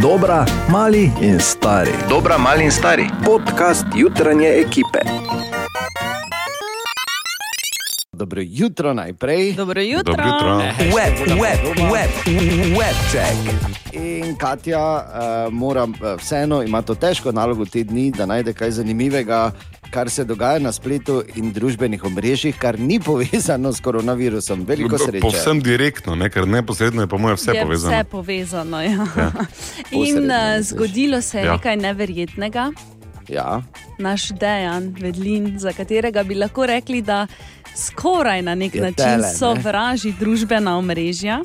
[0.00, 1.92] Dobra, mali in stari.
[2.08, 3.04] Dobra, mali in stari.
[3.24, 4.98] Podcast jutranje ekipe.
[8.12, 9.52] Dobro jutro najprej.
[9.52, 10.14] Dobro jutro.
[10.14, 10.56] Dobro jutro.
[10.96, 12.10] Web, web, web,
[12.78, 13.36] web check.
[13.92, 18.70] In Katja uh, mora uh, vseeno, ima to težko nalogo te dni, da najde kaj
[18.70, 19.50] zanimivega,
[19.90, 24.64] kar se dogaja na spletu in družbenih omrežjih, kar ni povezano s koronavirusom.
[24.66, 25.20] Veliko sreče.
[25.20, 26.30] Povsem direktno, ne?
[26.30, 27.94] ker neposredno je po mojem vse je povezano.
[27.94, 29.06] Vse povezano ja.
[29.16, 29.30] Ja.
[30.06, 31.52] In uh, zgodilo se je Ja.
[31.52, 32.70] nekaj neverjetnega.
[33.28, 33.62] Ja.
[33.98, 37.26] Naš dejan, Vedlin, za katerega bi lahko rekli, da
[37.76, 39.34] skoraj na nek Je način tele, ne?
[39.34, 41.40] sovraži družbena omrežja,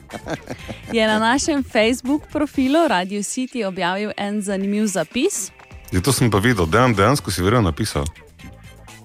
[0.91, 5.52] je na našem Facebook profilu Radio City objavil en zanimiv zapis.
[5.91, 8.04] Ja, to sem pa videl, dejan, dejansko si verjetno napisal.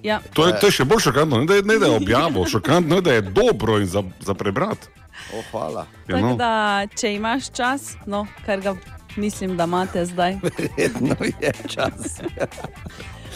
[0.03, 2.47] Ja, To je, to je še bolj šokantno, ne da je, ne, da je objavil,
[2.49, 4.89] šokantno je, da je dobro in za, za prebrati.
[5.37, 5.87] Oh, hvala.
[6.09, 6.35] Ja, no.
[6.37, 8.75] da, če imaš čas, no, kar ga
[9.17, 10.39] mislim, da imate zdaj.
[10.59, 12.21] Verjetno je čas.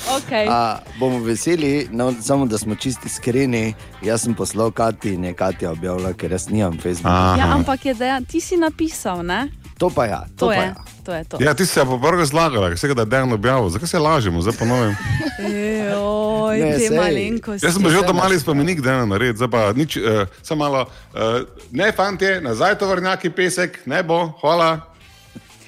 [0.04, 0.46] Okay.
[0.50, 3.74] A, bomo veseli, no, samo da smo čisti iskreni.
[4.02, 7.14] Jaz sem poslal Kati in je Katja objavila, ker jaz nimam Facebooka.
[7.14, 7.36] Aha.
[7.38, 9.48] Ja, ampak je dejan, ti si napisal, ne?
[9.76, 10.74] To pa ja, to, To, pa je, ja.
[11.02, 11.36] to je to.
[11.40, 13.68] Ja, ti si se prvo zlagala, ker se ga da je dejan objavil.
[13.68, 14.94] Zakaj se lažemo, zdaj ponovim?
[15.40, 17.66] Joj, Ne, te malenkosti.
[17.66, 20.80] Jaz sem že to mali spomenik dena naredil, zdaj pa nič, uh, samo malo.
[21.10, 24.86] Uh, ne, fantje, nazaj to vrnjaki pesek, ne bo, hvala.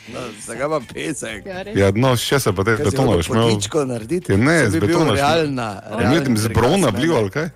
[0.06, 1.40] No, Zakaj pa pesek?
[1.74, 3.42] Ja, no, še se pa te Kaj si betona hotel veš imel.
[3.44, 4.30] potičko narediti?
[4.30, 5.16] Ja, ne, Saj z bi bil betona šel.
[5.18, 5.68] realna.
[5.74, 6.94] Ja, realen ne, z prikaz brona mene.
[6.94, 7.48] blijo ali kaj?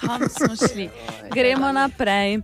[0.00, 0.88] Kam smo šli?
[1.36, 2.40] Gremo naprej.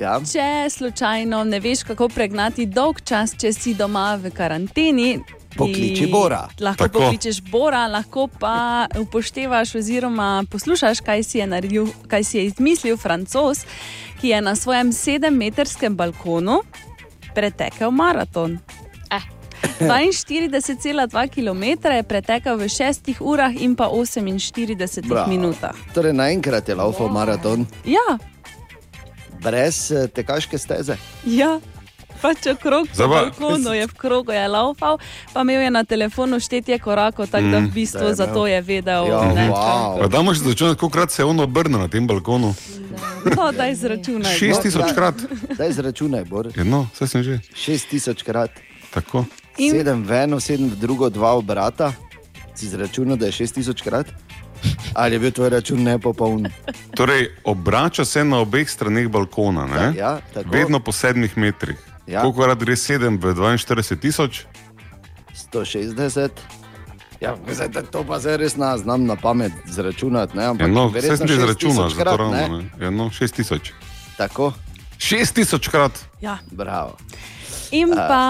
[0.00, 0.20] Ja.
[0.32, 5.18] Če slučajno ne veš, kako pregnati dolg čas, če si doma v karanteni.
[5.56, 6.42] Pokliči in Bora.
[6.60, 6.98] Lahko Tako.
[6.98, 12.96] pokličeš Bora, lahko pa upoštevaš oziroma poslušaš, kaj si je, naredil, kaj si je izmislil
[12.96, 13.64] francos,
[14.20, 16.60] ki je na svojem sedemmetrskem balkonu
[17.34, 18.58] pretekel maraton.
[19.10, 19.37] Eh.
[19.80, 20.54] 42,2
[21.28, 25.28] km je pretekel v 6 urah in pa 48 Bravo.
[25.28, 25.74] minutah.
[25.90, 28.18] Torej, naenkrat je laufal maraton Ja,
[29.40, 30.96] brez eh, tekaške steze.
[31.24, 31.60] ja.
[32.18, 34.98] Pač okrog balkonu je v krogu je laufal,
[35.30, 37.70] pa imel je na telefonu štetje korakov, tako da v Mm.
[37.70, 39.06] bistvu Da je zato je vedel.
[39.06, 40.00] Ja, ne, wow.
[40.00, 42.54] Pa da moš začeti, koliko krat se je on obrnil na tem balkonu.
[43.28, 44.34] To da izračunaj.
[44.34, 45.14] Šest tisoč krat.
[45.54, 46.50] Daj zračunaj, Bor.
[46.56, 47.38] Ja, no, vse sem že.
[47.54, 48.50] Šest tisoč krat.
[48.90, 49.22] Tako.
[49.58, 51.92] In- Sedem v eno, sedem v drugo, dva obrata.
[52.54, 54.06] Si zračunal, da je šest tisoč krat?
[54.94, 56.46] Ali je bil tvoj račun nepopoln?
[56.98, 59.94] Torej, obrača se na obeh straneh balkona, ne?
[59.98, 60.50] Ja, tako.
[60.50, 61.78] vedno po sedmih metrih.
[62.06, 62.22] Ja.
[62.22, 64.46] Koliko krat gre 7 v 42 tisoč?
[65.52, 66.30] 160.
[67.20, 70.38] Ja, zdaj, da to pa zdaj res na, znam na pamet zračunati.
[70.38, 70.44] Ne?
[70.54, 72.32] Ampak no, vse verjetno sem že 6 izračunal, zato krat, ravno.
[72.32, 72.48] ne?
[72.48, 72.70] Ne?
[72.78, 73.72] Ja, no, 6 tisoč.
[74.16, 74.52] Tako,
[74.98, 75.94] 6 tisoč krat.
[76.22, 76.38] Ja.
[76.50, 76.94] bravo.
[77.70, 78.22] In pa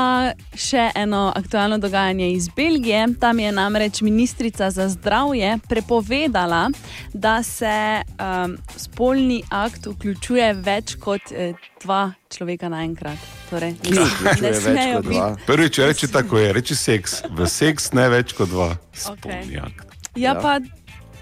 [0.52, 3.06] še eno aktualno dogajanje iz Belgije.
[3.14, 6.70] Tam je namreč ministrica za zdravje prepovedala,
[7.14, 13.18] da se um, spolni akt vključuje več kot eh, dva človeka naenkrat.
[13.50, 14.08] Torej, ne
[14.40, 15.36] več smejo biti- dva.
[15.46, 17.22] Prvič reči tako je, reči seks.
[17.30, 18.72] V seks ne več kot dva.
[18.92, 19.60] Spolni Okej.
[19.60, 19.86] akt.
[20.16, 20.34] Ja, Ja.
[20.34, 20.58] pa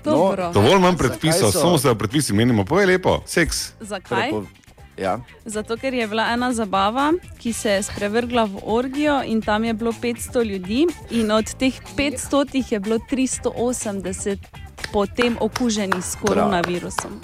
[0.02, 0.52] dobro.
[0.52, 2.64] Dovolj imam predpisov, so- samo se predpisi menimo.
[2.64, 3.72] Povej lepo, seks.
[3.80, 4.30] Zakaj?
[4.30, 4.46] Prepo...
[4.98, 5.20] Ja.
[5.44, 9.74] Zato, ker je bila ena zabava, ki se je sprevrgla v orgijo, in tam je
[9.74, 14.38] bilo 500 ljudi, in od teh 500 je bilo 380
[14.92, 17.20] potem okuženih s koronavirusom.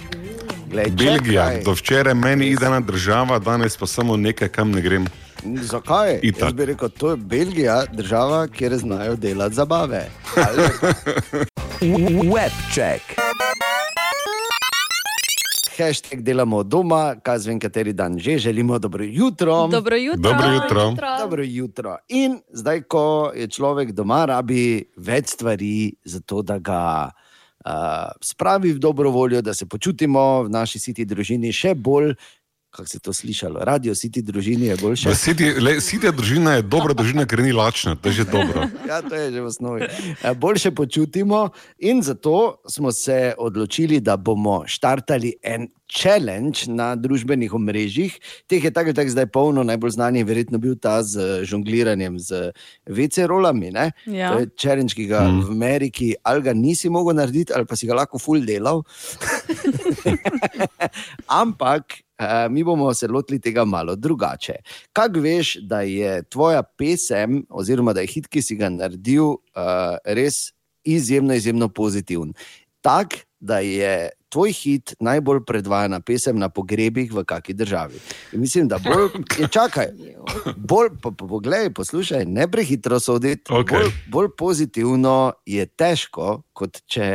[0.69, 1.63] Glej, Belgija, čakaj.
[1.63, 5.07] do včeraj meni ide ena država, danes pa samo nekaj, kam ne grem.
[5.43, 6.19] Zakaj?
[6.23, 6.43] Itak.
[6.43, 10.09] Jaz bi rekel, to je Belgija, država, kjer znajo delati zabave.
[12.33, 13.01] Webček.
[15.73, 19.67] Hashtag delamo doma, kazvem, kateri dan že želimo dobro jutro.
[19.67, 20.21] Dobro jutro.
[20.21, 20.93] Dobro jutro.
[21.19, 21.97] Dobro jutro.
[22.07, 27.09] In zdaj, ko je človek doma, rabi več stvari, zato da ga
[27.65, 32.13] uh, spravi v dobro voljo, da se počutimo v naši siti družini še bolj,
[32.75, 35.15] kako se to slišalo, radio siti družini je boljše.
[35.15, 38.65] Siti, le, sitja družina je dobra družina, ker ni lačna, to je že dobro.
[38.89, 39.85] Ja, to je že v osnovi.
[39.85, 47.53] Eh, Boljše počutimo, in zato smo se odločili, da bomo štartali en challenge na družbenih
[47.53, 48.17] omrežjih.
[48.49, 52.19] Teh je tako ali tako zdaj polno, najbolj znan je verjetno bil ta z žongliranjem
[52.19, 52.51] z
[52.89, 53.71] VC-rolami.
[53.71, 53.91] ne?
[54.05, 54.33] Ja.
[54.33, 55.41] To je challenge, ki ga mm.
[55.45, 58.81] v Ameriki ali ga nisi mogel narediti, ali pa si ga lahko full delal.
[61.41, 62.02] Ampak.
[62.21, 64.59] Uh, mi bomo se lotili tega malo drugače.
[64.93, 69.97] Kaj veš, da je tvoja pesem, oziroma da je hit, ki si ga naredil, uh,
[70.05, 70.51] res
[70.83, 72.35] izjemno, izjemno pozitiven.
[72.85, 77.99] Tak, da je tvoj hit najbolj predvajana pesem na pogrebih v kakšni državi.
[78.33, 79.91] In mislim, da bolj, je, čakaj,
[80.57, 83.53] bolj, po, po, poglej, poslušaj, ne prehitro soditi.
[83.53, 83.77] Okej.
[83.77, 87.05] Bolj, bolj pozitivno je težko, kot če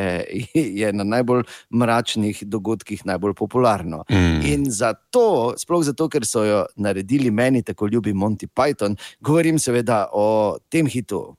[0.55, 1.43] je na najbolj
[1.75, 4.05] mračnih dogodkih najbolj popularno.
[4.11, 4.41] Mm.
[4.47, 10.07] In zato, sploh zato, ker so jo naredili meni tako ljubi Monty Python, govorim seveda
[10.13, 11.35] o tem hitu.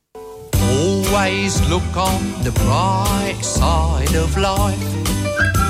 [0.69, 5.18] Always look on the bright side of life.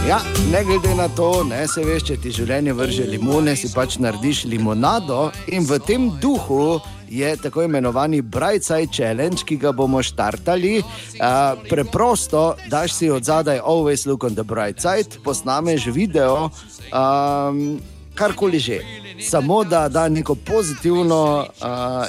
[0.10, 0.20] Ja,
[0.52, 4.40] ne glede na to, ne se veš, če ti življenje vrže limone, si pač narediš
[4.50, 6.80] limonado in v tem duhu.
[7.14, 10.80] Je tako imenovani Bright Side Challenge, ki ga bomo štartali.
[10.82, 16.50] Uh, preprosto, daš si od zadaj, always look on the bright side, posnameš video,
[16.90, 17.78] um,
[18.20, 18.80] karkoli že.
[19.20, 21.68] Samo da da neko pozitivno uh,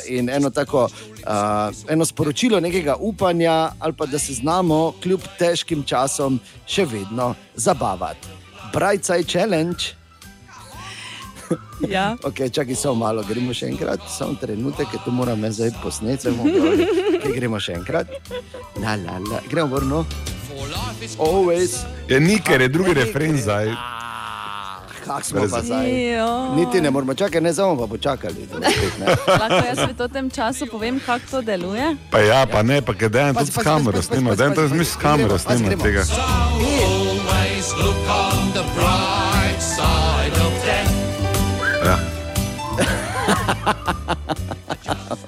[0.09, 5.83] in eno tako uh, eno sporočilo nekega upanja, ali pa da se znamo kljub težkim
[5.83, 8.29] časom še vedno zabavati.
[8.73, 9.85] Bright Side Challenge.
[11.89, 12.17] Ja.
[12.29, 16.31] Ok, čakaj, samo malo, gremo še enkrat, samo trenutek, ker to moram jaz zdaj posneti.
[16.31, 18.13] Okay, gremo še enkrat.
[18.79, 19.41] La, la, la.
[19.51, 20.05] Gremo vrno.
[21.19, 21.81] Always.
[22.09, 24.00] Je ni, ker je drugi refren zdaj.
[25.11, 25.91] Kak smo pa zdaj?
[26.57, 28.47] Niti ne moramo čakati, ne samo pa počakali.
[28.47, 28.57] da.
[29.41, 31.97] Lahko jaz v tem času povem, kako to deluje.
[32.11, 34.79] Pa ja, pa ne, pa kaj dejan Pazi, tudi s kamero snima, pazi, tudi mi
[34.79, 36.05] pazi, s kamero snima tega.
[36.81, 37.75] Always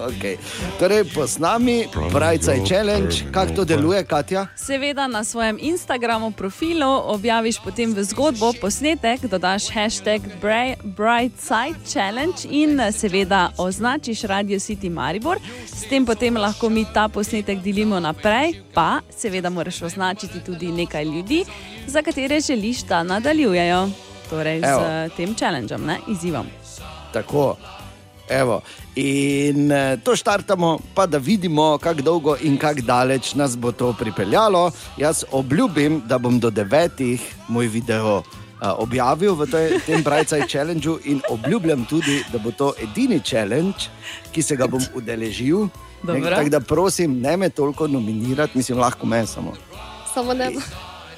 [0.03, 0.35] Okay.
[0.79, 4.47] Torej, posnami, Bright Side Challenge, kako to deluje, Katja?
[4.55, 10.21] Seveda na svojem Instagramu profilu objaviš potem v zgodbo posnetek, dodaš hashtag
[10.83, 15.39] Brightside Challenge in seveda označiš Radio City Maribor.
[15.65, 21.05] S tem potem lahko mi ta posnetek delimo naprej, pa seveda moraš označiti tudi nekaj
[21.05, 21.45] ljudi,
[21.87, 23.89] za katere želiš, da nadaljujejo.
[24.29, 25.09] Torej, z Evo.
[25.17, 26.47] tem challengeom, ne, izzivom.
[27.13, 27.55] Tako.
[28.29, 28.61] Evo.
[28.95, 33.93] In eh, to štartamo, pa da vidimo, kako dolgo in kako daleč nas bo to
[33.99, 34.71] pripeljalo.
[34.97, 38.23] Jaz obljubim, da bom do devetih moj video uh,
[38.77, 43.91] objavil v tej, tem Brightside Challengeu in obljubljam tudi, da bo to edini challenge,
[44.31, 45.67] ki se ga bom udeležil.
[46.03, 46.29] Dobro.
[46.29, 49.53] Tako da prosim, ne me toliko nominirati, mislim, lahko me samo.
[50.13, 50.51] Samo ne.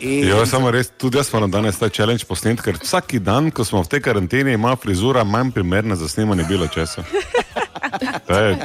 [0.05, 3.65] In, Jo, samo res, tudi jaz moram danes ta challenge posnet, ker vsak dan, ko
[3.65, 7.01] smo v tej karanteni, ima frizura manj primerna za snemanje bilo časa.
[8.27, 8.57] To je-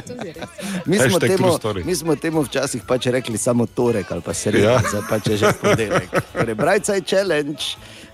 [0.85, 4.71] Mi smo, temu, mi smo temu včasih pač rekli samo torek ali pa sredo, ja.
[4.71, 4.81] Ja.
[4.83, 6.09] zdaj pač je že ponedeljek.
[6.33, 7.63] Torej, Brightside Challenge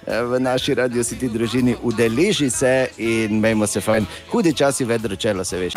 [0.06, 4.06] eh, v naši Radio City družini udeleži se in imejmo se fajn.
[4.30, 5.74] Hudi časi, vedro čelo se veš.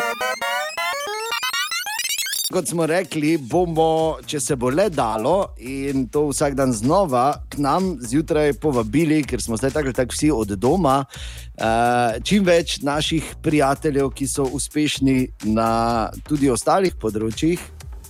[2.51, 7.61] Kot smo rekli, bomo, če se bo le dalo, in to vsak dan znova, k
[7.63, 13.29] nam zjutraj povabili, ker smo zdaj tako tako vsi od doma, uh, čim več naših
[13.43, 17.63] prijateljev, ki so uspešni na tudi ostalih področjih.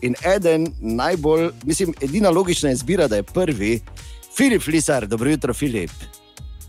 [0.08, 3.74] In eden najbolj, mislim, edina logična izbira, da je prvi,
[4.32, 5.92] Filip Lisar, dobro jutro, Filip.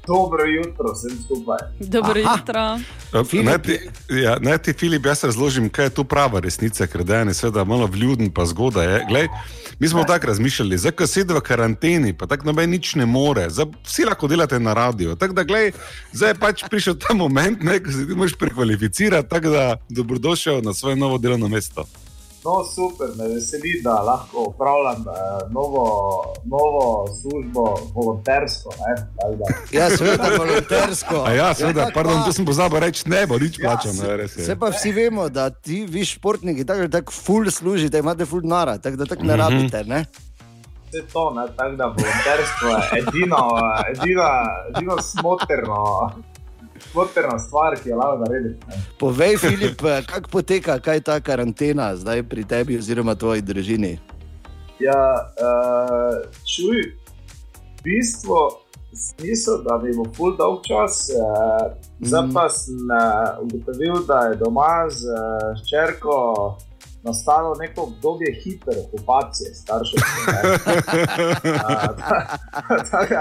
[0.07, 1.57] Dobro jutro, vsem skupaj.
[1.79, 2.37] Dobro Aha.
[2.37, 2.79] jutro.
[3.25, 7.03] Filip Naj ti, ja, naj ti, Filip, jaz razložim, kaj je tu prava resnica, ker
[7.03, 9.05] da je seveda malo vljuden, pa zgodaj je.
[9.09, 9.27] Glej,
[9.79, 13.49] mi smo tako razmišljali, zdaj, ko sedi v karanteni, pa tako noben nič ne more,
[13.49, 15.15] zdaj, vsi lahko delate na radio.
[15.15, 15.71] Tako da, glej,
[16.13, 20.61] zdaj je pač prišel ta moment, ne, ko se ti moraš prekvalificirati, tako da dobrodošel
[20.61, 21.85] na svoje novo delovno mesto.
[22.43, 25.13] No, super, me veseli, da lahko upravljam eh,
[25.49, 25.83] novo,
[26.45, 26.83] novo
[27.13, 28.69] službo, volontersko.
[29.71, 31.15] Ja, seveda, volontersko.
[31.21, 32.23] A ja, seveda, kako pardon, pa?
[32.23, 34.33] to sem pozabil reči, ne bo nič Ja, plačano, se- ja, res.
[34.35, 38.77] Se pa vsi vemo, da ti, vi športniki, tako tako ful služite, imate ful nara,
[38.79, 39.39] tako da tako ne Mhm.
[39.39, 39.83] rabite.
[39.85, 40.05] Ne?
[40.87, 43.43] Vse to, ne, tako da volonterstvo je edino,
[43.87, 44.29] edina,
[44.69, 46.11] edino smotrno,
[46.83, 48.57] smotrna stvar, ki jo lahko naredim.
[48.67, 48.75] ne.
[48.99, 53.99] Povej, Filip, kako poteka, kaj je ta karantena zdaj pri tebi oziroma tvoji družini?
[54.79, 54.97] Ja,
[55.37, 56.81] uh, čuj,
[57.77, 58.39] v bistvu
[58.91, 61.71] sem mislil, da mi bo full dolg čas, uh,
[62.01, 62.33] zdaj Mhm.
[62.33, 62.97] pa sem uh,
[63.39, 65.15] ugotovil, da je doma z uh,
[65.55, 66.57] hčerko
[67.03, 69.49] nastalo neko obdobje hiperokupacije.
[69.69, 69.81] Uh,
[72.91, 73.13] Tako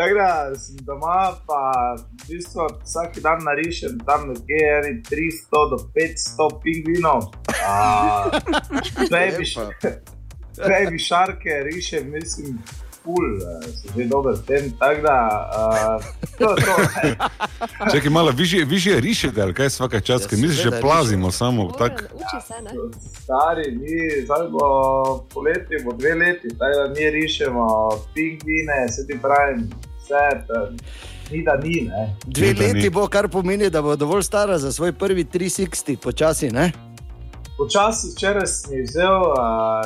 [0.00, 5.78] tako da sem doma, pa v bistvu vsak dan narišem tam nekje eni 300 do
[5.94, 7.20] 500 pingvinov.
[9.10, 9.44] Baby,
[10.72, 14.72] baby šarke rišem, mislim, eh, so že dober v tem.
[14.78, 15.18] Tako da,
[15.52, 16.04] uh,
[16.38, 16.74] to je to.
[17.92, 21.30] Čakaj, malo više, više rišete, ali kaj svaka čas, Ja, ker mi se že plazimo
[21.30, 22.02] samo tako.
[22.14, 22.70] Uči se, ne?
[23.22, 24.64] Stari, mi zdaj bo
[25.34, 27.66] poletje, bo dve leti, tako da mi rišemo
[28.14, 29.70] pingvine, se ti pravim,
[30.10, 30.74] vse,
[31.30, 31.80] ni da ni.
[31.88, 32.16] Ne.
[32.26, 32.90] Dve Ni leti ni.
[32.90, 36.50] bo, kar pomeni, da bo dovolj stara za svoj prvi 360, počasi.
[36.50, 36.72] Ne?
[37.58, 39.36] Počasi včeraj sem vzel uh,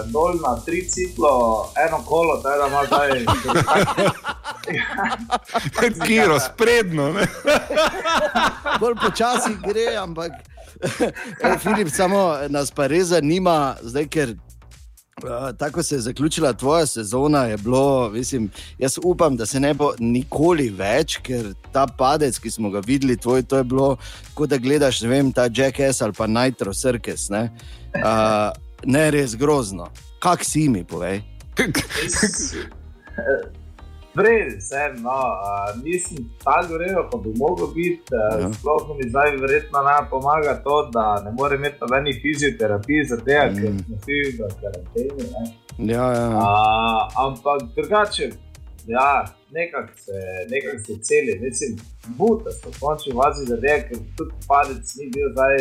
[0.06, 3.24] dol na tri ciklo, eno kolo, tako da ima zdaj.
[6.06, 7.12] Kiro, spredno.
[7.12, 7.26] Ne?
[8.80, 10.32] Bolj počasi gre, ampak
[11.42, 14.34] e, Filip, samo nas pa res zanima, zdaj, ker.
[15.22, 17.44] Uh, tako se je zaključila tvoja sezona.
[17.44, 22.50] je Bilo, mislim, jaz upam, da se ne bo nikoli več, ker ta padec, ki
[22.50, 23.96] smo ga videli, tvoj, to je bilo,
[24.34, 27.28] kot da gledaš ne vem, ta Jackass ali pa Nitro Circus.
[27.30, 27.50] Ne,
[28.02, 28.50] uh,
[28.84, 29.88] ne res grozno.
[30.18, 31.22] Kak si mi, povej?
[34.14, 38.02] Vredno sem, no, uh, nisem tako rekel, kot bi mogel biti.
[38.12, 38.52] Ja.
[38.52, 43.50] Sploh mi zdaj verjetno ne pomaga to, da ne morem imeti nobenih fizioterapij, zato ker
[43.50, 43.78] Mm.
[43.84, 45.24] smo vsi v karanteni.
[45.78, 46.38] Ja, ja, ja.
[46.38, 48.30] Uh, ampak drugače,
[48.86, 50.12] ja, nekako se,
[50.50, 51.76] nekak se celi, mislim,
[52.18, 55.56] buta so končni fazi, da je, ker tudi padec ni bil zdaj.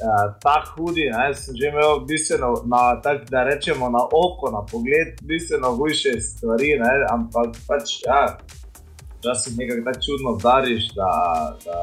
[0.00, 4.64] Uh, ta hudi, ne, sem že imel bistveno, na, tak, da rečemo na oko, na
[4.70, 8.38] pogled, bistveno hujše stvari, ne, ampak pač, ja,
[9.18, 11.10] včasih nekako tako čudno udariš, da,
[11.64, 11.76] da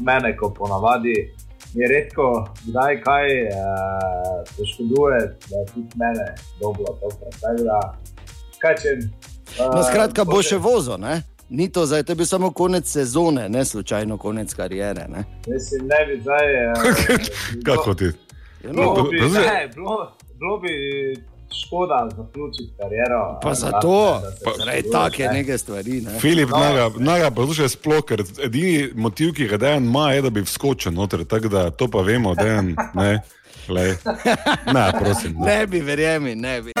[0.00, 1.16] mene, ko ponavadi
[1.74, 3.50] je redko, kdaj kaj uh,
[4.56, 5.20] poškoduje,
[5.50, 7.34] da je tudi mene dobro, tokrat.
[7.40, 7.80] Tako da,
[8.58, 8.88] kaj če.
[9.58, 11.22] Uh, No, skratka, bo še vozil, ne?
[11.52, 15.06] Ni to zdaj, to je bil samo konec sezone, ne slučajno konec kariere.
[15.06, 15.24] Ne?
[15.46, 16.46] Mislim, ne bi zdaj.
[16.72, 18.04] Uh, Kako ti?
[18.04, 18.10] Ja,
[18.64, 19.96] Bilo No, bi, pa zdaj- ne, bilo,
[20.32, 20.68] bilo bi
[21.58, 23.38] škoda zaključiti kariero.
[23.42, 25.32] pa zato, da se zaradi take ne.
[25.32, 26.00] neke stvari.
[26.00, 26.18] Ne?
[26.20, 26.58] Filip, No.
[26.58, 30.92] naga, naga poslušaj sploh, ker edini motiv, ki ga dejan ima, je, da bi vskočil
[30.92, 33.20] noter, tako da to pa vemo, dejan, ne.
[33.66, 33.94] Glej.
[34.74, 35.34] Ne, prosim.
[35.34, 35.46] Ne.
[35.48, 36.72] Ne bi, verjemi, ne bi.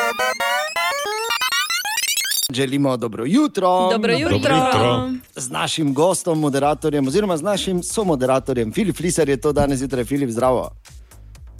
[2.52, 3.88] Želimo dobro jutro.
[3.90, 4.30] Dobro jutro.
[4.30, 5.10] Dobro jutro.
[5.36, 10.30] Z našim gostom, moderatorjem, oziroma z našim somoderatorjem, Filip Fliser je to danes zjutraj, Filip,
[10.30, 10.70] zdravo.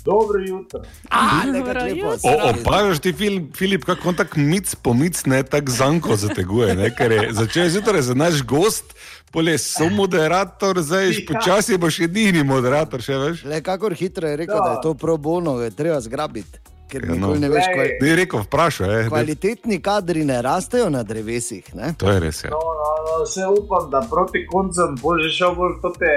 [0.04, 0.80] Dobro jutro.
[1.10, 2.16] A, Dobro nekako lepo, jutro.
[2.18, 2.36] zdravo.
[2.38, 6.74] O, opažaš ti, Filip, Filip kako on tako mic po mic, ne tako zanko zateguje.
[6.74, 8.84] Ne, ker je začel zjutraj za naš gost,
[9.32, 13.44] polje so moderator, zdaj počasi boš edini moderator, še veš.
[13.44, 14.60] Le kakor hitro je rekel, Ja.
[14.60, 16.58] da je to pro bono, je treba zgrabiti.
[16.92, 17.34] Ker Ja, no.
[17.34, 17.90] ne veš, kaj.
[18.00, 18.90] Ni rekel, vprašaj.
[19.00, 19.08] Eh.
[19.08, 21.74] Kvalitetni kadri ne rastejo na drevesih.
[21.74, 21.94] Ne?
[21.98, 22.42] To je res.
[22.44, 22.50] Ja.
[22.50, 26.12] No, no, no, vse upam, da proti koncem bo že šel bolj v te,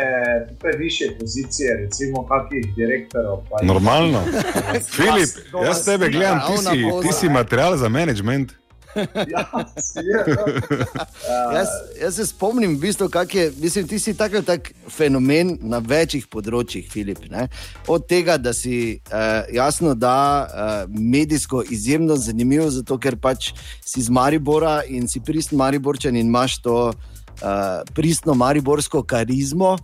[0.62, 3.48] te više pozicije, recimo kakih direktorov.
[3.63, 4.20] Normalno.
[4.98, 5.32] Filip,
[5.63, 8.51] jaz tebe gledam, ti si, ti si material za management.
[8.96, 9.64] Ja, no.
[11.56, 11.68] Jaz,
[12.02, 16.28] jaz se spomnim, v bistvu, kak je, mislim, ti si tako tak fenomen na večjih
[16.32, 17.25] področjih, Filip.
[17.32, 17.48] Ne?
[17.92, 23.52] Od tega, da si uh, jasno, da uh, medijsko izjemno zanimiv, zato ker pač
[23.84, 26.78] si iz Maribora in si pristen Mariborčan in imaš to
[27.42, 29.75] uh, pristno mariborsko karizmo.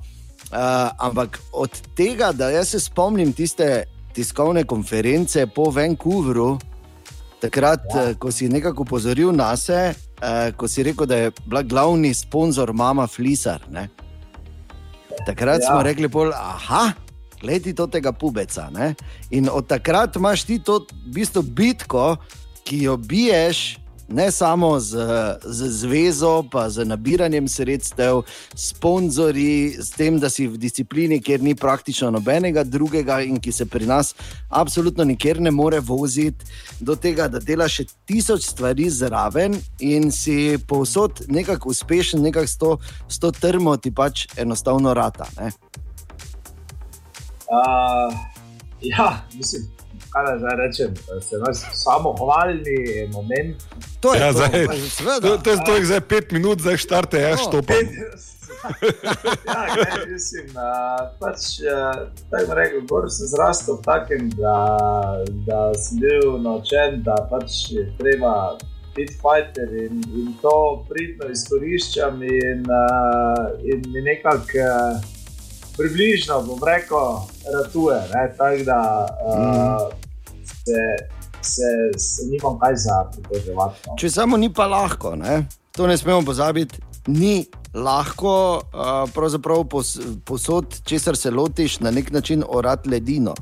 [0.52, 6.58] Uh, ampak od tega, da jaz se spomnim tiste tiskovne konference po Vancouveru,
[7.42, 8.14] takrat, ja.
[8.14, 12.74] ko si nekako upozoril na sebe, eh, ko si rekel, da je bila glavni sponzor
[12.74, 13.66] mama Flisar.
[13.70, 13.90] Ne?
[15.26, 15.62] Takrat.
[15.62, 15.74] Ja.
[15.74, 16.92] smo rekli, pol, aha.
[17.42, 18.70] Gledi to tega pubeca.
[18.70, 18.94] Ne?
[19.34, 22.16] In od takrat imaš ti to v bistvu bitko,
[22.64, 23.81] ki jo biješ
[24.12, 24.98] ne samo z,
[25.46, 28.22] z zvezo, pa z nabiranjem sredstev,
[28.56, 33.66] sponzorji, s tem, da si v disciplini, kjer ni praktično nobenega drugega in ki se
[33.66, 34.14] pri nas
[34.50, 36.46] absolutno nikjer ne more voziti,
[36.80, 42.58] do tega, da delaš še tisoč stvari zraven in si povsod nekako uspešen, nekako s
[42.58, 42.78] to,
[43.08, 45.28] s to trmo ti pač enostavno rata.
[45.40, 45.52] Ne?
[47.52, 48.14] Uh,
[48.82, 49.68] ja, mislim,
[50.12, 52.80] kaj naj zdaj rečem, da se nas samo hvalni
[53.12, 53.56] moment.
[54.00, 55.20] To je Ja, to, zdaj- seveda.
[55.22, 57.44] To, to je to, zdaj pet minut, zdaj štarte, jaz No.
[57.44, 57.86] štopam.
[59.48, 60.62] ja, kaj, mislim, uh,
[61.20, 61.96] pač, uh,
[62.30, 64.58] tako rekel, gor sem zrastel takem, da,
[65.42, 68.58] da sem bil naučen, da pač je treba
[68.92, 70.54] biti fighter in, in to
[70.90, 75.00] pridno izkoriščam in, uh, in mi nekako uh,
[75.78, 77.22] približno, bom rekel,
[77.54, 78.00] ratuje.
[78.14, 79.94] ne, Tako da uh,
[80.46, 80.82] se,
[81.42, 83.80] se, se nimam kaj za pritoževati.
[83.88, 83.96] No.
[83.98, 85.46] Če samo ni pa lahko, ne?
[85.72, 86.80] to ne smemo pozabiti.
[87.08, 93.34] Ni lahko, uh, pos, posod, česar se lotiš, na nek način orati ledino.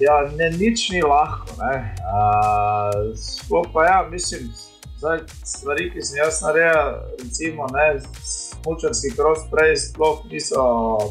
[0.00, 1.56] Ja, ne, nič ni lahko.
[1.56, 4.50] Uh, Sploh pa ja, mislim,
[4.98, 7.86] zdaj, stvari, ki sem jaz naredil, recimo, ne,
[8.20, 10.66] smočarski kros prej sploh niso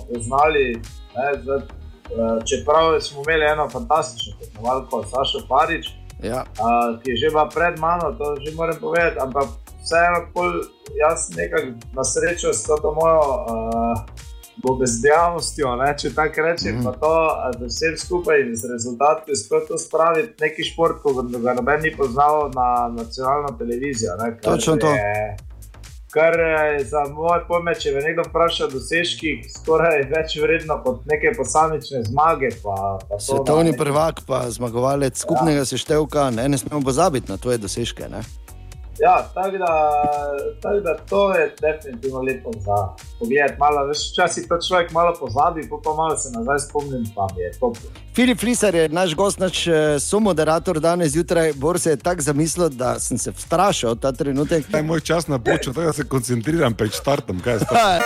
[0.09, 0.67] poznali.
[1.15, 1.65] Ne, zdaj,
[2.45, 5.87] čeprav smo imeli eno fantastično tekmovalko, Sašo Parič,
[6.23, 6.41] Ja.
[6.41, 9.43] uh, ki je že bila pred mano, to že moram povedati, ampak
[9.83, 10.51] vseeno, pol,
[10.95, 13.21] jaz nekako na srečo s to mojo
[14.79, 16.83] bezdejavnostjo, ne, če tako rečem, mm.
[16.83, 21.53] pa to uh, vsem skupaj in z rezultati uspel to spraviti neki šport, ko ga
[21.53, 24.15] noben ni poznal na nacionalno televizijo.
[24.15, 24.87] Ne, Točno to.
[24.87, 25.35] je-
[26.15, 31.01] Kar je za moje pojme, če me nekdo vpraša o dosežkih, skoraj več vredno kot
[31.11, 32.53] neke posamične zmage.
[32.63, 33.77] Pa, pa to, Svetovni ne.
[33.77, 38.07] prvak, pa zmagovalec skupnega seštevka, ne, ne smemo pozabiti na tvoje dosežke.
[38.07, 38.23] Ne?
[38.99, 39.91] Ja, tako da,
[40.61, 42.75] tak da to je definitivno lepo za
[43.19, 43.59] pogled.
[43.59, 47.51] Malo, veš, včasih to človek malo pozabi, pa, pa malo se nazaj spomnim, pa je
[47.59, 47.89] toplo.
[48.15, 51.53] Filip Flisar je naš gost, naš eh, somoderator danes zjutraj.
[51.53, 54.65] Bor se je tako zamislil, da sem se vstrašil ta trenutek.
[54.71, 57.39] Kaj je moj čas na poču, tako da se koncentriram pred štartom.
[57.39, 58.01] Kaj je stvar?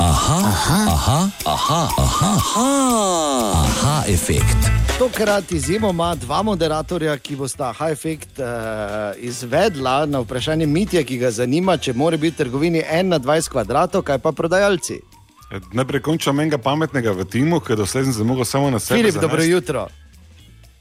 [0.00, 4.91] Aha, aha, aha, aha, aha, aha, efekt.
[5.02, 8.46] Tokrat izjemoma dva moderatorja, ki bosta Hi-Effect uh,
[9.18, 13.50] izvedla na vprašanje Mitja, ki ga zanima, če mora biti v trgovini 1 na 20
[13.50, 15.00] kvadratov, kaj pa prodajalci.
[15.74, 19.00] Najprej končam enega pametnega v timu, ker doslej sem se mogel samo na sebe.
[19.00, 19.88] Filip, dobro jutro.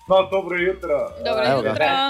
[0.06, 1.02] No, dobro jutro.
[1.26, 1.84] Dobro eh, jutro.
[1.84, 2.10] Ja.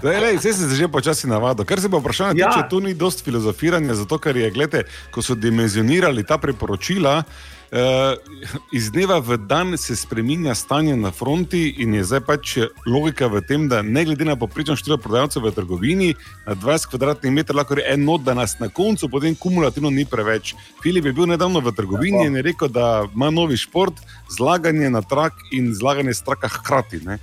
[0.00, 1.68] Zdaj, lej, Zdaj se že počasi navadil.
[1.68, 2.48] Kar se pa vprašanja Ja.
[2.48, 7.18] tiče, tu ni dost filozofiranja, zato ker je, gledajte, ko so dimenzionirali ta priporočila.
[7.28, 7.59] Uh,
[8.72, 13.42] iz dneva v dan se spremenja stanje na fronti, in je zdaj pač logika v
[13.46, 16.14] tem, da ne glede na poprečno število prodajalcev v trgovini,
[16.46, 16.90] na 20
[17.22, 20.54] km lahko je eno, da nas na koncu potem kumulativno ni preveč.
[20.82, 23.94] Filip je bil nedavno v trgovini in je rekel, da ima novi šport,
[24.30, 27.04] zlaganje na trak in zlaganje straka hkrati.
[27.06, 27.18] Ne?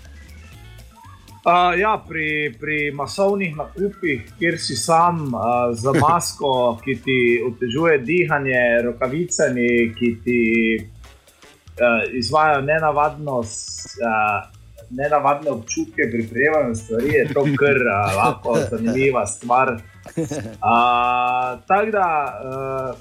[1.47, 8.01] Uh, ja, pri, pri masovnih nakupih, kjer si sam uh, z masko, ki ti otežuje
[8.03, 10.41] dihanje, rokavicami, ki ti
[10.75, 14.43] uh, izvajo nenavadno, uh,
[14.91, 19.77] nenavadne občutke pri prejemanju stvari, je to kar uh, lahko zanimiva stvar.
[20.19, 22.09] Uh, Tako da,
[22.43, 22.95] uh,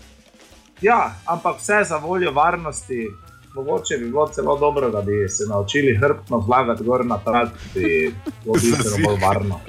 [0.86, 3.08] ja, ampak vse za voljo varnosti.
[3.56, 8.14] Mogoče bi bilo celo dobro, da bi se naučili hrbtno vlagati gor na trak, bi
[8.44, 9.60] bilo bistveno bolj varno.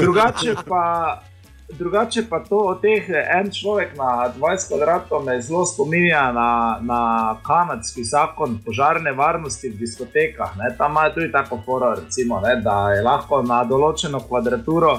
[0.00, 1.22] Drugače pa,
[1.68, 3.04] drugače pa to od teh
[3.38, 7.00] en človek na 20 kvadratov me zelo spominja na, na
[7.46, 10.56] kanadski zakon požarne varnosti v diskotekah.
[10.58, 10.74] Ne.
[10.78, 14.98] Tam imajo tudi tako foro, recimo, ne, da je lahko na določeno kvadraturo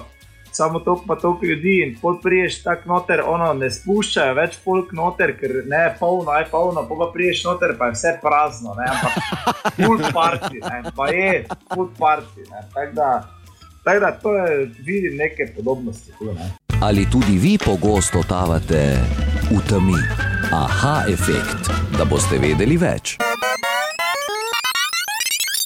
[0.56, 4.94] samo to, pa toliko ljudi in pot priješ tako noter, ono ne spuščajo več folk
[4.96, 8.76] noter, ker ne je polno, je polno, pa pa priješ noter, pa je vse prazno,
[8.80, 11.32] ne, ampak full party, ne, pa je
[11.74, 12.48] full party.
[12.52, 12.68] ne.
[12.74, 13.10] Tako da,
[13.84, 16.34] tak da to je, vidim neke podobnosti tu.
[16.34, 16.52] Ne.
[16.82, 19.00] Ali tudi vi pogosto totavate
[19.52, 20.00] v temi?
[20.52, 23.18] Aha, efekt, da boste vedeli več.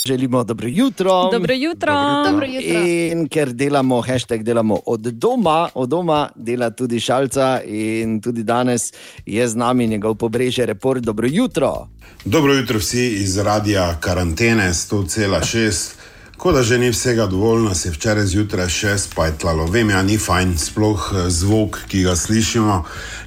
[0.09, 1.29] Želimo dobro jutro.
[1.31, 1.93] Dobro jutro.
[2.25, 2.79] Dobro jutro.
[3.11, 8.93] In ker delamo hashtag delamo od doma, od doma dela tudi šalca in tudi danes
[9.25, 11.03] je z nami njegov pobrežje report.
[11.03, 11.87] Dobro jutro.
[12.25, 15.98] Dobro jutro vsi iz radia karantene 100,6.
[16.39, 19.65] Kot da že ni vsega dovolj, nas je včeraj zjutraj še spajtlalo.
[19.67, 22.77] Vem, ja, ni fajn, sploh eh, zvok, ki ga slišimo,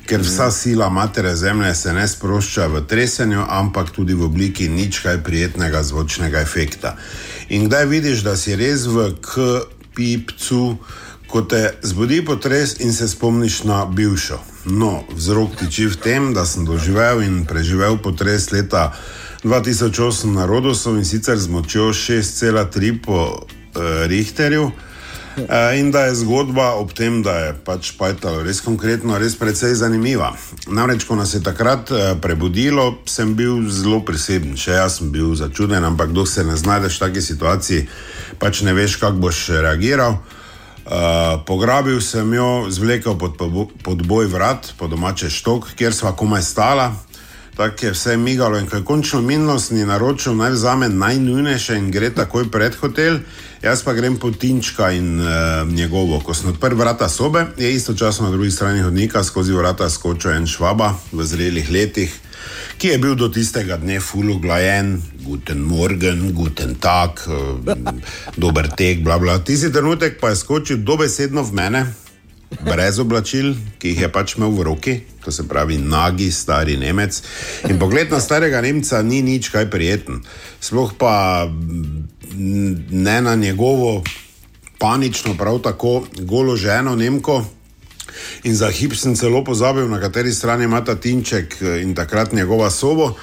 [0.09, 5.03] ker vsa sila matere zemlje se ne sprošča v tresenju, ampak tudi v obliki nič
[5.05, 6.97] kaj prijetnega zvočnega efekta.
[7.53, 10.63] In kdaj vidiš, da si res v k-pipcu,
[11.29, 14.41] ko te zbudi potres in se spomniš na bivšo.
[14.73, 18.89] No, vzrok tiči v tem, da sem doživel in preživel potres leta
[19.45, 24.71] 2008 na Rodosu in sicer z močjo 6,3 po uh, Richterju.
[25.33, 29.75] Uh, in da je zgodba ob tem, da je pač Pajtalo res konkretno, res precej
[29.75, 30.31] zanimiva.
[30.69, 35.35] Namreč, ko nas je takrat uh, prebudilo, sem bil zelo priseben, še jaz sem bil
[35.35, 37.89] začuden, ampak kdo se ne znajdeš v taki situaciji,
[38.39, 40.21] pač ne veš, kako boš reagiral.
[40.83, 43.41] Uh, pograbil sem jo, zvlekel pod,
[43.83, 46.93] pod boj vrat, po domače štok, kjer sva komaj stala.
[47.57, 52.11] Tako je vse migalo in ko je končno minusni naročil, naj vzame najnujnejše in gre
[52.11, 53.19] takoj pred hotel,
[53.63, 56.21] jaz pa grem po Tinčka in uh, njegovo.
[56.21, 60.47] Ko sem odprl vrata sobe, je istočasno na drugi strani hodnika skozi vrata skočil en
[60.47, 62.15] švaba v zrelih letih,
[62.79, 67.93] ki je bil do tistega dne fulu glajen, guten morgen, guten tak, uh,
[68.43, 69.39] dober tek, bla bla.
[69.45, 71.85] Tisti trenutek pa je skočil dobesedno v mene,
[72.61, 77.23] brez oblačil, ki jih je pač imel v roki, to se pravi, nagi, stari Nemec.
[77.71, 80.21] In pogled na starega Nemca ni nič kaj prijeten.
[80.61, 84.03] Sploh pa mm, ne na njegovo
[84.79, 87.45] panično, prav tako golo ženo Nemko.
[88.45, 92.33] In za hip sem celo pozabil, na kateri strani ima ta Tinček eh, in takrat
[92.33, 93.15] njegova sobo.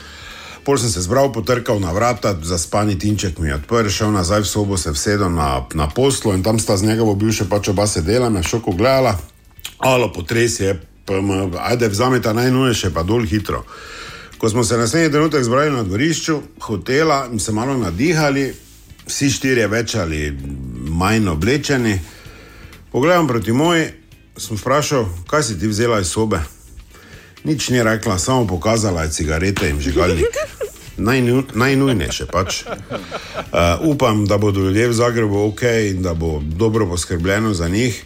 [0.69, 4.45] Pol sem se zbral, potrkal na vrata, zaspani Tinček mi je odprl, šel nazaj v
[4.45, 8.29] sobo, se vsedel na, na poslu in tam sta z njegovo bivše pač oba sedela,
[8.29, 9.17] me šoko gledala.
[9.81, 10.75] Alo, potres je,
[11.09, 13.63] PM, ajde, vzamete najnujnejše, pa dol hitro.
[14.37, 18.53] Ko smo se naslednji trenutek zbrali na dvorišču hotela in se malo nadihali,
[19.09, 20.37] vsi štirje več ali
[20.85, 21.97] manj oblečeni,
[22.93, 23.89] pogledam proti moji,
[24.37, 26.45] sem vprašal, kaj si ti vzela iz sobe.
[27.43, 30.35] Nič ni rekla, samo pokazala je cigarete in žigalnik.
[30.99, 32.63] Najnu, najnujnejše pač.
[32.67, 38.03] Uh, upam, da bodo ljudje v Zagrebu ok in da bo dobro poskrbljeno za njih.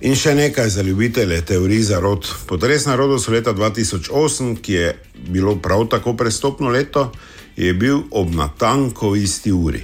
[0.00, 2.28] In še nekaj za ljubitelje teorij zarod.
[2.46, 4.94] Potres na rodu so leta 2008, ki je
[5.28, 7.10] bilo prav tako prestopno leto,
[7.56, 9.82] je bil ob natanko isti uri.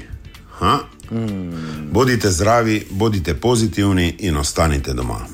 [0.62, 0.78] Ha?
[1.10, 1.90] Mm.
[1.92, 5.26] Bodite zdravi, bodite pozitivni in ostanite doma.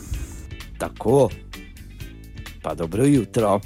[0.78, 1.30] Tako.
[2.62, 3.60] Pa dobro jutro.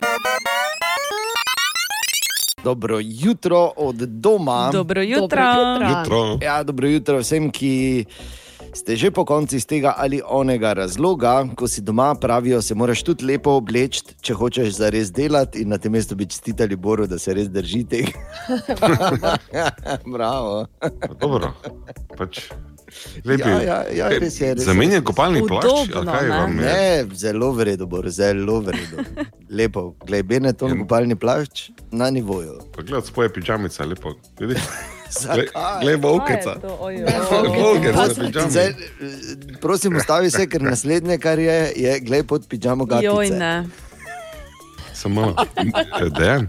[2.64, 4.70] Dobro jutro od doma.
[4.72, 5.42] Dobro jutro.
[5.88, 6.38] Jutro.
[6.42, 8.04] Ja, dobro jutro vsem, ki
[8.74, 13.02] ste že po konci iz tega ali onega razloga, ko si doma, pravijo, se moraš
[13.02, 17.18] tudi lepo obleči, če hočeš zares delati in na tem mestu bi čestitali Boru, da
[17.18, 18.04] se res držite.
[20.16, 20.66] Bravo.
[21.20, 21.52] Dobro.
[22.18, 22.40] Pač,
[23.24, 23.48] lepi.
[23.48, 24.66] Ja, ja, ja, res je, res je.
[24.66, 26.28] Zamenjen kopalni plašč, ne?
[26.28, 26.64] vam je?
[26.64, 28.96] Ne, zelo v redu, Bor, zelo v redu.
[29.58, 30.78] Lepo, glej, Benetton, Ja.
[30.82, 32.58] kopalni plašč na nivoju.
[32.76, 34.14] Pa Gled, spoje pižamica, lepo.
[34.40, 34.62] Vidiš?
[35.80, 35.98] Glej, eh,
[39.62, 43.38] Prosim, ustavi se, ker naslednje, kar je, je glej pod pižamo Joj, gatice.
[43.38, 43.64] ne.
[44.92, 46.48] Samo, eh, dejan,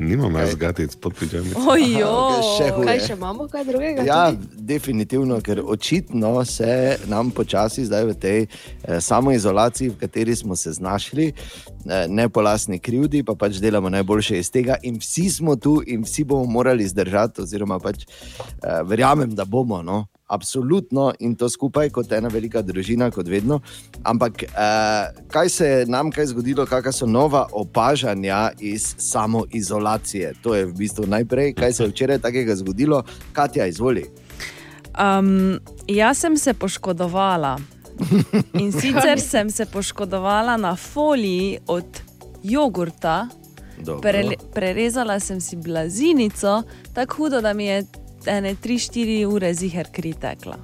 [0.00, 1.60] nimam jaz gatic pod pižamico.
[1.70, 2.12] Ojo.
[2.56, 2.86] Še huje.
[2.86, 4.06] Kaj še imamo, kaj drugega?
[4.06, 4.66] Ja, tudi?
[4.72, 10.72] definitivno, ker očitno se nam počasi zdaj v tej eh, samoizolaciji, v kateri smo se
[10.72, 15.56] znašli, eh, ne po lastni krivdi, pa pač delamo najboljše iz tega, in vsi smo
[15.56, 19.82] tu, in vsi bomo morali zdržati, oziroma pač eh, verjamem, da bomo.
[19.82, 20.04] No?
[20.26, 23.60] Absolutno in to skupaj kot ena velika družina, kot vedno.
[24.02, 24.48] Ampak eh,
[25.28, 30.32] kaj se je nam kaj zgodilo, kakšna so nova opažanja iz samoizolacije?
[30.42, 34.06] To je v bistvu najprej, kaj se je včeraj takega zgodilo, Katja, izvoli.
[34.94, 37.58] Um, jaz sem se poškodovala.
[38.54, 42.00] In sicer sem se poškodovala na foliji od
[42.42, 43.28] jogurta,
[43.78, 44.00] Dobro.
[44.00, 47.84] Prele, prerezala sem si blazinico, tako hudo, da mi je
[48.26, 50.56] ene 3-4 ure ziger kri tekla.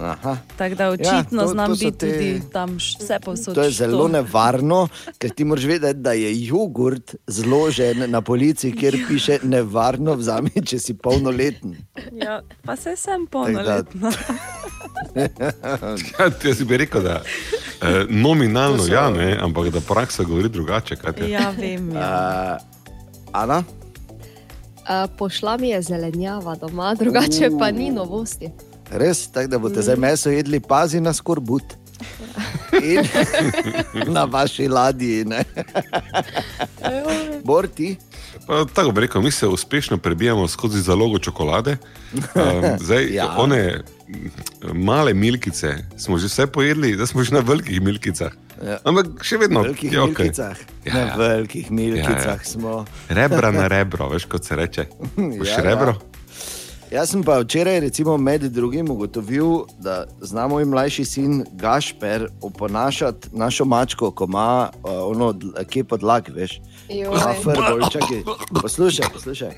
[0.00, 0.36] Aha.
[0.56, 3.54] Tako da očitno Ja, to- ja, znam to biti te- tudi tam vse posod.
[3.54, 8.98] To je zelo nevarno, ker ti moraš vedeti, da je jogurt zložen na polici, kjer
[9.08, 11.76] piše nevarno vzami, če si polnoleten.
[12.14, 14.12] Ja, pa se sem da- polnoletna.
[15.14, 17.22] Ja, Jaz bi rekel, da
[17.82, 20.96] eh, nominalno To so- ja, ne, ampak da praksa govori drugače.
[21.28, 21.92] Ja, vem.
[21.92, 22.58] Ja.
[22.58, 22.66] Uh,
[23.32, 23.62] Ana,
[24.88, 28.50] Uh, pošla mi je zelenjava doma, drugače pa ni novosti.
[28.90, 31.62] res, tako da boste zdaj meso jedli, pazi na skorbut.
[32.74, 33.04] In
[34.14, 35.24] na vaši ladji.
[35.24, 35.44] ne.
[37.44, 37.96] Bor ti,
[38.46, 41.76] Pa, tako bi rekel, mi se uspešno prebijamo skozi zalogo čokolade.
[42.12, 42.20] Um,
[42.84, 43.34] zdaj, Ja.
[43.36, 44.30] one mm,
[44.74, 48.32] male milkice smo že vse pojedli, zdaj smo že na velikih milkicah.
[48.58, 48.78] Ja.
[48.84, 50.14] Ampak še vedno v velikih je okej.
[50.24, 50.56] milkicah.
[50.84, 51.14] Ja, Na ja.
[51.16, 52.44] velikih milkicah Ja, ja.
[52.44, 52.84] smo.
[53.08, 54.86] Rebra na rebro, veš, kot se reče.
[55.14, 55.94] Boš Ja, ja, rebro?
[56.88, 63.28] Jaz sem pa včeraj, recimo, med drugim ugotovil, da zna moj mlajši sin Gašper oponašati
[63.32, 66.60] našo mačko, ko ima uh, ono, dl- kje podlag, veš.
[66.88, 67.12] Joj.
[67.12, 68.22] Ma, frbol, čakaj,
[68.54, 69.52] Poslušaj, poslušaj.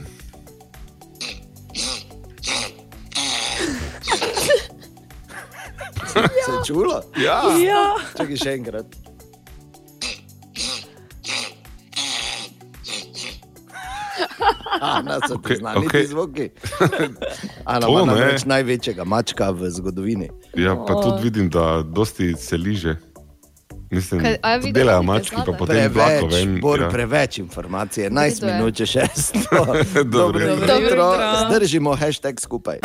[6.65, 7.01] Čulo?
[7.17, 7.43] Ja.
[7.59, 7.85] Ja.
[8.13, 8.89] Čakaj še enkrat.
[14.81, 16.47] Ana, so ti Okej, znani okay, ti zvoki.
[17.65, 18.07] Ana To ima ne.
[18.15, 20.31] namreč največjega mačka v zgodovini.
[20.55, 22.97] ja, pa tudi vidim, da dosti se liže.
[23.91, 26.61] Mislim, Kaj- a da videla delajo mački, pa potem vlako Preveč, ven.
[26.61, 26.89] bolj ja.
[26.89, 28.55] preveč informacije, 11 redu je.
[28.55, 29.35] minut, če šest.
[30.07, 30.75] Dobro Dobro jutro.
[30.75, 31.47] jutro, jutro.
[31.49, 32.79] zdržimo hashtag skupaj.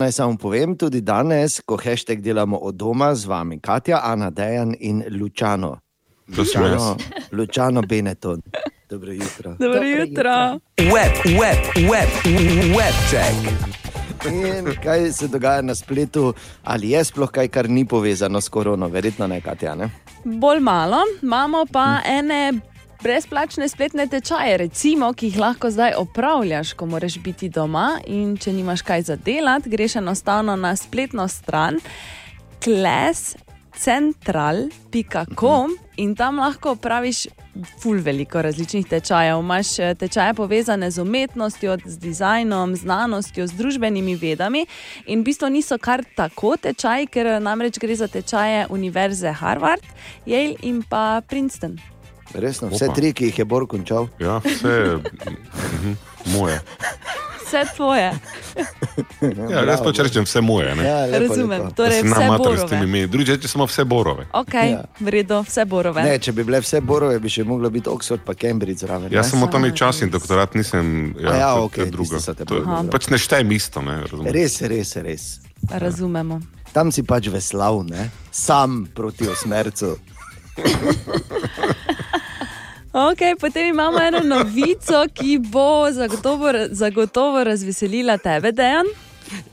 [0.00, 4.72] Naj samo povem, tudi danes, ko hashtag delamo od doma z vami, Katja, Ana, Dejan
[4.80, 5.76] in Lučano.
[6.38, 6.96] Lučano,
[7.32, 8.40] Lučano Benetton.
[8.90, 9.50] Dobro jutro.
[9.58, 10.32] Dobro Dobro jutro.
[10.78, 11.60] Web, web,
[11.90, 12.08] web,
[12.76, 13.36] web check.
[14.26, 16.34] In kaj se dogaja na spletu,
[16.64, 19.74] ali je sploh kaj, kar ni povezano s korono, verjetno ne, Katja.
[19.74, 19.90] Ne?
[20.24, 22.52] Bolj malo, imamo pa ene
[23.02, 28.00] brezplačne spletne tečaje, recimo, ki jih lahko zdaj opravljaš, ko moraš biti doma.
[28.06, 31.80] In če nimaš kaj za delati, greš enostavno na spletno stran
[32.64, 33.36] kles.
[33.80, 37.26] central.com in tam lahko praviš
[37.80, 39.38] ful veliko različnih tečajev.
[39.40, 44.66] Imaš eh, tečaje povezane z umetnostjo, z dizajnom, znanostjo, z družbenimi vedami
[45.06, 49.84] in v bistvu niso kar tako tečaji, ker eh, namreč gre za tečaje Univerze Harvard,
[50.26, 51.78] Yale in pa Princeton.
[52.34, 52.94] Resno, vse Opa.
[52.94, 54.08] tri, ki jih je Bor končal.
[54.18, 54.98] Ja, vse
[55.74, 55.92] mhm,
[56.36, 56.60] moje.
[57.46, 58.12] Vse tvoje,
[59.50, 60.70] Ja, jaz pač rečem vse moje.
[60.78, 60.84] Ne?
[60.86, 61.62] Ja, lepo, razumem.
[61.62, 61.74] lepo.
[61.74, 63.06] Torej, vse borove.
[63.06, 64.26] Drugi reče samo vse borove.
[64.32, 64.64] Ok, Ja.
[64.64, 64.84] ja.
[65.00, 66.02] vredno, vse borove.
[66.02, 69.10] Ne, če bi bile vse borove, bi še moglo biti Oxford pa Cambridge zraven.
[69.12, 71.14] Jaz sem tam čas in doktorat nisem.
[71.18, 72.14] A ja, je drugo.
[72.14, 72.90] tisti so te To je-.
[72.90, 73.82] Pač ne štejem isto.
[73.82, 74.32] Ne, razumeš?
[74.32, 75.22] Res, res, res.
[75.66, 76.40] Razumemo.
[76.72, 78.10] Tam si pač veslav, ne?
[78.30, 79.98] sam proti osmercu.
[82.92, 88.86] Okay, potem imamo eno novico, ki bo zagotovo, zagotovo razveselila tebe, Dejan.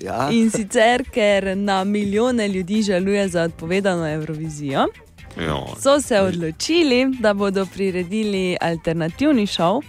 [0.02, 0.30] Ja.
[0.32, 4.86] In sicer, ker na milijone ljudi žaluje za odpovedano Eurovizijo,
[5.38, 5.65] Ja.
[5.82, 9.84] so se odločili, da bodo priredili alternativni šov,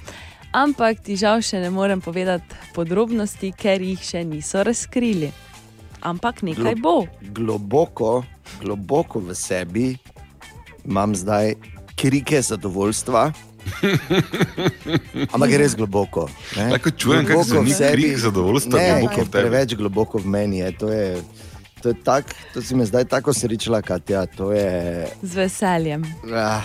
[0.52, 5.32] ampak ti žal še ne morem povedati podrobnosti, ker jih še niso razkrili.
[6.00, 7.06] Ampak nekaj bo.
[7.22, 8.24] Globoko,
[8.60, 9.96] globoko v sebi
[10.84, 11.54] imam zdaj
[11.98, 13.32] krike zadovoljstva.
[15.32, 16.28] Ampak res globoko.
[16.56, 16.70] ne.
[16.70, 18.02] Tako čujem, kako Globoko zveni v sebi.
[18.02, 19.32] krik zadovoljstva Ne, globoko v tebi.
[19.34, 20.70] Preveč globoko v meni je.
[20.72, 21.08] To, je,
[21.82, 24.26] to, je tak, to si me zdaj tako srečala, Katja.
[24.38, 25.04] To je.
[25.22, 26.06] Z veseljem.
[26.32, 26.64] Ah,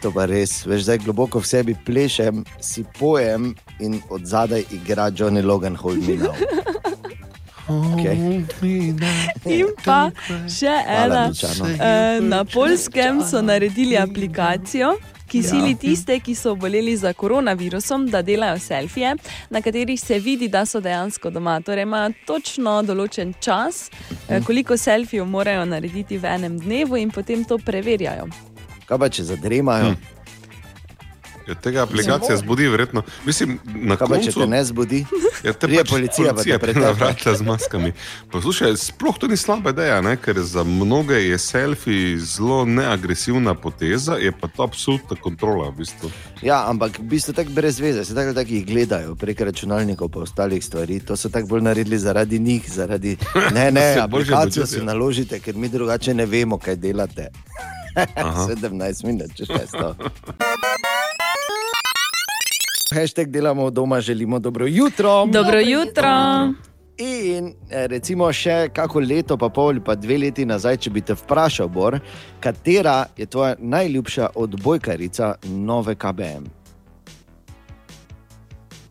[0.00, 0.66] to pa res.
[0.66, 5.78] Veš, zdaj globoko v sebi plešem, si pojem in od zadaj igra Johnny Logan,
[6.18, 6.34] now.
[7.68, 8.44] Okay.
[9.46, 10.10] In pa
[10.48, 11.30] še ena.
[11.30, 14.96] Eh, Na polskem so naredili aplikacijo.
[15.28, 15.42] Ki Ja.
[15.44, 19.16] sili tiste, ki so oboleli za koronavirusom, da delajo selfije,
[19.50, 21.60] na katerih se vidi, da so dejansko doma.
[21.60, 23.90] Torej, imajo točno določen čas,
[24.28, 24.44] eh, Mhm.
[24.44, 28.28] koliko selfijev morajo narediti v enem dnevu, in potem to preverjajo.
[28.86, 29.84] Kaj pa če zadremajo?
[29.84, 30.21] Hm.
[31.52, 33.02] Ja, tega aplikacija zbudi, verjetno.
[33.26, 34.50] Mislim, na Kaj pa če te koncu.
[34.50, 35.00] ne zbudi?
[35.44, 36.80] Ja, te Pride pač policija, pa te policija pretepe.
[36.80, 37.92] na vrata z maskami.
[38.32, 40.16] Poslušaj, sploh to ni slaba ideja, ne?
[40.16, 45.68] ker za mnoge je selfie zelo neagresivna poteza, je pa to absolutna kontrola.
[45.68, 46.10] V bistvu.
[46.42, 50.22] Ja, ampak v bistvu tako brez veze, se tako tako jih gledajo prek računalnikov in
[50.22, 51.00] ostalih stvari.
[51.00, 53.16] To so tako bolj naredili zaradi njih, zaradi
[53.54, 57.28] ne, ne, aplikacijo si naložite, ker mi drugače ne vemo, kaj delate.
[58.16, 58.46] Aha.
[58.56, 59.94] 17 minut, če šesto.
[62.92, 65.26] Hashtag delamo doma, želimo dobro jutro.
[65.26, 66.08] Dobro jutro.
[66.98, 71.00] In eh, recimo še kako leto, pa pol ali pa dve leti nazaj, če bi
[71.00, 71.96] te vprašal, Bor,
[72.40, 76.50] katera je tvoja najljubša odbojkarica nove KBM?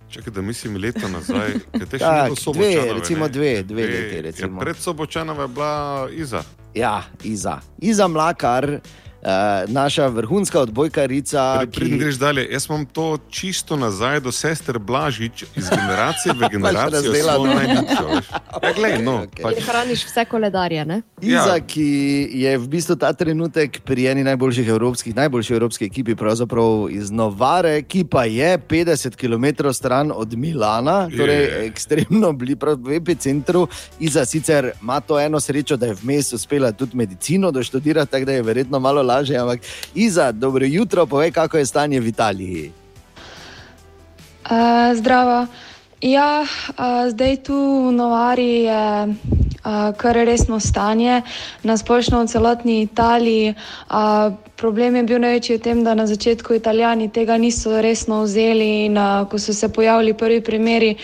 [0.09, 2.81] Čakaj, da mislim leto nazaj, ker te še bilo sobočanove.
[2.81, 3.31] dve, recimo ne?
[3.31, 4.57] dve, dve leti, recimo.
[4.59, 6.43] Ja, pred sobočanova je bila Iza.
[6.73, 7.59] Ja, Iza.
[7.79, 8.79] Iza Mlakar,
[9.67, 11.65] naša vrhunska odbojkarica.
[11.67, 17.13] Preden greš dalje, jaz imam to čisto nazaj do sester Blažič, iz generacije v generacijo
[17.45, 18.07] najljubšo.
[18.07, 18.25] veš.
[18.63, 19.43] Ja, glej, no, Okej.
[19.43, 21.01] pač, hraniš vse koledarje, ne?
[21.21, 21.59] Iza, Ja.
[21.59, 21.85] ki
[22.33, 27.81] je v bistvu ta trenutek pri eni najboljših evropskih, najboljši evropski ekipi, pravzaprav iz Novare,
[27.81, 31.65] ki pa je 50 km stran od Milana, torej Je.
[31.65, 33.67] ekstremno blizu v epicentru.
[33.99, 38.31] Iza sicer ima to eno srečo, da je vmes uspela tudi medicino doštudirati, tako da
[38.31, 39.37] je verjetno malo lažje.
[39.37, 39.59] Ampak
[39.95, 42.71] Iza, dobro jutro, povej, kako je stanje v Italiji.
[44.47, 45.47] Uh, zdravo.
[46.01, 49.13] Ja, uh, zdaj tu v Novari je
[49.65, 51.21] uh, kar resno stanje,
[51.63, 53.53] na splošno v celotni Italiji.
[53.89, 58.89] Uh, problem je bil največji v tem, da na začetku Italijani tega niso resno vzeli
[58.89, 60.95] in uh, ko so se pojavili prvi primeri.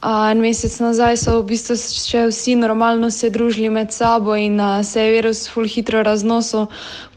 [0.00, 4.60] Uh, en mesec nazaj so v bistvu še vsi normalno se družili med sabo in
[4.60, 6.68] uh, se je virus ful hitro raznosil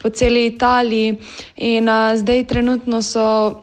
[0.01, 1.17] po celi Italiji.
[1.55, 3.61] In uh, zdaj trenutno so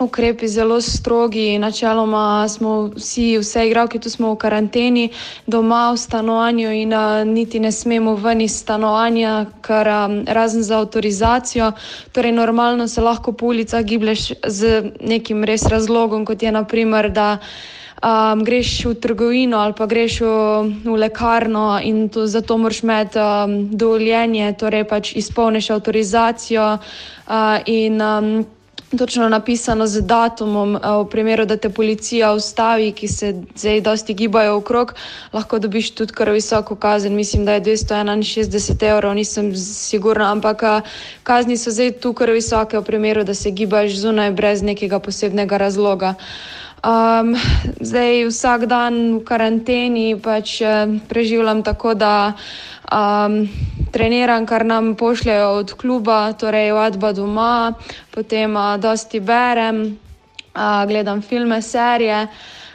[0.00, 1.58] ukrepi zelo strogi.
[1.58, 5.10] Načeloma smo vsi, vse igralke tu smo v karanteni,
[5.46, 10.78] doma v stanovanju in uh, niti ne smemo ven iz stanovanja, ker um, razen za
[10.80, 11.72] avtorizacijo.
[12.12, 17.38] Torej, normalno se lahko po ulicah giblješ z nekim res razlogom, kot je naprimer, da
[18.02, 20.28] um, greš v trgovino ali pa greš v,
[20.84, 28.00] v lekarno in to, zato moraš imeti um, dovoljenje, torej pač izpolniš avtorizacijo uh, in
[28.02, 28.46] um,
[28.98, 34.14] točno napisano z datumom, uh, v primeru, da te policija ustavi, ki se zdaj dosti
[34.14, 34.94] gibajo okrog,
[35.32, 37.14] lahko dobiš tudi kar visoko kazen.
[37.14, 40.80] Mislim, da je 261 evrov, nisem sigurna, ampak uh,
[41.22, 45.56] kazni so zdaj tu kar visoke v primeru, da se gibaš zunaj brez nekega posebnega
[45.56, 46.14] razloga.
[46.80, 47.36] Um,
[47.76, 50.64] zdaj vsak dan v karanteni pač
[51.12, 52.32] preživljam tako, da
[52.88, 53.44] um,
[53.92, 57.74] treniram, kar nam pošljajo od kluba, torej vadba doma,
[58.10, 59.98] potem a, dosti berem,
[60.54, 62.28] a, gledam filme, serije.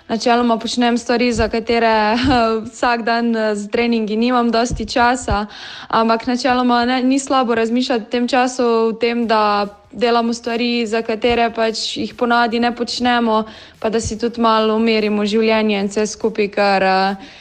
[0.08, 2.14] Načeloma počnem stvari, za katere
[2.70, 5.46] vsak dan eh, z treningi nimam dosti časa,
[5.90, 11.02] ampak načeloma ne, ni slabo razmišljati v tem času o tem, da delamo stvari, za
[11.02, 13.44] katere pač jih ponadi ne počnemo,
[13.80, 17.34] pa da si tudi malo umirimo življenje in vse skupaj, ker uh,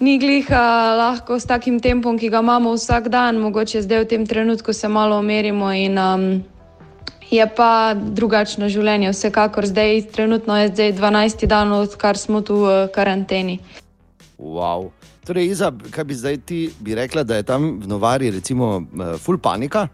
[0.00, 4.26] ni gliha lahko s takim tempom, ki ga imamo vsak dan, mogoče zdaj v tem
[4.26, 6.42] trenutku se malo umirimo in um,
[7.30, 9.12] je pa drugačno življenje.
[9.12, 13.58] Vsekakor zdaj, trenutno je zdaj 12 dan, odkar smo tu v karanteni.
[14.38, 14.90] Wow.
[15.28, 19.18] Torej, Iza, kaj bi zdaj ti bi rekla, da je tam v Novari, recimo, eh,
[19.20, 19.88] full panika?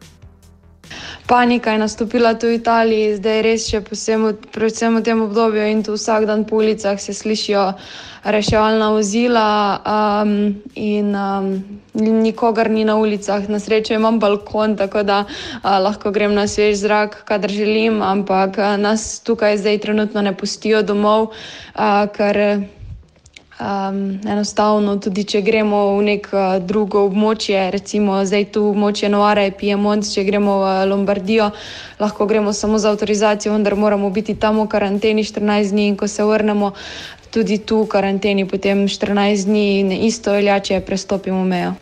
[1.26, 5.80] Panika je nastopila tudi v Italiji, zdaj res še posebno, predvsem v tem obdobju in
[5.82, 7.72] tu vsak dan po ulicah se slišijo
[8.24, 13.48] reševalna vozila um, in um, nikogar ni na ulicah.
[13.48, 18.58] Na srečo imam balkon, tako da uh, lahko grem na svež zrak, kadar želim, ampak
[18.58, 21.32] uh, nas tukaj zdaj trenutno ne pustijo domov,
[21.76, 22.64] uh, ker
[23.54, 29.44] Um, enostavno, tudi če gremo v neko uh, drugo območje, recimo zdaj tu območje Novare,
[29.54, 31.52] Piemont, če gremo v Lombardijo,
[32.02, 36.10] lahko gremo samo z avtorizacijo, vendar moramo biti tam v karanteni 14 dni in ko
[36.10, 36.72] se vrnemo,
[37.30, 41.76] tudi tu v karanteni, potem 14 dni in isto velja, če prestopimo mejo.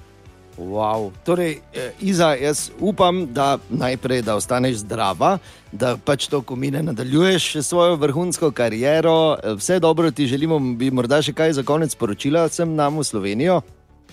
[0.61, 1.09] Wow.
[1.25, 5.39] Torej, eh, Iza, jaz upam, da najprej da ostaneš zdrava,
[5.73, 9.37] da pač to, ko mine, nadaljuješ še svojo vrhunsko kariero.
[9.43, 13.05] Eh, Vse dobro ti želimo, bi morda še kaj za konec sporočila sem nam v
[13.05, 13.63] Slovenijo.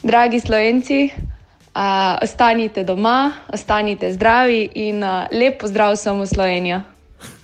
[0.03, 6.79] Dragi Slovenci, uh, ostanite doma, ostanite zdravi in uh, lep pozdrav vsem v Slovenijo.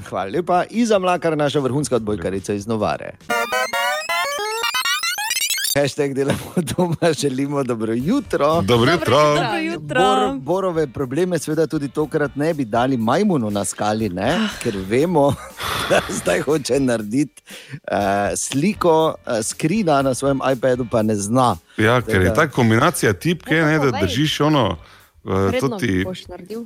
[0.07, 3.17] Hvala lepa, Iza Mlakar, naša vrhunska odbojkarica iz Novare.
[5.75, 8.61] Hashtag delamo doma, želimo dobro jutro.
[8.61, 9.17] Dobro jutro.
[9.17, 10.01] Dobro jutro.
[10.01, 14.29] Bor, borove probleme, seveda, tudi tokrat ne bi dali majmunu na skali, ne?
[14.29, 14.47] Ah.
[14.63, 15.35] ker vemo,
[15.89, 17.97] da zdaj hoče narediti uh,
[18.35, 21.57] sliko uh, skrina na svojem iPadu, pa ne zna.
[21.77, 24.69] Ja, ker je ta kombinacija tipke, ne, da držiš ono.
[25.23, 26.65] Uh, to Vredno ti, boš naredil.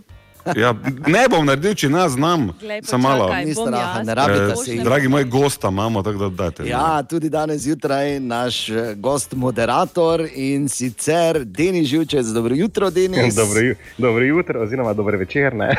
[0.56, 0.73] Ja,
[1.08, 2.49] ne bom naredil, če nas znam.
[2.84, 3.36] Samo malo.
[3.36, 4.08] Ni straha, jaz.
[4.08, 6.67] ne rabite Eh, se dragi moj gosta imamo, tako da dajte.
[6.67, 12.25] Ja, tudi danes zjutraj naš eh, gost, moderator in sicer Denis Živčec.
[12.25, 13.36] Dobro jutro, Denis.
[13.43, 15.56] Dobro, ju- dobro jutro, oziroma dobro večer.
[15.56, 15.75] Ne?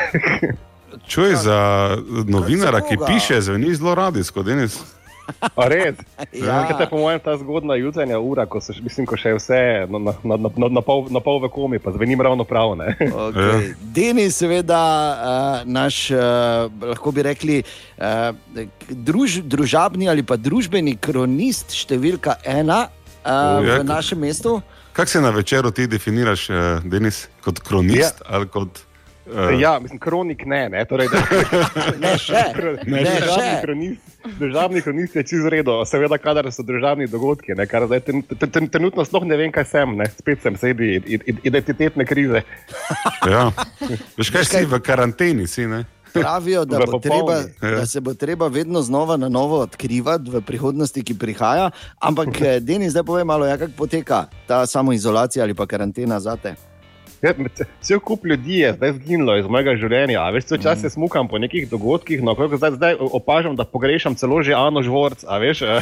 [1.07, 1.89] Čuj za
[2.25, 4.79] novinara, ki piše, zveni zelo radijsko, Denis.
[5.55, 5.95] Res?
[6.31, 6.61] Ja.
[6.67, 9.59] Kaj te po mojem ta zgodna jutranja ura, ko, se, mislim, ko še je vse
[9.91, 12.75] na, na, na, na, na, pol, na pol v komi, pa zvenim ravno prav.
[12.79, 12.95] Ne?
[13.31, 13.73] Okay.
[13.93, 18.31] Denis, seveda, uh, naš, uh, lahko bi rekli, uh,
[18.89, 24.59] druž, družabni ali pa družbeni kronist, številka ena uh, Ja, v našem mestu.
[24.93, 28.25] Kako se na večeru ti definiraš, eh, Denis, kot kronist ja.
[28.27, 28.69] ali kot.
[29.31, 30.85] Eh, Ja, mislim, kronik ne, ne.
[30.85, 31.21] Torej, da,
[31.99, 32.43] Ne še,
[32.85, 33.61] ne državni, še.
[33.61, 34.01] kronist,
[34.39, 38.49] državni kronist je čez redo, seveda, kadar so državni dogodki, ne, kar zdaj ten, ten,
[38.49, 40.09] ten, trenutno sploh ne vem, kaj sem, ne.
[40.19, 40.99] spet sem sredi
[41.43, 42.43] identitetne krize.
[43.29, 43.49] Ja.
[44.17, 45.85] Veš kaj si v karanteni, si ne?
[46.13, 47.75] Pravijo, da, bo treba, popolni.
[47.77, 51.69] da se bo treba vedno znova na novo odkrivati v prihodnosti, ki prihaja.
[51.99, 56.35] Ampak, eh, Denis, zdaj povem malo, ja, kako poteka ta samoizolacija ali pa karantena za
[56.35, 56.55] te.
[57.81, 60.19] Cel kup ljudi je zdaj zginilo iz mojega življenja.
[60.19, 60.91] a Veš, vse čas se Mm.
[60.91, 65.23] smukam po nekih dogodkih, no, koliko zdaj, zdaj opažam, da pogrešam celo že Ano Žvorc,
[65.23, 65.71] a veš, eh,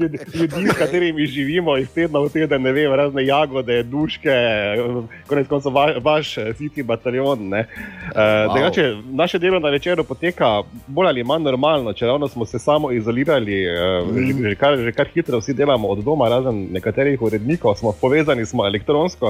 [0.00, 4.30] ljudi, ljudi, s katerimi živimo iz tedna v teden, ne vem, razne jagode, duške,
[5.26, 7.48] konec koncev va, vaš eh, siti bataljon.
[7.48, 7.58] ne.
[7.60, 8.52] Eh, Wow.
[8.52, 12.92] Drugače, naše delo na večeru poteka bolj ali manj normalno, če ravno smo se samo
[12.92, 17.92] izolirali, že, že, kar, že kar hitro vsi delamo od doma, razen nekaterih urednikov, smo
[17.92, 19.29] povezani smo elektronsko.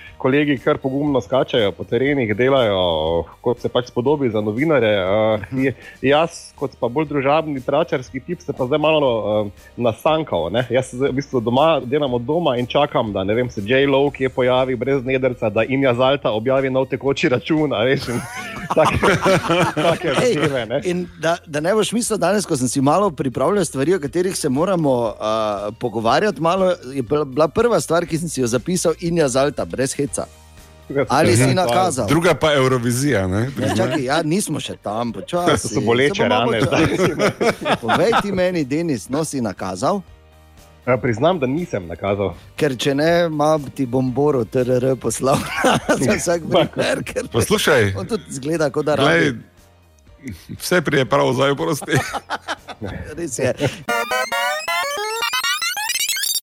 [0.21, 2.81] Kolegi kar pogumno skačajo po terenih, delajo
[3.41, 4.91] kot se pač spodobi za novinare.
[5.01, 5.73] Uh, je,
[6.05, 9.49] jaz, kot pa bolj družabni, tračarski tip, se pa zdaj malo uh,
[9.81, 10.51] nasankal.
[10.53, 10.67] Ne?
[10.69, 14.33] Jaz v bistvu doma, delam od doma in čakam, da vem, se J-Lo, ki je
[14.35, 17.73] pojavi brez nedrca, da Inja Zalta objavi nov tekoči račun.
[17.73, 18.21] in
[18.75, 18.99] take,
[19.75, 20.65] take Ej, zadeve.
[20.65, 20.81] ne.
[20.85, 24.37] In da, da ne boš mislil danes, ko sem si malo pripravljal stvari, o katerih
[24.37, 29.17] se moramo uh, pogovarjati, malo, je bila- prva stvar, ki sem si jo zapisal, in
[29.17, 30.25] je zalta, brez heca.
[31.07, 32.07] Ali si nakazal?
[32.07, 33.27] Druga pa Eurovizija.
[33.27, 33.47] Ne?
[33.57, 35.67] Ne, čakaj, ja, nismo še tam, To počasi.
[35.73, 36.59] so boleče rane.
[37.81, 40.01] Povej ti meni, Denis, no si nakazal,
[40.81, 42.33] Ja, Priznam, da nisem nakazal.
[42.57, 45.37] ker če ne, ima ti bom Boro TRR poslal
[46.01, 50.33] za vsak primer, ker Poslušaj, on tudi zgleda, kot da glej, rabi.
[50.57, 52.01] vse prije prav zdaj prosti.
[53.13, 53.53] Res je.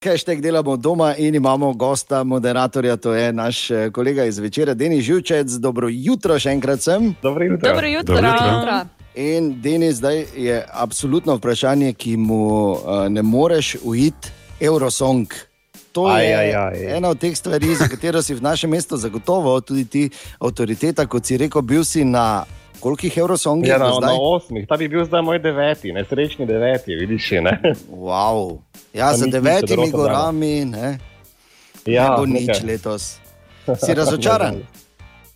[0.05, 5.05] Hashtag delamo doma in imamo gosta, moderatorja, to je naš eh, kolega iz večera, Denis
[5.05, 5.51] Živčec.
[5.59, 7.09] Dobro jutro, še enkrat sem.
[7.23, 7.69] Dobro jutro.
[7.69, 8.15] Dobro jutro.
[8.15, 8.47] Dobro jutro.
[8.59, 8.77] jutro.
[9.15, 14.31] In Denis, zdaj je absolutno vprašanje, ki mu uh, ne moreš uiti,
[14.61, 15.35] Eurosong.
[15.93, 16.97] To Aj, je aj, aj.
[16.97, 21.27] ena od teh stvari, za katero si v našem mestu zagotovo, tudi ti avtoriteta, kot
[21.27, 22.45] si rekel, bil si na
[22.81, 26.95] kolikih Eurosongih Ja, do na, na osmih, ta bi bil zdaj moj deveti, nesrečni deveti,
[26.95, 27.55] vidiš, ne?
[27.91, 28.59] Wow.
[28.95, 30.99] Ja, niso devetimi gorami, ne,
[31.87, 32.67] Ja, ne bo nič nekaj.
[32.67, 33.19] letos.
[33.85, 34.63] Si razočaran?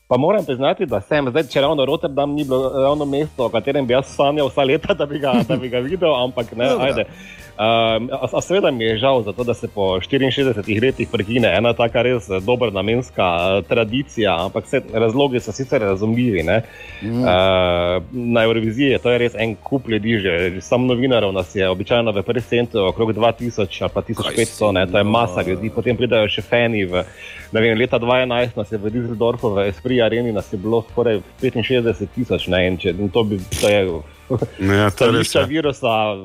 [0.09, 3.87] Pa moram priznati, da sem zdaj, če ravno Rotterdam ni bilo ravno mesto, o katerem
[3.87, 6.85] bi jaz sanjal vsa leta, da bi ga, da bi ga videl, ampak ne, Dobro.
[6.85, 7.05] ajde.
[7.63, 11.73] Um, a, a seveda mi je žal, zato, da se po 64 letih prekine ena
[11.73, 16.43] taka res eh, dobra namenska eh, tradicija, ampak vse razlogi so sicer razumljivi.
[16.43, 16.63] ne.
[17.03, 17.21] Mm.
[17.21, 22.13] Uh, na Euroviziji to je res en kup ljudi, že sam novinarov nas je običajno
[22.13, 26.29] v prvem centru okrog 2000 ali pa 1500, ne, to je masa ljudi, potem pridajo
[26.29, 26.85] še fani.
[26.85, 27.05] V,
[27.53, 31.21] ne vem, leta 2011 nas je v Düsseldorfu v Esprit Areni nas je bilo skoraj
[31.43, 33.87] 65 tisoč, ne, in, če, in to, bi, to je
[34.59, 35.47] Ja, to je ja.
[35.47, 36.17] virusa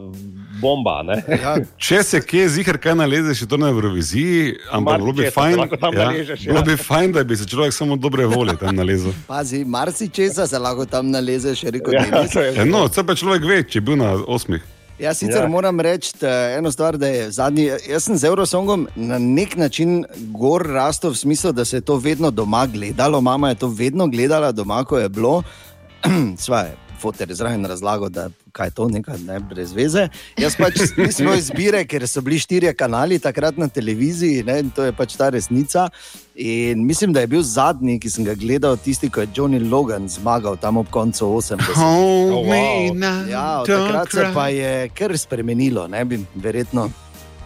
[0.62, 1.04] bomba.
[1.04, 1.24] Ne.
[1.42, 5.32] Ja, Če se kje zihar kaj nalezeš, je to na Euroviziji, ampak bilo bi Marsikaj
[5.32, 6.38] se fajn, ja, ja.
[6.46, 9.14] bilo bi fajn, da bi se človek samo dobre volje tam nalezel.
[9.28, 13.46] pazi, marsikaj se lahko tam nalezeš, je rekel Ja, je Ja, no, vse pa človek
[13.46, 14.64] ve, če je bil na osmih.
[15.00, 15.46] Jaz sicer ja.
[15.46, 15.48] Ja.
[15.48, 17.70] moram reči da eno stvar, da je zadnji.
[17.90, 21.98] Jaz sem z Eurosongom na nek način gor rastel v smislu, da se je to
[22.02, 23.22] vedno doma gledalo.
[23.22, 25.44] Mama je to vedno gledala doma, ko je bilo.
[26.46, 30.08] Svaj, fotor je zraven razlagal, da kaj je to, nekaj ne, brez veze.
[30.40, 34.74] Jaz pač nisem imel izbire, ker so bili štirje kanali takrat na televiziji, ne, in
[34.74, 35.88] to je pač ta resnica.
[36.38, 40.10] In mislim, da je bil zadnji, ki sem ga gledal, tisti, ko je Johnny Logan
[40.10, 41.74] zmagal tam ob koncu 80.
[41.78, 42.94] Oh, wow.
[43.30, 46.90] Ja, takrat se pa je kar spremenilo, ne bi verjetno.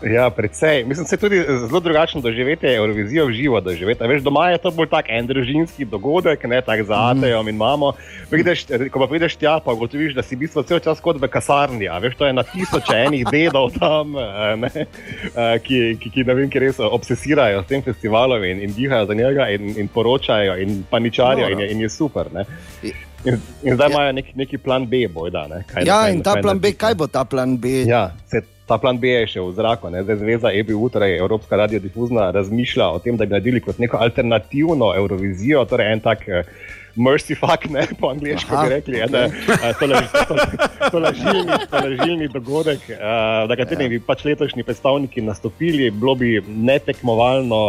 [0.04, 0.84] Ja, predvsej.
[0.86, 1.38] Mislim, je tudi
[1.68, 3.62] zelo drugačno doživeti Eurovizijo v živo.
[3.62, 4.04] Doživeti.
[4.04, 7.56] A Veš, doma je to bolj tak en družinski dogodek, ne tak za atejo in
[7.56, 7.94] mamo.
[8.30, 11.30] Prideš, ko pa prideš tja, pa ugotoviš, da si v bistvu cel čas kot v
[11.30, 11.86] kasarni.
[11.88, 16.24] A Veš, to je na tisoče enih dedov tam, eh, ne, eh, ki, ki, ki,
[16.24, 20.58] vem, ki res obsesirajo s tem festivalom in, in dihajo za njega in, in poročajo
[20.58, 22.26] in paničarijo in je, in je super.
[22.34, 22.46] Ne.
[23.26, 23.94] In, in zdaj Ja.
[23.94, 25.46] imajo neki, neki plan B, bojda.
[25.48, 27.68] Ne, kaj, Ja, kaj- in ta kaj plan B, kaj bo ta plan B?
[27.86, 28.42] Ja, se,
[28.72, 29.92] ta plan B je še v zraku.
[29.92, 30.06] Ne?
[30.08, 34.94] Zdaj Zveza EBU, torej Evropska radiodifuzna, razmišlja o tem, da bi naredili kot neko alternativno
[34.96, 36.24] Eurovizijo, torej en tak.
[36.30, 36.48] eh,
[36.96, 39.08] Mercy fuck, ne po angliško Aha, bi rekli, okej.
[39.08, 39.88] okay.
[40.82, 43.90] da to lažilni, lažilni dogodek, uh, na katerem Ja.
[43.90, 47.62] bi pač letošnji predstavniki nastopili, bilo bi netekmovalno,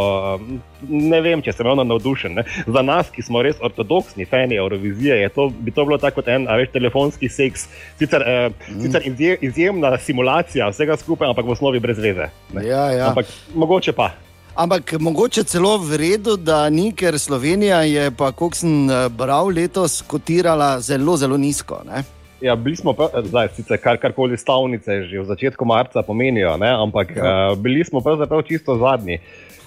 [0.89, 2.35] ne vem, če sem ravno navdušen.
[2.35, 2.45] Ne.
[2.66, 6.29] Za nas, ki smo res ortodoksni fani Eurovizije, je to, bi to bilo tako kot
[6.29, 7.68] en, a veš, telefonski seks,
[8.01, 8.83] sicer, uh, mm.
[8.83, 12.29] sicer izje, izjemna simulacija vsega skupaj, ampak v osnovi brez veze.
[12.53, 12.66] ne.
[12.66, 13.09] Ja, ja.
[13.09, 14.12] Ampak mogoče pa.
[14.55, 19.48] Ampak mogoče celo v redu, da ni, ker Slovenija je pa, kot sem eh, bral,
[19.48, 21.80] letos kotirala zelo, zelo nizko.
[21.88, 22.03] Ne?
[22.42, 26.68] Ja, bili smo, pa, zdaj, sicer kar, karkoli stavnice že v začetku marca pomenijo, ne?
[26.68, 27.22] ampak ja.
[27.22, 29.22] uh, bili smo pravzaprav čisto zadnji.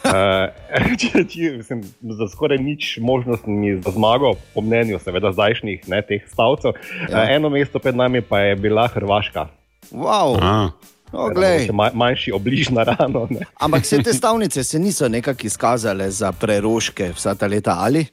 [0.05, 0.53] Uh,
[1.01, 1.81] če, če, mislim,
[2.19, 6.77] za skoraj nič možnosti za zmago, po mnenju seveda zdajšnjih ne, teh stavcev.
[7.09, 7.25] Ja.
[7.25, 9.49] Uh, eno mesto pred nami pa je bila Hrvaška.
[9.89, 10.37] Wow.
[10.37, 10.93] Aha.
[11.15, 11.57] No, glej.
[11.57, 13.27] Mogoče ma, manjši obliž na rano.
[13.29, 13.45] Ne.
[13.59, 18.05] Ampak vse te stavnice se niso nekako izkazale za preroške vsa ta leta ali?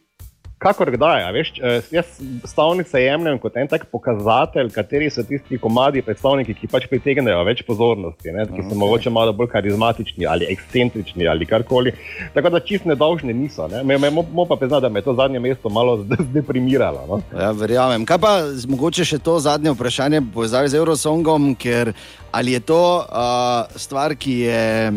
[0.62, 2.06] Kakor kdaj, veš, eh, jaz
[2.46, 7.64] stavnice jemljem kot en tak pokazatelj, kateri so tisti komadi predstavniki, ki pač pritegnejo več
[7.66, 8.78] pozornosti, ne, ki so Okay.
[8.78, 11.92] mogoče malo bolj karizmatični ali ekscentrični ali karkoli.
[12.34, 13.66] Tako da čist nedolžni niso.
[13.68, 13.82] Ne.
[13.82, 17.06] Me, me, mo, pa priznati, da me je to zadnje mesto malo zde- zdeprimiralo.
[17.08, 17.20] No.
[17.40, 18.06] Ja, verjamem.
[18.06, 18.32] Kaj pa
[18.68, 21.92] mogoče še to zadnje vprašanje povezave z Eurosongom, ker
[22.30, 24.92] ali je to uh, stvar, ki je.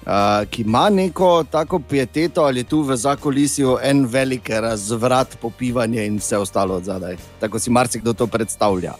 [0.00, 6.16] Uh, ki ima neko tako pieteto, ali tu v zakolisju en velik razvrat, popivanje in
[6.16, 7.16] vse ostalo od zadaj.
[7.40, 8.94] Tako si marsikdo to predstavlja.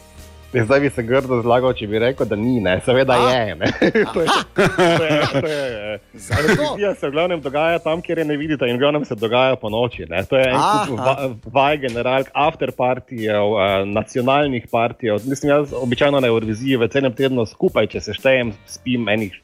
[0.53, 2.81] Ja, Zdaj bi se grdo zlagal, če bi rekel, da ni, ne.
[2.85, 3.31] seveda A.
[3.31, 3.55] je.
[3.55, 3.67] Ne.
[4.15, 6.43] to je, to je, to je, Zato?
[6.43, 9.57] Eurovizija se v glavnem dogaja tam, kjer je ne vidite, in v glavnem se dogaja
[9.57, 10.09] po noči.
[10.11, 10.25] Ne.
[10.27, 11.07] To je en kup Aha.
[11.07, 15.23] va- vaj generalk, after partijev, uh, nacionalnih partijev.
[15.25, 19.39] Mislim, jaz običajno na Euroviziji v celem tednu skupaj, če se štejem, spim enih.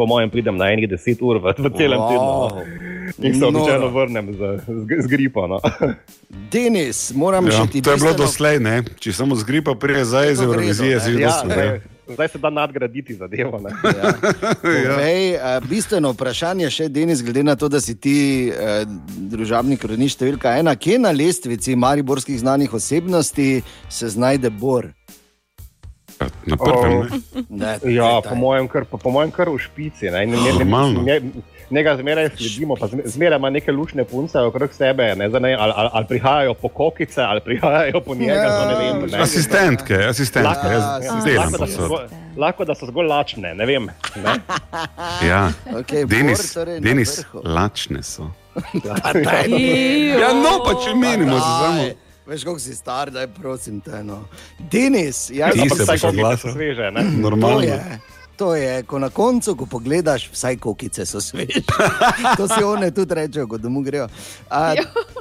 [0.00, 2.08] Po mojem, pridem na enih deset ur v, v celem Wow.
[2.08, 2.88] tednu.
[3.20, 3.90] In se običajno Noro.
[3.90, 5.44] vrnem z, z, z gripo.
[5.46, 5.58] No.
[6.48, 8.80] Denis, moram Ja, še ti to je bilo doslej, ne?
[8.96, 11.00] če samo z gripa prije zdaj iz Eurovizije, ne.
[11.00, 11.68] si že Ja, zdaj,
[12.08, 13.58] zdaj se da nadgraditi zadevo.
[13.58, 13.70] Ne.
[13.84, 14.14] Ja.
[14.62, 15.60] Povej, ja.
[15.60, 18.16] bistveno vprašanje še, Denis, glede na to, da si ti
[18.48, 18.86] eh,
[19.28, 24.88] družabni kronič številka ena, kje na lestvici mariborskih znanih osebnosti se znajde Bor?
[26.46, 26.92] Na prvem.
[26.92, 27.06] Oh.
[27.48, 27.78] ne.
[27.78, 30.04] Ne, Ja, po mojem, kar, po, po mojem kar v špici.
[30.06, 31.02] Ne, ne, ne, Normalno.
[31.02, 31.20] ne,
[31.70, 35.72] Njega zmeraj sledimo, pa zme- zmeraj ima neke lušne punce okrog sebe, ne, ne, ali,
[35.72, 38.32] ali, ali prihajajo po kokice, ali prihajajo po njega.
[38.34, 39.18] Ja, ne vem, ne.
[39.18, 41.84] Asistentke, asistentke, Lahko, jaz ja, delam lahko, da so to.
[41.84, 42.04] zgolj,
[42.36, 43.86] lahko da so zgolj lačne, ne vem.
[44.16, 44.34] Ne.
[45.22, 45.52] Ja.
[45.72, 48.26] Okej, Denis, Bor torej Denis, lačne so.
[49.48, 50.18] Ijo.
[50.18, 51.82] Ja, no, pa če menimo, se samo.
[52.26, 54.04] Veš, kako si star, da je prosim te.
[54.04, 54.24] No.
[54.58, 56.50] Denis, jaz Ampak se oglasil.
[56.50, 57.00] so sveže, ne.
[57.02, 57.60] To Normalno.
[57.60, 58.00] je,
[58.36, 61.60] to je, ko na koncu, ko pogledaš, vsaj kokice so sveže.
[62.36, 64.06] To si one tudi rečejo, ko domov grejo.
[64.50, 64.74] A,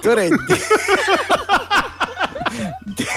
[0.04, 0.30] torej,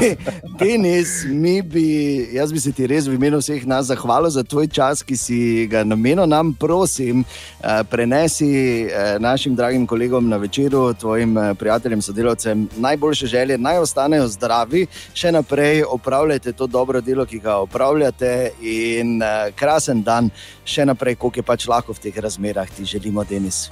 [0.59, 4.68] Denis, mi bi, jaz bi se ti res v imenu vseh nas zahvalil za tvoj
[4.72, 5.38] čas, ki si
[5.70, 8.49] ga namenil nam, prosim, eh, prenesi
[8.86, 14.86] eh, našim dragim kolegom na večeru, tvojim eh, prijateljem, sodelavcem najboljše želje, naj ostanejo zdravi,
[15.14, 19.20] še naprej opravljajte to dobro delo, ki ga opravljate in
[19.55, 20.30] krasen dan,
[20.64, 23.68] še naprej, koliko je pač lahko v teh razmerah, ti želimo, Denis.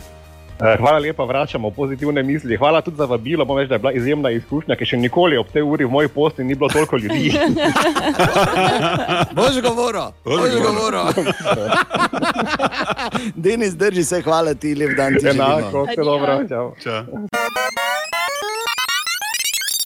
[0.62, 2.56] Eh, Hvala lepa, vračamo pozitivne misli.
[2.56, 3.44] Hvala tudi za vabilo.
[3.44, 6.08] Moram reči, da je bila izjemna izkušnja, ker še nikoli ob tej uri v moji
[6.08, 7.32] posti ni bilo toliko ljudi.
[9.36, 11.24] Bož govoril, bož govoril.
[13.44, 15.28] Denis, drži se, hvala ti, lep dan ti.
[15.32, 16.40] Enako, vse dobro.
[16.48, 16.74] Čau.
[16.82, 17.88] Čau.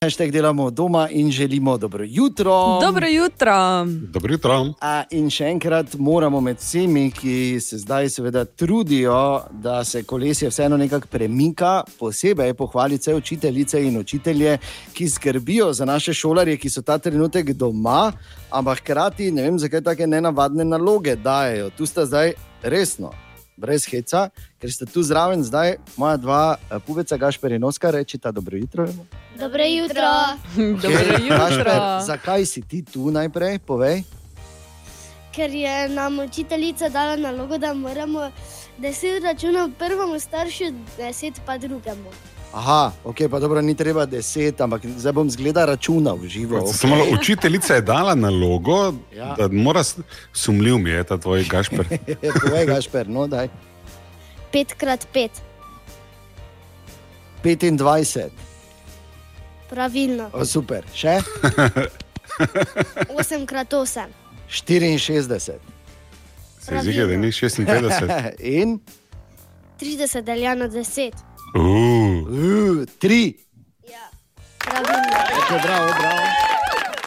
[0.05, 2.79] Hashtag delamo doma in želimo dobro jutro.
[2.81, 3.85] Dobro jutro.
[4.13, 4.75] Dobro jutro.
[4.81, 10.49] A, in še enkrat moramo med vsemi, ki se zdaj seveda trudijo, da se kolesje
[10.53, 14.59] vseeno nekako premika, posebej pohvaliti vse učiteljice in učitelje,
[14.93, 18.13] ki skrbijo za naše šolarje, ki so ta trenutek doma,
[18.51, 21.71] ampak hkrati ne vem, zakaj take nenavadne naloge dajo.
[21.71, 23.24] Tu sta zdaj resno.
[23.57, 24.29] Brez heca,
[24.59, 28.89] ker ste tu zraven, zdaj moja dva eh, pubeca, Gašper in Oskar, rečita dobro jutro.
[29.39, 30.11] Dobro jutro.
[30.83, 31.39] Dobro jutro.
[31.39, 33.59] Gašper, zakaj si ti tu najprej?
[33.59, 34.03] Povej.
[35.35, 38.31] ker je nam učiteljica dala nalogo, da moramo
[38.79, 40.65] deset računov prvemu staršu,
[40.97, 42.11] deset pa drugemu.
[42.55, 46.61] Aha, ok, pa dobro, ni treba deset, ampak zdaj bom zgleda računal živo.
[46.61, 46.73] Okay.
[46.73, 49.35] Samo malo, učiteljica je dala nalogo, Ja.
[49.35, 49.99] da mora, s-
[50.33, 51.87] sumljiv mi je ta tvoj gašper.
[52.41, 53.49] Povej, Gašper, no, daj.
[54.53, 55.31] Pet krat pet,
[57.43, 58.29] 25,
[59.69, 60.31] pravilno.
[60.33, 61.19] o, super, še
[63.19, 64.11] Osem krat osem,
[64.49, 65.59] 64.
[66.61, 68.33] Se zdi, da ni 56.
[68.55, 68.79] In
[69.77, 71.15] trideset deljeno deset,
[71.55, 73.35] Uh, uh, 3.
[74.59, 75.15] pravilno.
[75.39, 76.23] Okay, bravo, bravo.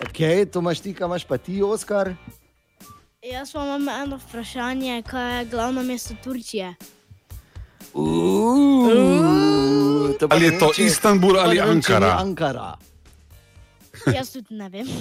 [0.01, 2.13] Ok, to imaš ti, kaj imaš pa ti, Oskar.
[3.21, 6.75] Jaz pa imam eno vprašanje, kaj je glavno mesto Turčije.
[7.93, 8.87] Uh,
[10.19, 12.17] to pa ali je to Istanbul to ali Ankara?
[12.19, 12.77] Ankara.
[14.15, 14.87] Jaz tudi ne vem.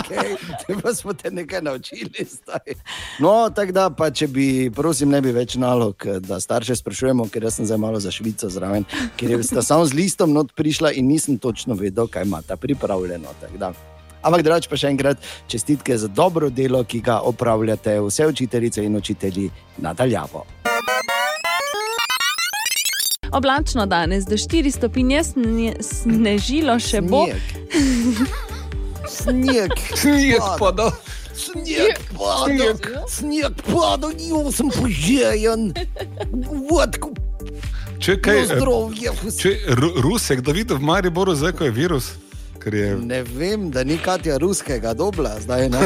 [0.00, 0.36] Okay,
[0.66, 2.24] te pa smo te nekaj naučili.
[2.24, 2.74] Zdaj.
[3.18, 7.48] No, tako da, pa, če bi, prosim, ne bi več nalog, da starše sprašujemo, ker
[7.52, 8.86] sem zdaj malo za Švico zraven,
[9.20, 13.34] ker sta samo z listom not prišla in nisem točno vedel, kaj imata pripravljeno.
[13.40, 13.72] tako da.
[14.22, 18.96] Ampak, drugače pa še enkrat čestitke za dobro delo, ki ga opravljate, vse učiteljice in
[18.96, 20.44] učitelji nadaljavo.
[23.32, 27.26] Oblačno danes do 4 stopinje, sne, snežilo še bo.
[29.06, 30.90] Sneg, Snijek pada.
[31.34, 32.74] Sneg pada,
[33.08, 35.70] sneg pada, jo sem poželjen.
[36.68, 37.10] Vodko,
[37.98, 39.12] Če kaj, zdravje.
[39.38, 42.10] če Ru- Rusek, da vidi v Mariboru, zdaj ko je virus.
[42.58, 45.80] Ker je, Ne vem, da ni Katja ruskega dobla, zdaj ne.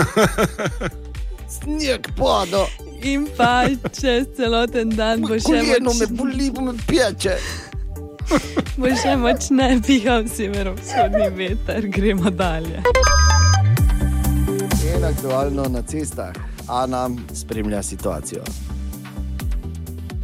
[1.56, 2.66] Sneg pada,
[3.04, 7.34] In pa čez celoten dan bo še, koleno me moč, boli, me peče.
[8.80, 11.88] bo še močneje pihal severovzhodni veter.
[11.92, 12.80] Gremo dalje.
[14.88, 16.32] In aktualno na cestah,
[16.68, 18.44] Ana spremlja situacijo.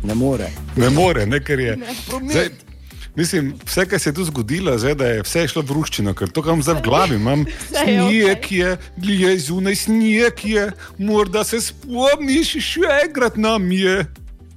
[0.08, 0.48] Ne more.
[0.76, 1.76] ne more, ne, ker je.
[2.08, 2.32] Promet.
[2.32, 2.69] Zdaj,
[3.16, 6.30] mislim, vse, kar se je tu zgodilo, zdaj, da je vse šlo v ruščino, ker
[6.30, 7.44] to, kar imam zdaj v glavi, imam
[7.82, 14.04] snijek je, glije zunaj snijek je, morda se spomniš, še enkrat nam je.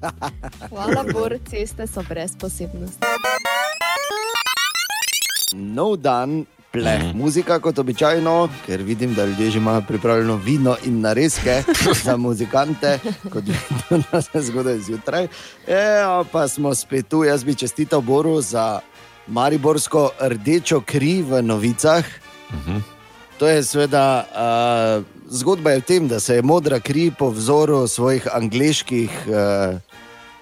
[0.69, 2.99] Hvala, Bor, ceste so brez posebnosti.
[5.53, 6.43] Nov dan,
[6.73, 11.63] pleh, muzika kot običajno, ker vidim, da ljudje že imajo pripravljeno vino in narezke
[12.05, 12.99] za muzikante,
[13.29, 13.43] kot
[14.11, 15.27] nas je zgodaj zjutraj.
[15.67, 18.79] Evo, pa smo spet tu, jaz bi čestital Boru za
[19.27, 22.05] mariborsko rdečo kri v novicah.
[23.37, 27.87] To je seveda uh, zgodba je v tem, da se je modra kri po vzoru
[27.87, 29.77] svojih angliških uh,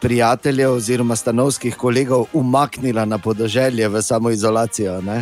[0.01, 5.01] prijateljev oziroma stanovskih kolegov umaknila na podeželje v samoizolacijo.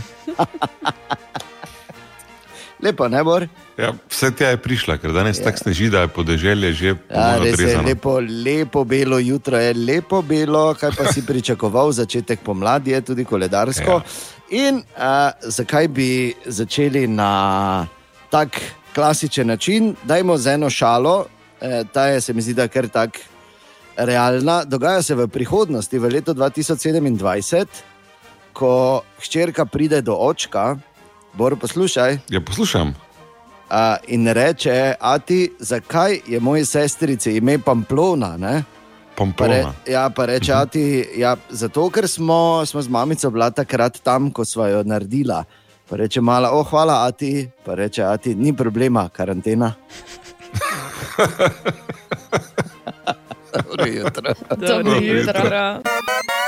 [2.84, 3.44] Lepo, ne bor?
[3.78, 5.50] Ja, vse tja je prišla, ker danes ja.
[5.50, 10.74] tako sneži, da je podeželje že Ja, je lepo, lepo belo jutro, je lepo belo,
[10.80, 13.92] kaj pa si pričakoval, začetek pomladi je tudi koledarsko.
[13.92, 14.02] Ja.
[14.50, 17.88] In a, zakaj bi začeli na
[18.30, 18.62] tak
[18.96, 19.96] klasičen način?
[20.04, 21.26] Dajmo z eno šalo,
[21.62, 23.20] e, ta je se mi zdi, da je kar tak
[24.00, 24.64] realna.
[24.64, 27.66] Dogaja se v prihodnosti, v letu 2027,
[28.54, 30.78] ko hčerka pride do očka,
[31.34, 32.20] Bor, poslušaj.
[32.30, 32.93] Ja, poslušam.
[33.70, 38.38] A, in reče, a ti, zakaj je moji sestrici ime Pamplona?
[38.38, 38.64] Ne?
[39.38, 41.06] Pa re, ja, pa reče, uh -huh.
[41.18, 45.43] ja, zato ker smo, smo z mamico bila takrat tam, ko smo jo naredila.
[45.89, 49.74] Pa reče mala, oh, hvala, a ti, pa reče, a ti, ni problema, karantena.
[53.68, 54.36] Då är det ju inte det.
[54.50, 56.39] De är.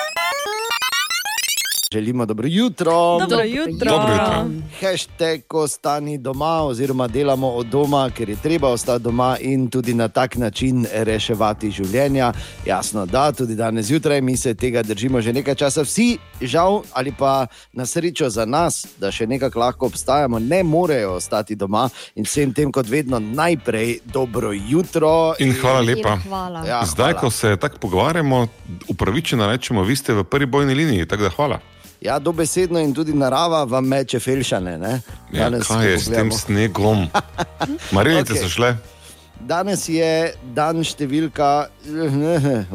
[1.94, 3.20] Želimo dobro jutro.
[3.20, 3.92] Dobro jutro.
[3.92, 4.46] Dobro jutro.
[4.80, 10.08] Hashtag, ostani doma, oziroma delamo od doma, ker je treba ostati doma in tudi na
[10.08, 12.34] tak način reševati življenja.
[12.66, 15.82] Jasno, da tudi danes zjutraj mi se tega držimo že nekaj časa.
[15.82, 21.18] Vsi, žal ali pa na srečo za nas, da še nekako lahko obstajamo, ne morejo
[21.20, 25.34] ostati doma in vsem tem, kot vedno, najprej dobro jutro.
[25.40, 26.16] In hvala lepa.
[26.24, 26.64] Hvala.
[26.68, 27.20] Ja, Zdaj, hvala.
[27.20, 28.48] ko se tako pogovarjamo,
[28.88, 31.60] upravičeno rečemo, vi ste v prvi bojni liniji, tako da hvala.
[32.02, 34.78] Ja, dobesedno in tudi narava vam meče felšane.
[34.78, 35.02] ne?
[35.32, 37.06] Ja, Danes, kaj ko je s tem snegom?
[37.96, 38.42] Marilice Okej.
[38.42, 38.44] okay.
[38.44, 38.72] so šle.
[39.42, 41.70] Danes je dan številka,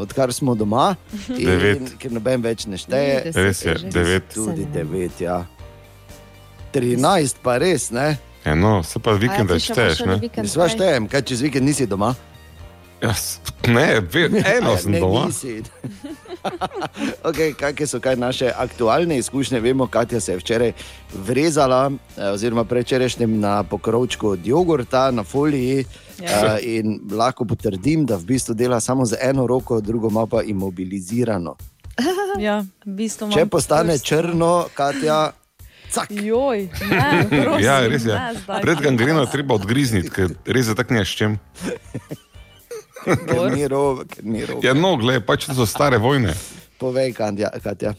[0.02, 0.96] odkar smo doma,
[1.30, 1.92] in, Devet.
[1.98, 3.32] ker noben več ne šteje.
[3.34, 4.30] Res je, devet.
[4.34, 5.44] Tudi devet, ja.
[6.74, 8.16] 13, pa res, ne?
[8.46, 10.18] Eno, se pa vikend A ja, ti še šteješ, ne?
[10.22, 12.14] vikend Sva štejem, kaj čez vikend nisi doma?
[13.02, 14.24] Jaz, ne, ve,
[14.56, 15.28] eno Ja, sem ne, doma.
[17.28, 19.60] okay, kakšne so kaj naše aktualne izkušnje?
[19.60, 20.72] Vemo, Katja se je včeraj
[21.14, 25.84] vrezala, eh, oziroma prečerajšnjem na pokrovčku od jogurta na foliji.
[26.16, 26.56] Ja.
[26.56, 30.42] Uh, in lahko potrdim, da v bistvu dela samo z eno roko, drugo ima pa
[30.42, 31.56] imobilizirano.
[32.40, 34.04] Ja, v bistvu Če postane prst.
[34.04, 35.32] črno, Katja,
[35.90, 36.08] cak.
[36.10, 38.16] Joj, ne, prosim, Ja, res je.
[38.44, 38.60] zdaj.
[38.62, 41.36] Pred gangreno treba odgrizniti, ker res je tako ne s čem.
[43.04, 44.64] Ker ni rov, ker ni rov.
[44.64, 46.34] Ja, no, gled, pač so stare vojne.
[46.80, 47.50] Povej, Katja.
[47.62, 47.94] Katja.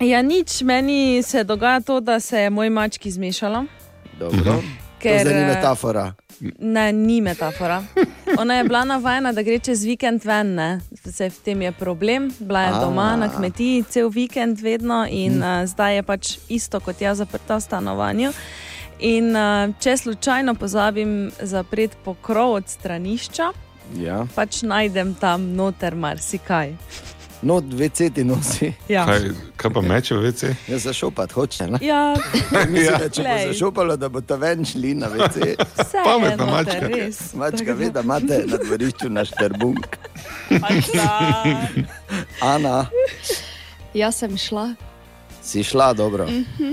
[0.00, 3.64] Ja, nič, meni se dogaja to, da se je moj mački zmešalo.
[4.18, 4.60] Dobro.
[4.98, 6.12] Ker, to ni eh, metafora.
[6.58, 7.82] Ne, ni metafora.
[8.38, 10.80] Ona je bila navajena, da gre čez vikend ven, ne.
[11.04, 12.30] Se v tem je problem.
[12.38, 12.80] Bila je A.
[12.80, 17.56] doma na kmetiji cel vikend vedno in uh, zdaj je pač isto kot jaz zaprta
[17.56, 18.32] v stanovanju.
[18.98, 23.52] In uh, če slučajno pozabim zapreti pokrov od stranišča,
[23.94, 24.26] Ja.
[24.34, 26.74] pač najdem tam noter marsikaj.
[27.42, 28.72] No, dve ceti nosi.
[28.88, 29.04] Ja.
[29.06, 30.54] Kaj, kaj pa meče v WC?
[30.68, 31.66] Ja, zašopat hoče.
[31.68, 31.78] Ne?
[31.80, 32.16] Ja,
[32.68, 33.46] Mislim, da če bo Glej.
[33.52, 35.54] zašopalo, da bo to ven šli na WC.
[35.76, 36.86] vse Pametna je mačka.
[36.88, 37.34] res.
[37.34, 39.86] Mačka ve, da imate na dvorišču naš trbunk.
[40.50, 41.06] Mačka.
[42.40, 42.86] Ana,
[43.94, 44.74] Jaz sem šla.
[45.46, 46.26] Si šla dobro.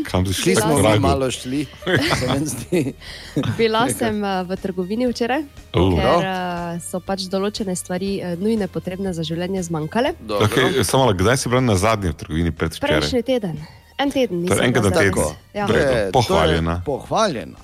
[0.04, 0.56] Kam si Šli šli?
[0.58, 1.00] smo drago.
[1.00, 1.66] malo šli.
[2.44, 2.94] se.
[3.58, 5.94] Bila sem eh, v trgovini včeraj, Uh.
[5.94, 6.34] ker eh,
[6.82, 10.14] so pač določene stvari eh, nujne, potrebne za življenje zmanjkale.
[10.20, 10.48] Dobro.
[10.48, 13.00] Okay, samo kdaj si bil na zadnji v trgovini pred včeraj?
[13.00, 13.56] Prejšnji teden,
[13.96, 15.38] en teden, Torej, enkrat bila na teden.
[15.54, 15.64] Ja.
[15.64, 15.78] Dobro.
[15.80, 16.76] To je- pohvaljena.
[16.84, 17.62] Pohvaljena.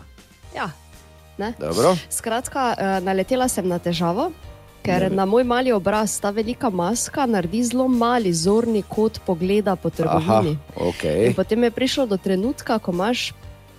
[0.51, 0.70] Ja.
[1.38, 1.53] Ne?
[1.55, 1.95] Dobro.
[2.10, 4.30] Skratka, eh, naletela sem na težavo,
[4.82, 5.09] ker Ne.
[5.11, 9.95] na moj mali obraz ta velika maska naredi zelo mali zorni kot pogleda po Aha,
[9.97, 10.57] trgovini.
[10.77, 11.03] ok.
[11.23, 13.34] In potem je prišlo do trenutka, ko imaš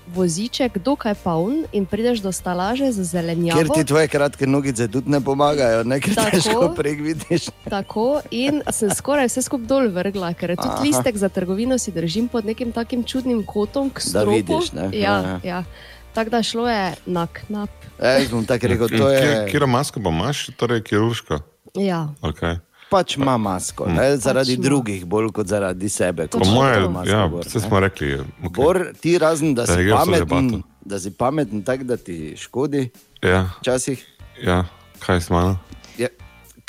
[0.09, 3.55] voziček dokaj poln in prideš do stalaže z zelenjavo.
[3.57, 6.30] Ker ti tvoje kratke nogice tudi ne pomagajo, ne ker Tako.
[6.32, 7.46] težko prek vidiš.
[7.64, 10.82] Tako in sem skoraj vse skupaj dol vrgla, ker tudi Aha.
[10.82, 14.30] listek za trgovino si držim pod nekim takim čudnim kotom, k Da stropu.
[14.32, 14.90] vidiš, ne?
[14.92, 15.64] Ja, Ja, ja.
[16.11, 16.15] Ja.
[16.15, 17.71] Tako da šlo je na knap.
[17.99, 19.47] E, Jaz bom tako rekel, to je.
[19.51, 21.39] Kjer masko pa imaš, torej kirurško?
[21.75, 22.09] Ja.
[22.23, 22.59] Okay.
[22.91, 24.63] Pač ima masko, ne, zaradi ima.
[24.63, 26.27] drugih, bolj kot zaradi sebe.
[26.27, 28.17] Kot moje, to masko ja, gor, vse smo rekli.
[28.43, 28.51] Okay.
[28.57, 32.91] Bor, ti razen, da Da si to pameten, da si pameten tako, da ti škodi
[33.23, 34.07] Ja, včasih.
[34.43, 34.65] ja,
[34.99, 35.59] kaj smo?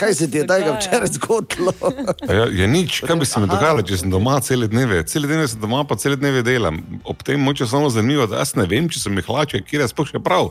[0.01, 1.73] Kaj se ti je tega včeraj zgodilo?
[2.37, 5.03] Ja, je nič, kaj bi se mi dogajalo, če sem doma cele dneve.
[5.05, 6.79] Cele dneve sem doma, pa cele dneve delam.
[7.05, 9.89] Ob tem moče samo zanimivo, da jaz ne vem, če so mi hlače, kje je
[9.91, 10.49] sploh še prav.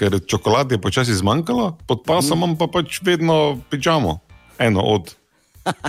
[0.00, 4.16] Ker čokolade je počasi zmanjkalo, pod pasom imam pa pač vedno pižamo.
[4.56, 5.12] Eno od.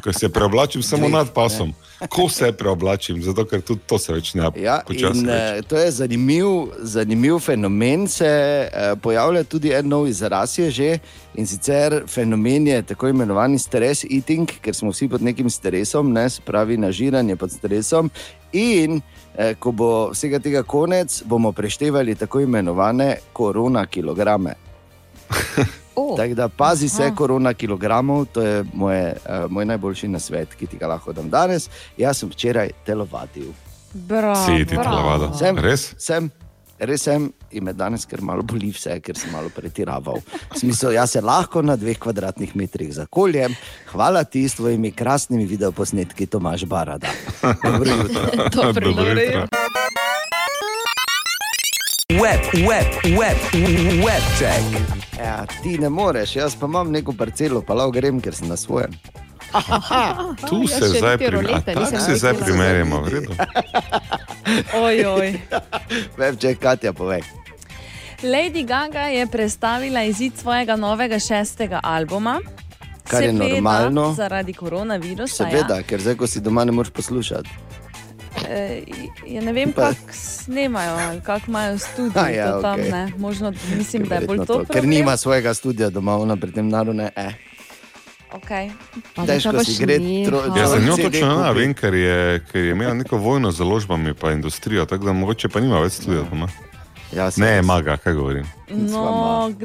[0.04, 1.74] Ko se preoblačim samo Dveh, nad pasom.
[2.10, 4.50] Ko se preoblačim, zato ker tudi to se več ne.
[4.58, 5.18] Ja, in, več.
[5.30, 6.48] eh, to je zanimiv,
[6.82, 8.08] zanimiv fenomen.
[8.08, 11.00] Se eh, pojavlja tudi en nov izraz, je že
[11.36, 16.30] in sicer fenomen je tako imenovani stres eating, ker smo vsi pod nekim stresom, ne,
[16.30, 18.12] se pravi nažiranje pod stresom.
[18.54, 19.02] In
[19.36, 24.56] eh, ko bo vsega tega konec, bomo preštevali tako imenovane korona kilograme.
[25.96, 26.18] Oh.
[26.18, 27.16] Tako da pazi se, Aha.
[27.16, 31.70] korona kilogramov, to je moje, uh, moj najboljši nasvet, ki ti ga lahko dam danes.
[31.98, 33.52] Jaz sem včeraj telovadil.
[33.94, 34.46] Bravo.
[34.46, 35.34] Si ti telovadil?
[35.38, 35.94] Sem, Res?
[35.98, 36.32] Sem.
[36.82, 40.18] Res sem in me danes, ker malo boli vse, ker sem malo pretiraval.
[40.56, 43.54] V Smisel, jaz se lahko na dveh kvadratnih metrih zakoljem.
[43.92, 47.14] Hvala ti s tvojimi krasnimi videoposnetki, Tomaš Barada.
[47.66, 48.26] Dobro jutro.
[48.50, 49.81] Dobro Dobro jutro.
[52.20, 52.86] Web, web,
[53.18, 53.38] web,
[54.04, 54.64] web check.
[55.18, 58.58] Ja, ti ne moreš, jaz pa imam neko parcelo, pa lahko grem, ker sem na
[58.58, 58.92] svojem.
[60.50, 61.40] Tu jaz se zdaj, niti prim...
[61.40, 63.00] rolete nisem se zdaj primerjamo.
[63.02, 63.32] v redu.
[64.84, 65.40] Oj, oj.
[66.18, 67.24] Vem, če Katja povej.
[68.24, 72.40] Lady Gaga je predstavila izid svojega novega šestega albuma.
[73.08, 74.14] Kar je Seveda normalno.
[74.14, 75.46] Zaradi koronavirusa.
[75.46, 77.71] Seveda, ker zdaj, ko si doma, ne moreš poslušati.
[78.34, 78.50] Ja.
[78.50, 78.84] E,
[79.28, 82.74] ja ne vem, kako snemajo, ali kako imajo studio A ja, to tam.
[82.74, 82.92] okej.
[82.92, 83.12] Ne.
[83.18, 84.58] Možno, mislim, da je bolj to.
[84.58, 84.90] Ker problem.
[84.90, 87.10] nima svojega studia doma, ona pri tem narodu ne.
[87.16, 87.32] Eh.
[88.34, 88.72] Okay.
[89.18, 91.60] Zdaj pa si gre tro- Ja, za njo točno ne kupi.
[91.60, 95.50] vem, ker je, ker je imela neko vojno z založbami in industrijo, tako da mogoče
[95.50, 96.48] pa nima več studia doma.
[97.12, 97.66] Ja, se Ne, res.
[97.66, 98.46] maga, kaj govorim.
[98.70, 99.04] No,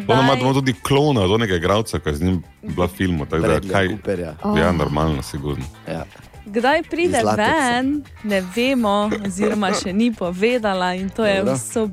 [0.09, 3.27] Ona ima doma tudi klona od onega igralca, ki je z njim bila v filmu.
[3.27, 4.35] tako da Bradley kaj- Cooperja.
[4.57, 5.65] Ja, normalno, sigurno.
[5.89, 6.05] Ja.
[6.47, 11.55] Kdaj pride ven, ne vemo, oziroma še ni povedala, in to je Dobro.
[11.55, 11.89] vso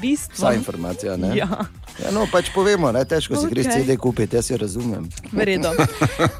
[0.00, 0.34] bistvo.
[0.34, 1.16] Vsa informacija.
[1.16, 1.36] Ne?
[1.36, 1.48] Ja,
[2.02, 3.84] Ja, no, pač povemo, ne, težko si greš Okej.
[3.86, 5.06] CD kupiti, jaz jo razumem.
[5.30, 5.70] v redu.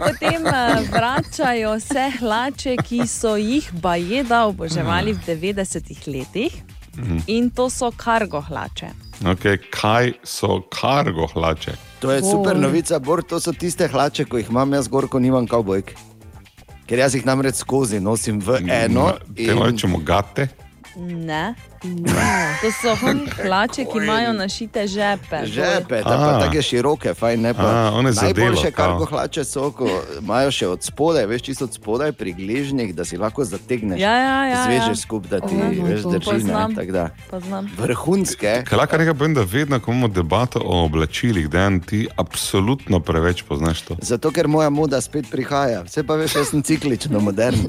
[0.02, 6.57] Potem eh, vračajo se hlače, ki so jih bajeda oboževali v 90-ih letih.
[7.26, 8.90] In to so kargo hlače.
[9.22, 11.74] Okay, kaj so kargo hlače?
[12.02, 15.18] To je super novica, Bor, to so tiste hlače, ko jih imam jaz gor, ko
[15.18, 15.94] nimam kavbojk.
[16.89, 19.12] Ker jaz jih namreč skozi nosim v eno.
[19.37, 20.49] Te rečemo gate.
[20.97, 21.55] Ne.
[21.85, 22.97] To so
[23.43, 25.47] hlače, ki imajo našite žepe.
[25.47, 26.41] Žepe, da pa A.
[26.41, 27.62] tako široke, fajn ne pa.
[27.62, 28.87] A, za Najboljše kao.
[28.87, 33.05] kargo hlače so, ko imajo še od spodaj, veš, čisto od spodaj pri gležnjih, da
[33.05, 34.01] si lahko zategneš.
[34.01, 34.64] Ja, ja, ja, ja.
[34.64, 36.24] Zvežeš skupaj, da ti Poznam veš, drži.
[36.30, 36.74] Poznam.
[36.74, 37.09] tako da.
[37.30, 37.70] Poznam.
[37.78, 38.62] Vrhunske.
[38.66, 43.43] Kaj lahko nekaj povem, da vedno, ko imamo debato o oblačilih, da ti absolutno preveč
[43.43, 43.97] poznaš to.
[44.03, 45.82] Zato, ker moja moda spet prihaja.
[45.82, 47.61] Vse pa veš, jaz sem ciklično modern.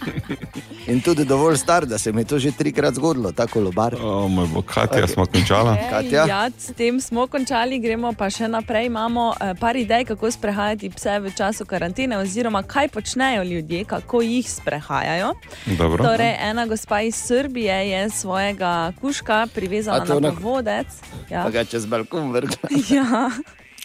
[0.92, 3.94] In tudi dovolj star, da se mi to že trikrat zgodilo, tako lobar.
[4.02, 5.76] O, moj bog, Katja, smo končala.
[5.90, 6.26] Katja?
[6.26, 8.86] Ja, s tem smo končali, gremo pa še naprej.
[8.86, 14.22] Imamo eh, par idej, kako sprehajati pse v času karantene, oziroma kaj počnejo ljudje, kako
[14.22, 15.34] jih sprehajajo.
[15.78, 16.04] Dobro.
[16.04, 20.86] Torej, ena gospa iz Srbije je svojega kuška privezala na povodec.
[21.30, 21.42] Ja.
[21.44, 22.68] Pa ga čez balkon vrgla.
[22.94, 23.30] Ja,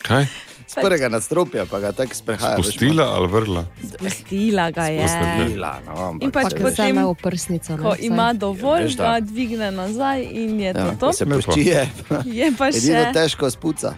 [0.03, 0.25] Kaj?
[0.69, 2.53] Z prvega nadstropja pa ga tako sprehaja.
[2.55, 3.63] Spustila ali vrla?
[3.83, 5.07] spustila ga je.
[5.07, 7.71] Spustila, no, ampak In pač potem, ima v prsnico.
[7.71, 8.05] ne, ko vsaj.
[8.05, 9.03] ima dovolj, Veš, da.
[9.03, 11.09] ga dvigne nazaj in je to Ja, to.
[11.11, 11.41] se Lepo.
[11.43, 11.89] počije.
[12.23, 13.11] Je pa Edino še.
[13.11, 13.93] težko spuca.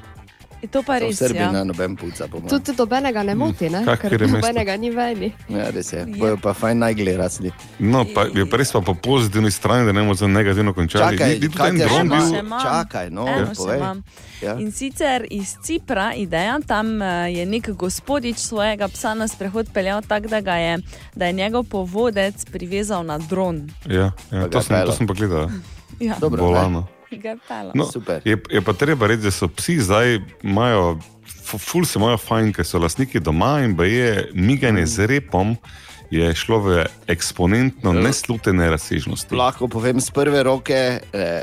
[0.62, 1.18] Je to pa res.
[1.18, 1.52] Srbiji Ja.
[1.52, 2.28] na noben puca.
[2.28, 3.82] Tudi dobenega ne moti, ne?
[3.86, 5.34] Kak ker je dobenega ni veni.
[5.50, 6.06] Ja, res je.
[6.08, 7.50] Bojo pa fajn najgli rasli.
[7.80, 11.18] No, pa je pa res pa po pozitivni strani, da ne bomo za negativno končali.
[11.18, 12.60] Čakaj, Ni- ni Katja, dron še bil.
[12.62, 13.80] Čakaj, no, Eno povej.
[14.42, 14.54] Ja.
[14.56, 20.02] In sicer iz Cipra ideja, tam eh, je nek gospodič svojega psa na sprehod peljal
[20.02, 20.78] tako, da, ga je,
[21.16, 23.70] da je njegov povodec privezal na dron.
[23.86, 25.50] Ja, ja, to, sem, to sem pa gledal.
[26.00, 26.44] Ja, Dobro, ne?
[26.44, 26.80] Bolano.
[26.80, 27.01] je peljal.
[27.74, 28.22] No, Super.
[28.26, 31.00] je, je pa treba reči, da so psi zdaj imajo,
[31.44, 35.56] fu- ful se imajo fajn, ker so lastniki doma in pa je miganje z repom.
[36.12, 36.70] Je šlo v
[37.08, 39.32] eksponentno neslutene razsežnosti.
[39.32, 41.42] Lahko povem z prve roke, eh,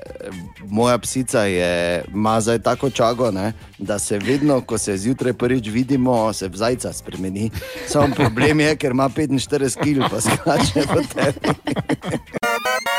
[0.61, 5.69] moja psica je, ima zdaj tako čago, ne, da se vedno, ko se zjutraj prvič
[5.69, 7.49] vidimo, se v zajca spremeni.
[7.87, 11.49] Samo problem je, ker ima 45 kg, pa skače po tebi.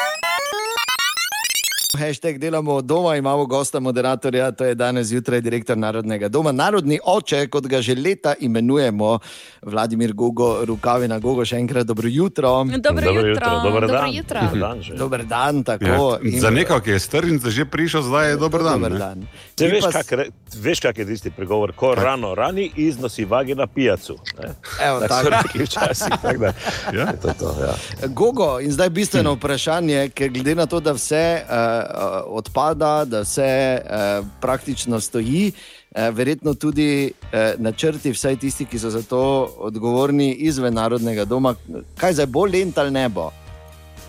[1.89, 6.51] Hashtag delamo od doma, imamo gosta moderatorja, to je danes zjutraj direktor Narodnega doma.
[6.51, 9.19] Narodni oče, kot ga že leta imenujemo,
[9.63, 12.51] Vladimir Gogo, Rukavina Gogo, še enkrat dobro jutro.
[12.79, 13.49] Dobro jutro.
[13.55, 14.13] dober Dobro dan.
[14.13, 14.39] jutro.
[14.41, 14.93] Dober dan že.
[14.93, 15.85] Dober dan, tako.
[16.13, 18.73] Ja, in- za nekoga, ki je strn, da že prišel, zdaj je dober dan.
[18.75, 19.25] Dober dan.
[19.55, 20.13] Te veš, pa kak,
[20.55, 24.13] veš, kak je tisti pregovor, ko rano rani iznosi vage na pijacu.
[24.37, 24.53] ne?
[24.79, 25.29] Evo, Tako tako.
[25.31, 26.13] rekli včasih.
[26.21, 26.53] tako da
[26.93, 27.07] Ja?
[27.07, 27.73] je to to, ja.
[28.07, 31.78] Gogo, in zdaj bistveno vprašanje, ker glede na to, da vse uh,
[32.25, 38.89] odpada, da vse uh, praktično stoji, uh, verjetno tudi uh, načrti, vsaj tisti, ki so
[38.89, 39.21] za to
[39.57, 41.55] odgovorni izven narodnega doma,
[41.97, 43.31] kaj zdaj bo lent ali ne bo.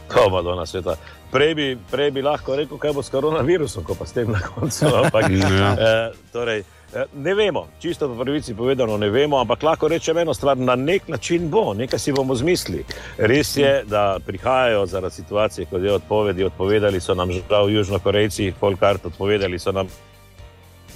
[0.08, 0.96] Ko Madonna sveta.
[1.30, 4.40] Prej bi, prej bi lahko rekel, kaj bo s koronavirusom, ko pa s tem na
[4.40, 4.86] koncu.
[4.86, 5.72] Ampak, Ja.
[5.78, 6.79] eh, torej, Eh,
[7.14, 11.08] Ne vemo, čisto po pravici povedano, ne vemo, ampak lahko rečem eno stvar, na nek
[11.08, 12.84] način bo, nekaj si bomo zmislili.
[13.18, 19.06] Res je, da prihajajo zaradi situacije, kot je odpovedi, odpovedali so nam žal Južnokorejci, Folkart,
[19.06, 19.86] odpovedali so nam.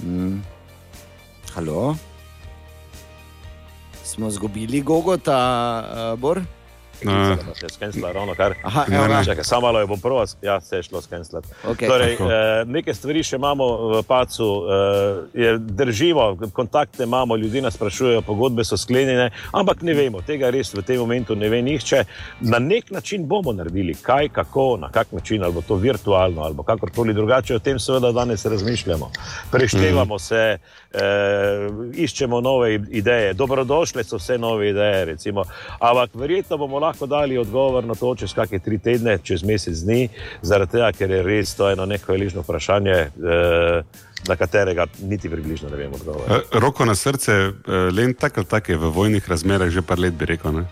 [0.03, 0.43] Mm.
[1.55, 1.95] Halo?
[4.03, 5.39] Smo izgubili Gogota,
[6.13, 6.41] uh, Bor?
[6.95, 8.53] Se je skenslala ravno kar.
[8.63, 9.23] Aha, evo ga.
[9.23, 11.47] Čakaj, samo malo je bom prvo, ja, se je šlo skenslati.
[11.67, 11.87] Okej.
[11.87, 12.31] Torej, Tako.
[12.31, 14.63] eh, neke stvari še imamo v pacu,
[15.33, 20.49] eh, je, držimo, kontakte imamo, ljudi nas sprašujejo, pogodbe so sklenjene, ampak ne vemo, tega
[20.49, 22.03] res v tem momentu ne ve nihče.
[22.39, 26.55] Na nek način bomo naredili, kaj, kako, na kak način, ali bo to virtualno, ali
[26.65, 29.11] kakorkoli drugače, o tem seveda danes razmišljamo.
[29.51, 30.57] Preštevamo se, eh,
[31.93, 35.43] iščemo nove ideje, dobrodošle so vse nove ideje, recimo.
[35.79, 40.09] ampak verjetno bomo lahko dali odgovor na to čez kakšne tri tedne, čez mesec dni,
[40.41, 42.91] zaradi tega, ker je res to eno nekvaližno vprašanje.
[42.91, 43.81] Eh,
[44.27, 46.21] Na katerega niti približno ne vemo odgovor.
[46.29, 47.51] Eh, Roko na srce, eh,
[47.93, 50.51] len tako ali tako je v vojnih razmerah že par let, bi rekel.
[50.51, 50.63] Ne?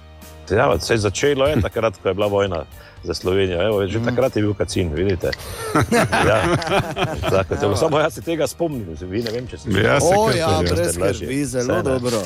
[0.49, 2.65] Ja, se je začelo je takrat, ko je bila vojna
[3.03, 3.61] za Slovenijo.
[3.61, 5.31] Evo, že takrat je bil kacin, vidite.
[6.23, 6.37] Ja,
[7.21, 10.39] tako, celo, samo jaz se tega spomnim, vi ne vem, če Ja, O, spomnite.
[10.39, 11.17] ja, Ste brez mlajši.
[11.17, 12.21] skrbi, zelo Saj dobro.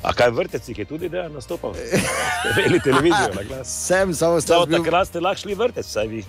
[0.00, 1.74] A kaj vrtecih je tudi dejan nastopal?
[1.74, 3.68] Ste imeli televizijo na glas?
[3.86, 4.78] Sem, samo Samo bil...
[4.78, 6.22] takrat ste lahko šli vrtec, saj vi.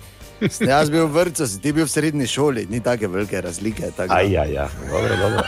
[0.60, 3.94] Jaz bil v vrtu, si ti bil v srednji šoli, ni take velike razlike.
[3.96, 5.42] tako Aj, ja, ja, dobro, dobro.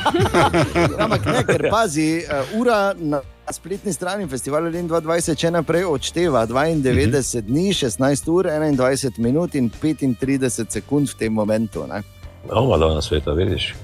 [1.02, 3.18] Ampak ne, ker pazi, uh, ura na
[3.52, 9.70] spletni strani festivala Lin 2020 še naprej odšteva 92 dni, 16 ur, 21 minut in
[9.70, 11.84] 35 sekund v tem momentu.
[11.86, 12.02] Ne?
[12.50, 13.74] Oma dol na svetu, vidiš.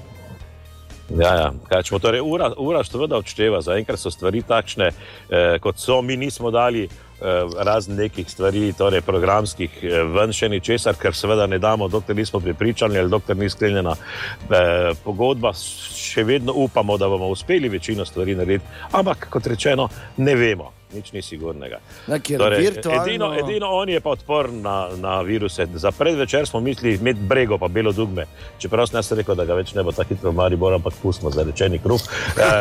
[1.17, 1.47] Ja, ja.
[1.67, 4.91] Kaj, čemo, torej, ura, ura seveda odšteva, zaenkrat so stvari takšne,
[5.29, 6.01] eh, kot so.
[6.01, 6.87] Mi nismo dali
[7.21, 12.17] eh, raznih nekih stvari, torej programskih, eh, ven še ničesar, ker seveda ne damo, dokler
[12.17, 15.53] nismo pripričani ali dokler ni sklenjena eh, pogodba.
[16.01, 20.71] Še vedno upamo, da bomo uspeli večino stvari narediti, ampak kot rečeno, ne vemo.
[20.91, 21.77] Nič ni sigurnega.
[22.07, 25.67] Torej, virtualno- edino, edino on je pa odporen na, na viruse.
[25.73, 28.25] Za predvečer smo mislili imeti brego, pa belo dugme.
[28.59, 31.31] Čeprav sem jaz rekel, da ga več ne bo tako hitro v Mariboru, ampak pustimo
[31.31, 32.01] za rečeni kruh.
[32.35, 32.51] E,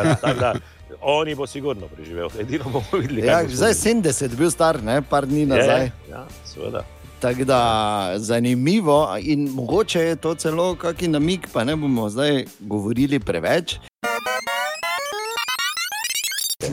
[1.00, 2.28] oni bo sigurno preživel.
[2.38, 3.26] Edino bomo videli.
[3.26, 4.02] Ja, bo zdaj zgodilo.
[4.02, 5.90] 70, bil star, ne, par dni Je, nazaj.
[6.10, 6.84] Ja, seveda.
[7.20, 13.20] Tako da zanimivo in mogoče je to celo kakšen namik, pa ne bomo zdaj govorili
[13.20, 13.76] preveč.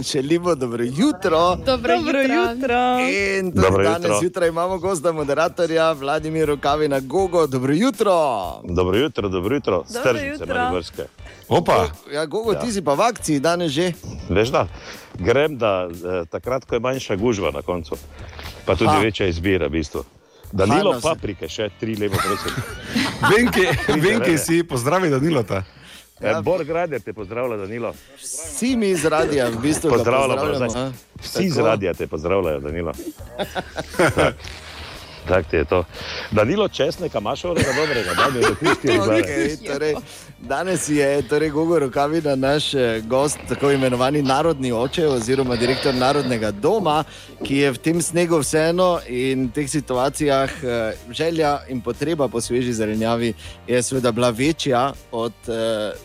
[0.01, 1.55] Želimo dobro jutro.
[1.55, 2.99] Dobro Dobro jutro.
[2.99, 4.19] In tudi Dobro danes jutro.
[4.21, 7.47] zjutraj imamo gosta moderatorja Vladimir Rokavina Gogo.
[7.47, 8.13] Dobro jutro.
[8.63, 9.83] Dobro jutro, dobro jutro.
[9.89, 10.55] Stržnice jutro.
[10.55, 11.03] Mariborske.
[11.49, 11.87] Opa.
[12.07, 12.59] Ja, Gogo, Ja.
[12.59, 13.93] ti si pa v akciji danes že.
[14.29, 14.67] Veš da,
[15.15, 17.95] grem da eh, takrat, ko je manjša gužva na koncu,
[18.65, 18.99] pa tudi Ha.
[18.99, 20.03] večja izbira v bistvu.
[20.47, 22.51] Danilo Fajno se- paprike, še tri lepo prosim.
[23.31, 23.67] Venke,
[23.97, 25.63] venke si, pozdravi Danilota.
[26.17, 26.41] Ja.
[26.41, 27.93] Bor Grader te pozdravlja, Danilo.
[28.17, 30.93] Vsi mi iz radia v bistvu Pozdravljamo, pozdravljamo.
[31.17, 31.67] Vsi z Tako.
[31.67, 32.93] radia te pozdravljajo, Danilo.
[35.27, 35.47] Tak.
[35.47, 35.83] Ti je to.
[36.31, 39.95] Danilo Česneka, imaš orega dobrega, da bi zapisti Okay, torej,
[40.39, 46.51] danes je torej Gogo Rokavina naš eh, gost, tako imenovani narodni oče oziroma direktor Narodnega
[46.51, 47.03] doma,
[47.43, 52.41] ki je v tem snegu vseeno in v teh situacijah eh, želja in potreba po
[52.41, 53.33] sveži zelenjavi
[53.67, 55.55] je seveda bila večja od uh,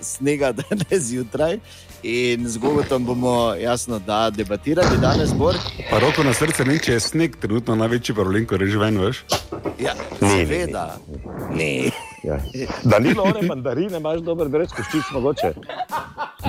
[0.01, 1.59] snega danes zjutraj.
[2.03, 5.55] In z Gogotom bomo jasno, da debatirali danes, Bor.
[5.91, 9.21] Pa roko na srce, ne, če je sneg trenutno največji problem, ko reži ven, veš?
[9.79, 10.97] Ja, Ni, ni, seveda.
[11.51, 11.91] Ne.
[12.23, 12.39] Ja.
[12.83, 15.53] Danilo, one mandarine imaš dober, brez koščic mogoče.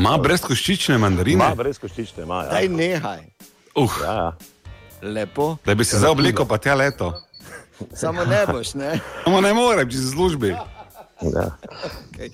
[0.01, 1.38] Ma brez koščične mandarine.
[1.43, 2.43] Ma brez koščične, ima.
[2.43, 2.49] Ja.
[2.51, 3.22] Daj nehaj.
[3.76, 4.32] Uh, Ja, ja.
[5.04, 5.58] Lepo.
[5.66, 7.14] da bi se zdaj oblekel, pa tja leto.
[7.93, 8.99] Samo ne boš, ne?
[9.24, 10.47] Samo ne morem, če si v službi.
[10.49, 10.66] Ja.
[11.24, 12.30] Okay.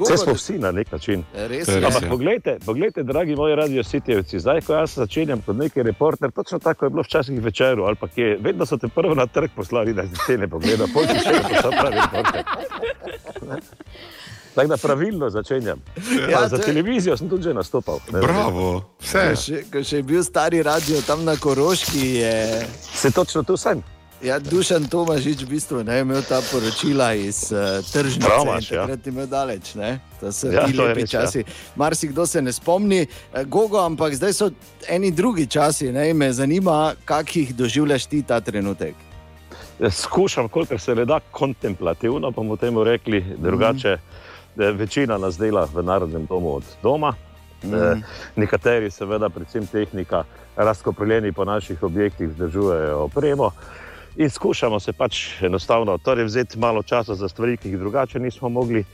[0.00, 1.24] Vse smo vsi na nek način.
[1.34, 1.80] Res je je.
[1.80, 2.08] res, Ampak ja.
[2.08, 6.90] poglejte, poglejte, dragi moji radiositjevci, zdaj, ko jaz začenjam kot neki reporter, točno tako je
[6.90, 10.14] bilo včasih večer, ali pa kje, vedno so te prvo na trg poslali, da si
[10.26, 12.44] cene pogleda, pol si še postal pravi reporter.
[14.54, 15.78] Tako da pravilno začenjam.
[16.30, 17.98] Ja, Ja, za televizijo sem tudi že nastopal.
[18.12, 19.36] Ne, Bravo, Ko vse.
[19.36, 23.82] še, ko še je bil stari radio tam na Koroški, je Se točno tu sem.
[24.24, 28.28] Ja, Dušan Tomažič v bistvu ne, imel ta poročila iz uh, tržnice.
[28.42, 28.80] Imaš, ja.
[28.86, 29.74] Takrat imel daleč.
[29.74, 30.00] Ne?
[30.20, 31.20] To so Ja, je lepi res, ja.
[31.20, 31.44] časi.
[31.76, 34.50] Marsikdo se ne spomni, eh, Gogo, ampak zdaj so
[34.88, 35.92] eni drugi časi.
[35.92, 36.14] Ne?
[36.14, 38.94] Me zanima, kak jih doživljaš ti ta trenutek.
[39.90, 43.98] Skušam, kolikor se le da, kontemplativno, bomo temu rekli, drugače.
[44.58, 47.12] eh, Večina nas dela v Narodnem domu od doma,
[47.64, 48.02] mm.
[48.36, 50.24] nekateri, seveda, predvsem tehnika,
[50.56, 53.50] razkopreljeni po naših objektih, vzdržujejo opremo.
[54.16, 58.48] In skušamo se pač enostavno torej vzeti malo časa za stvari, ki jih drugače nismo
[58.48, 58.84] mogli.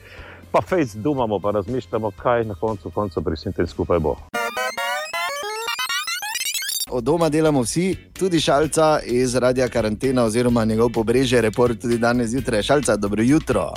[0.53, 4.16] pa fejs dumamo, pa razmišljamo, kaj na koncu, koncu pri vsem tem skupaj bo.
[6.91, 12.31] Od doma delamo vsi, tudi šalca iz radia karantena oziroma njegov pobrežje, report tudi danes
[12.31, 12.62] zjutraj.
[12.62, 13.71] Šalca, dobro jutro.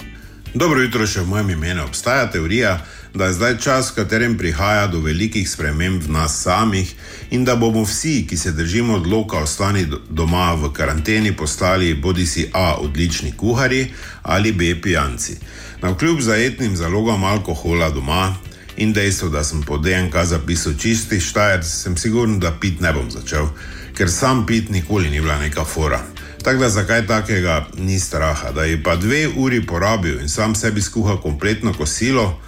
[0.54, 1.82] Dobro jutro še v mojem imenu.
[1.88, 2.76] Obstaja teorija,
[3.14, 6.91] da je zdaj čas, v katerem prihaja do velikih sprememb v nas samih
[7.34, 12.26] in da bomo vsi, ki se držimo odloka ostani do- doma v karanteni, postali bodi
[12.26, 13.88] si A odlični kuhari
[14.22, 15.38] ali B pijanci.
[15.82, 18.36] Na kljub zajetnim zalogam alkohola doma
[18.78, 23.10] in dejstvo, da sem po DNK zapisal čisti štajer, sem siguren, da pit ne bom
[23.10, 23.49] začel,
[23.97, 26.01] ker sam pit nikoli ni bila neka fora.
[26.44, 30.82] Tako da zakaj takega ni straha, da je pa dve uri porabil in sam sebi
[30.82, 32.39] skuha kompletno kosilo,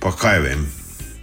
[0.00, 0.66] pa kaj vem.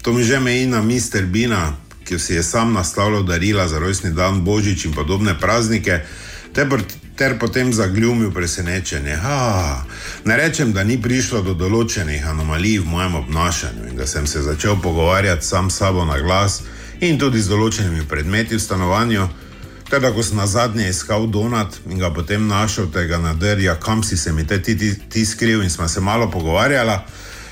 [0.01, 1.26] To mi že meji na Mr.
[1.26, 5.99] Bina, ki si je sam nastavljal darila za rojstni dan, božič in podobne praznike,
[6.53, 6.68] ter,
[7.16, 9.16] ter potem zagljumil presenečenje.
[9.16, 9.86] Ha,
[10.26, 14.41] ne rečem, da ni prišlo do določenih anomalij v mojem obnašanju in da sem se
[14.41, 16.61] začel pogovarjati sam s sabo na glas
[16.99, 19.42] in tudi z določenimi predmeti v stanovanju.
[19.93, 24.17] Teda, ko sem na zadnje iskal donat in ga potem našel tega nadrja, kam si
[24.17, 26.95] se mi te ti, ti, ti skril in smo se malo pogovarjali,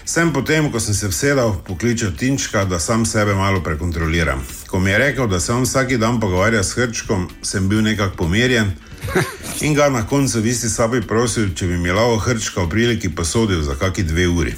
[0.06, 4.42] sem potem, ko sem se vsedal, poklical Tinčka, da sam sebe malo prekontroliram.
[4.68, 8.16] Ko mi je rekel, da se on vsak dan pogovarja s Hrčkom, sem bil nekako
[8.18, 8.72] pomirjen
[9.66, 13.12] in ga na koncu v isti sabi prosil, če bi mi lahko Hrčka v priliki
[13.16, 14.56] posodil za kakšni dve uri.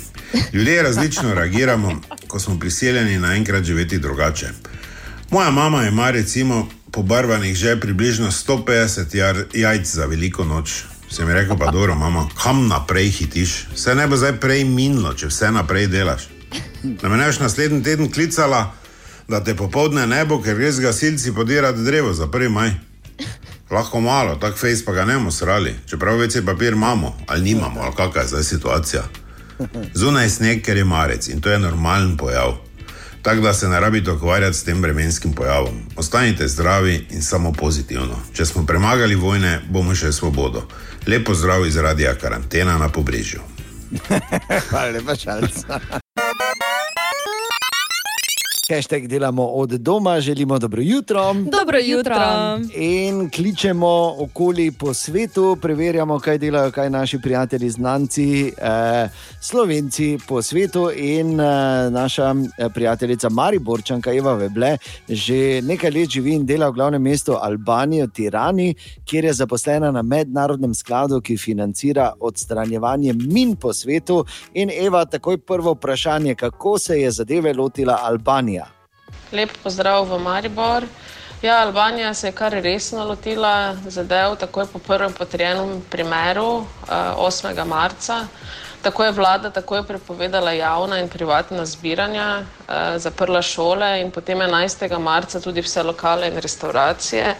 [0.53, 4.53] Ljudje različno reagiramo, ko smo prisiljeni naenkrat živeti drugače.
[5.31, 10.85] Moja mama ima recimo pobarvanih že približno 150 jar, jajc za veliko noč.
[11.09, 13.67] Sem rekel, pa dobro, mama, kam naprej hitiš?
[13.73, 16.29] Vse ne bo zdaj prej minilo, če vse naprej delaš.
[16.83, 18.73] Da me ne boš naslednji teden klicala,
[19.27, 22.49] da te popovdne ne bo, ker z gasilci podirati drevo za 1.
[22.49, 22.73] maj.
[23.73, 27.81] Lahko malo, tak fejs pa ga ne bomo srali, čeprav vece papir imamo, ali nimamo,
[27.81, 29.03] ali kakšna je zdaj situacija.
[29.93, 32.57] Zunaj je sneg, ker je marec in to je normalen pojav.
[33.24, 35.82] Tako da se ne rabite ukvarjati s tem vremenskim pojavom.
[35.95, 38.19] Ostanite zdravi in samo pozitivno.
[38.34, 40.67] Če smo premagali vojne, bomo še svobodo.
[41.07, 43.41] Lepo zdrav iz radia karantena na pobrežju.
[44.69, 45.80] Hvala lepa, šalca.
[48.70, 51.34] Hashtag delamo od doma, želimo dobro jutro.
[51.34, 52.16] Dobro jutro.
[52.76, 59.09] In kličemo okoli po svetu, preverjamo, kaj delajo kaj naši prijatelji, znanci, eh,
[59.41, 60.91] slovenci po svetu.
[60.95, 61.45] In eh,
[61.89, 64.78] naša eh, prijateljica Mariborčanka Eva Veble
[65.09, 70.01] že nekaj let živi in dela v glavnem mestu Albanijo, Tirani, kjer je zaposlena na
[70.01, 74.26] mednarodnem skladu, ki financira odstranjevanje min po svetu.
[74.53, 78.53] In Eva, takoj prvo vprašanje, kako se je zadeve lotila Albanija.
[79.32, 80.86] Lep pozdrav v Maribor.
[81.41, 87.66] Ja, Albanija se je kar resno lotila zadev, takoj po prvem potrjenem primeru, eh, 8.
[87.66, 88.28] marca.
[88.84, 94.99] Tako je vlada takoj prepovedala javna in privatna zbiranja, eh, zaprla šole in potem 11.
[94.99, 97.36] marca tudi vse lokale in restauracije.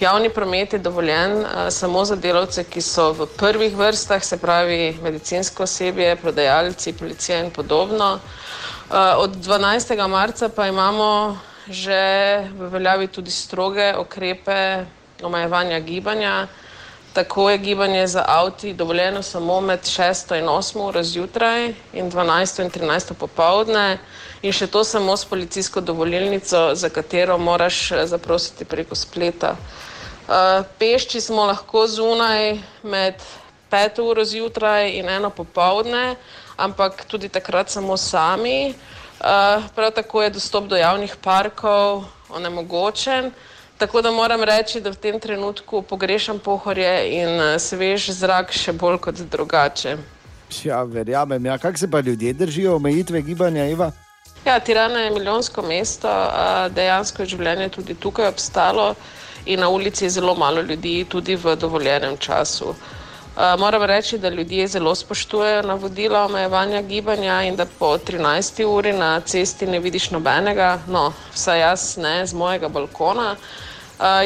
[0.00, 4.98] Javni promet je dovoljen eh, samo za delavce, ki so v prvih vrstah, se pravi
[5.02, 8.14] medicinsko osebje, prodajalci, policija in podobno.
[8.14, 8.20] Uh,
[9.16, 10.08] Od 12.
[10.08, 11.36] marca pa imamo
[11.68, 12.00] že
[12.56, 14.84] v veljavi tudi stroge ukrepe
[15.22, 16.48] omejevanja gibanja.
[17.18, 22.62] Tako je gibanje za avti dovoljeno samo med 6 in 8 uro zjutraj in 12
[22.62, 23.98] in 13 popovdne,
[24.42, 29.56] in še to samo s policijsko dovolilnico, za katero moraš eh, zaprositi preko spleta.
[30.28, 33.14] Uh, Pešči smo lahko zunaj med
[33.70, 36.14] 5 uro zjutraj in 1 popovdne,
[36.56, 38.74] ampak tudi takrat samo sami.
[39.18, 43.32] Uh, prav tako je dostop do javnih parkov onemogočen.
[43.78, 48.72] Tako da moram reči, da v tem trenutku pogrešam pohorje in eh, svež zrak še
[48.74, 49.96] bolj kot drugače.
[50.64, 51.46] Ja, verjamem.
[51.46, 51.58] Ja.
[51.58, 53.92] Kako se pa ljudje držijo omejitve gibanja, Eva?
[54.44, 56.10] Ja, Tirana je milijonsko mesto,
[56.74, 58.94] dejansko je življenje tudi tukaj obstalo
[59.46, 62.74] in na ulici je zelo malo ljudi, tudi v dovoljenem času.
[63.58, 68.64] Moram reči, da ljudje zelo spoštujejo navodila omejevanja gibanja in da po 13.
[68.64, 73.30] uri na cesti ne vidiš nobenega, no, vsaj jaz ne z mojega balkona.
[73.30, 73.67] A,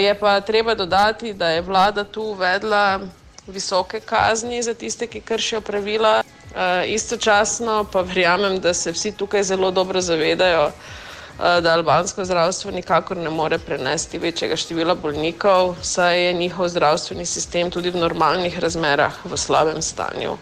[0.00, 3.00] Je pa treba dodati, da je vlada tu uvedla
[3.46, 6.22] visoke kazni za tiste, ki kršijo pravila.
[6.52, 12.70] Uh, istočasno pa verjamem, da se vsi tukaj zelo dobro zavedajo, uh, da albansko zdravstvo
[12.70, 18.58] nikakor ne more prenesti večjega števila bolnikov, saj je njihov zdravstveni sistem tudi v normalnih
[18.58, 20.36] razmerah v slabem stanju.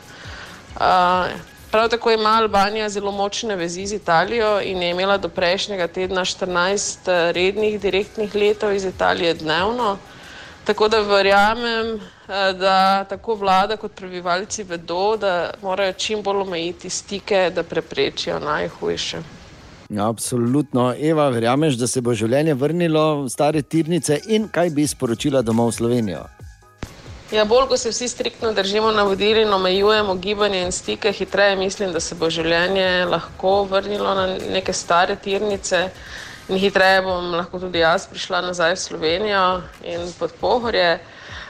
[1.71, 6.21] Prav tako ima Albanija zelo močne vezi z Italijo in je imela do prejšnjega tedna
[6.21, 9.97] 14 eh, rednih direktnih letov iz Italije dnevno.
[10.65, 16.91] Tako da verjamem, eh, da tako vlada kot prebivalci vedo, da morajo čim bolj omejiti
[16.91, 19.19] stike, da preprečijo najhujše.
[19.99, 20.95] Absolutno.
[21.01, 25.71] Eva, verjameš, da se bo življenje vrnilo v stare tirnice in kaj bi sporočila domov
[25.71, 26.27] v Slovenijo?
[27.31, 31.93] Ja, bolj ko se vsi striktno držimo navodil in omejujemo gibanje in stike, hitreje mislim,
[31.93, 35.85] da se bo življenje lahko vrnilo na neke stare tirnice
[36.49, 39.45] in hitreje bom lahko tudi jaz prišla nazaj v Slovenijo
[39.87, 40.99] in pod pohorje.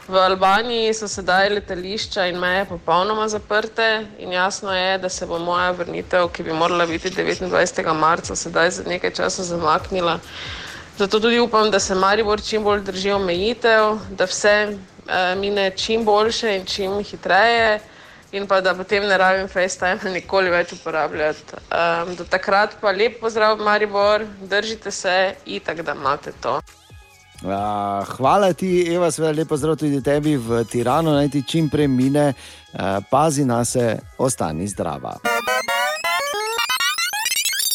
[0.08, 5.38] V Albaniji so sedaj letališča in meje popolnoma zaprte in jasno je, da se bo
[5.38, 7.94] moja vrnitev, ki bi morala biti 29.
[7.94, 10.18] marca, sedaj za nekaj časa zamaknila.
[10.98, 14.76] Zato tudi upam, da se Maribor čim bolj drži omejitev, da vse
[15.36, 17.80] mine čim boljše in čim hitreje
[18.32, 21.56] in pa da potem ne rabim FaceTime nikoli več uporabljati.
[21.70, 26.60] Um, do takrat pa lep pozdrav, Maribor, držite se in tako da imate to.
[27.40, 31.88] Uh, hvala ti, Eva, seveda lepo zdrav tudi tebi v Tiranu, naj ti čim prej
[31.88, 35.16] mine, uh, pazi na se, ostani zdrava.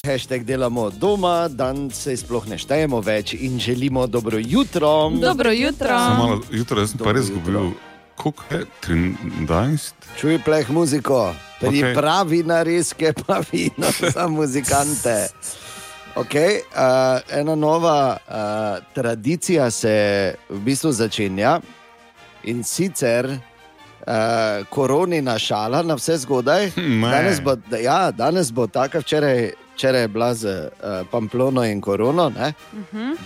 [0.06, 5.10] Hashtag delamo doma, dan se sploh ne štejemo več in želimo dobro jutro.
[5.10, 5.88] Dobro jutro.
[5.88, 7.72] Samo malo jutro, jaz sem pa res izgubil.
[8.16, 8.60] Koliko je?
[8.88, 10.06] 13?
[10.20, 12.48] Čuj pleh muziko, pripravi okay.
[12.48, 15.28] na reske, pa vino za muzikante.
[16.16, 19.98] Okay, uh, ena nova uh, tradicija se
[20.50, 21.60] v bistvu začenja
[22.44, 23.26] in sicer
[24.06, 26.72] uh, koronina šala na vse zgodaj.
[26.78, 27.12] Ne.
[27.12, 32.30] Danes bo, ja, danes bo taka, včeraj, včeraj je bila z uh, Pamplono in korono,
[32.30, 32.54] ne?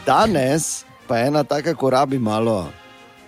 [0.06, 2.70] danes pa je ena taka, ko rabi malo.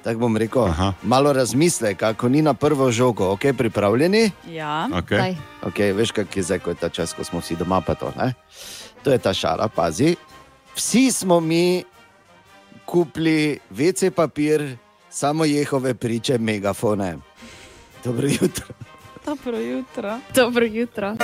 [0.03, 0.93] Tako bom rekel, Aha.
[1.03, 4.31] malo razmisleka, ko ni na prvo žogo, ok, pripravljeni.
[4.49, 4.89] Ja.
[4.89, 5.35] Okay.
[5.61, 7.81] Okay, veš, kak je zdaj, ko je ta čas, ko smo vsi doma.
[7.81, 8.33] Pa to, ne?
[9.03, 10.15] to je ta šala, pazi.
[10.75, 11.83] Vsi smo mi
[12.85, 14.77] kupili WC papir,
[15.09, 17.17] samo jehove priče, megafone.
[18.03, 18.65] Dobro jutro.
[19.25, 20.19] Dobro jutro.
[20.33, 21.15] Dobro jutro.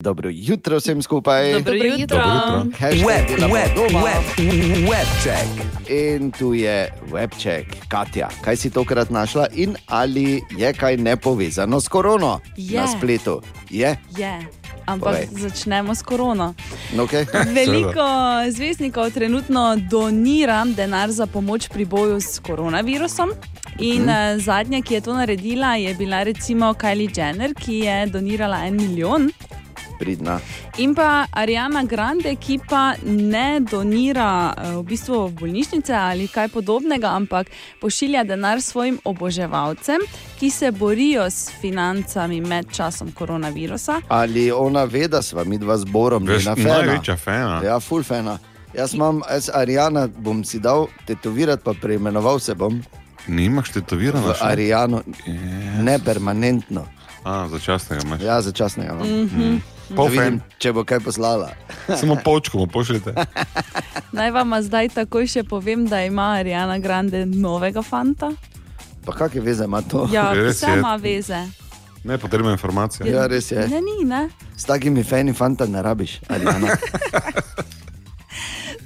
[0.00, 1.52] Dobro jutro vsem skupaj.
[1.52, 1.98] Dobro Dobro jutro.
[2.00, 2.18] jutro.
[2.18, 2.78] Dobro jutro.
[2.78, 4.04] Hashtag Web, web, doma.
[4.04, 4.24] web,
[4.88, 5.48] webcheck.
[5.90, 8.28] In tu je webček, Katja.
[8.40, 12.80] Kaj si tokrat našla in ali je kaj nepovezano s korono Je.
[12.80, 13.42] na spletu?
[13.70, 13.96] Je.
[14.18, 14.46] Je.
[14.86, 15.28] Ampak Povej.
[15.32, 16.54] začnemo s korono.
[16.96, 17.26] Okay.
[17.58, 18.06] Veliko
[18.50, 23.30] zvezdnikov trenutno donira denar za pomoč pri boju s koronavirusom.
[23.78, 28.66] In uh, zadnja, ki je to naredila, je bila recimo Kylie Jenner, ki je donirala
[28.66, 29.30] en milijon.
[29.98, 30.40] Pridna.
[30.78, 36.48] In pa Ariana Grande, ki pa ne donira eh, v bistvu v bolnišnice ali kaj
[36.48, 37.46] podobnega, ampak
[37.80, 40.00] pošilja denar svojim oboževalcem,
[40.38, 44.00] ki se borijo s financami med časom koronavirusa.
[44.08, 46.78] Ali ona ve, da sva mi dva zborom, Veš, njena fena?
[46.78, 47.60] največja fena.
[47.64, 48.38] Ja, full fena.
[48.74, 52.82] Jaz imam, jaz Arijana bom si dal tetovirati, pa preimenoval se bom
[53.26, 54.26] Nimaš tetovirano?
[54.28, 55.02] v Arijano,
[55.82, 56.86] ne permanentno.
[57.24, 58.20] A, začasnega imaš.
[58.22, 58.92] Ja, začasnega.
[58.92, 59.08] imam.
[59.24, 59.40] Mhm.
[59.40, 61.50] Da Pol vidim, če bo kaj poslala.
[62.00, 63.14] Samo polčko mu pošljete.
[64.16, 68.32] Naj vam zdaj takoj še povem, da ima Ariana Grande novega fanta.
[69.04, 70.08] Pa kakšne veze ima to?
[70.12, 71.46] Ja, vse ima veze.
[72.04, 73.06] Ne potrebna informacija.
[73.06, 73.68] Ja, res je.
[73.68, 74.28] Ne, ni, ne.
[74.56, 76.20] S takimi fani fanta ne rabiš.
[76.28, 76.76] Arijana.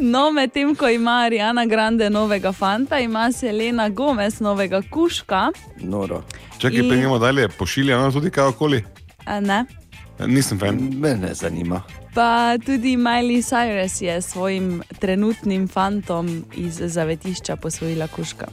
[0.03, 5.53] No, medtem ko ima Ariana Grande novega fanta, ima Selena Gomez novega kuška.
[5.79, 6.23] Noro.
[6.59, 8.85] Čakaj, In- peljemo dalje, pošilja ona tudi kaj okoli.
[9.27, 9.65] A ne?
[10.19, 10.79] Nisem fan.
[10.99, 11.83] Me ne zanima.
[12.15, 18.47] Pa tudi Miley Cyrus je svojim trenutnim fantom iz zavetišča posvojila kuška.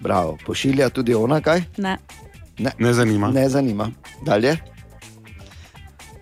[0.00, 1.62] Bravo, pošilja tudi ona kaj?
[1.76, 1.98] Ne.
[2.58, 3.30] Ne, ne zanima.
[3.30, 3.90] Ne zanima.
[4.22, 4.56] Dalje?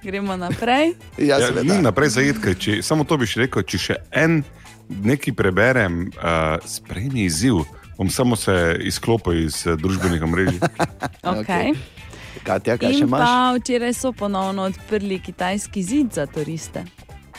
[0.03, 0.93] Gremo naprej.
[1.19, 3.63] Ja, Ja, ni naprej ker če, samo to bi še rekel.
[3.63, 4.43] Če še en
[4.89, 7.63] nekaj preberem, uh, sprejmi izziv,
[7.97, 10.61] bom samo se izklopil iz uh, družbenih omrežij.
[11.25, 11.73] Okay.
[12.43, 13.21] Katja, kaj še In imaš?
[13.21, 16.85] pa včeraj so ponovno odprli kitajski zid za turiste.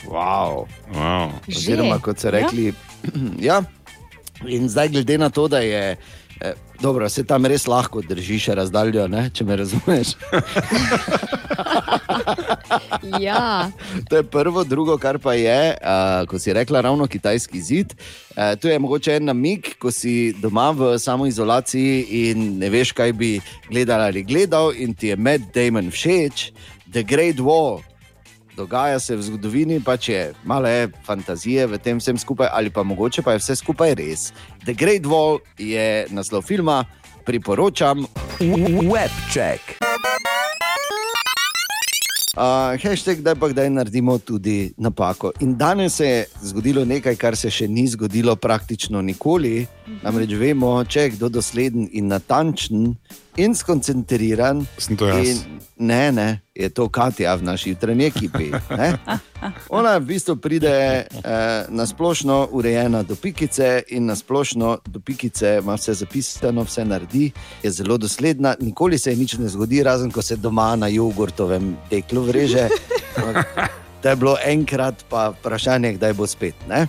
[0.06, 0.66] Wow.
[0.94, 1.32] Wow.
[1.48, 2.72] Oziroma, kot so rekli,
[3.48, 3.62] ja.
[4.46, 5.96] In zdaj, glede na to, da je.
[6.40, 10.16] Eh, dobro, se tam res lahko držiš razdaljo, ne, če me razumeš.
[13.20, 13.70] Ja.
[14.10, 17.94] To je prvo, drugo, kar pa je, uh, ko si rekla, ravno kitajski zid.
[18.36, 23.12] Uh, to je mogoče en namig, ko si doma v samoizolaciji in ne veš, kaj
[23.12, 23.36] bi
[23.70, 26.50] gledal ali gledal, in ti je Matt Damon všeč,
[26.92, 27.80] The Great Wall.
[28.56, 32.82] Dogaja se v zgodovini, pač je malo je fantazije v tem vsem skupaj, ali pa
[32.82, 34.32] mogoče pa je vse skupaj res.
[34.64, 36.84] The Great Wall je naslov filma,
[37.28, 38.08] priporočam.
[38.40, 39.76] Webcheck.
[42.36, 45.32] Uh, hashtag, da pa kdaj naredimo tudi napako.
[45.40, 49.66] In danes se je zgodilo nekaj, kar se še ni zgodilo praktično nikoli.
[50.02, 52.92] Namreč vemo, če je kdo dosleden in natančen
[53.36, 54.66] in skoncentriran.
[54.78, 55.28] Sem to jaz.
[55.28, 58.50] In, ne, ne, je to Katja v naši jutranji ekipi.
[58.78, 58.96] ne.
[59.68, 61.06] Ona v bistvu pride eh,
[61.68, 67.30] na splošno urejena do pikice in na splošno do pikice ima vse zapisano, vse naredi,
[67.62, 71.76] je zelo dosledna, nikoli se ji nič ne zgodi, razen ko se doma na jogurtovem
[71.90, 72.68] deklu vreže.
[74.02, 76.54] To je bilo enkrat, pa vprašanje, kdaj bo spet.
[76.68, 76.86] Ne?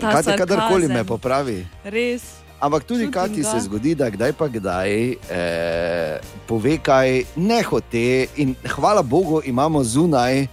[0.00, 1.66] Katja, kadarkoli me popravi.
[1.84, 2.47] Res.
[2.60, 3.50] Ampak tudi Kati ga.
[3.50, 4.90] se zgodi, da kdaj pa kdaj
[5.30, 8.26] eh, pove kaj nehote.
[8.36, 10.48] In hvala Bogu, imamo zunaj eh,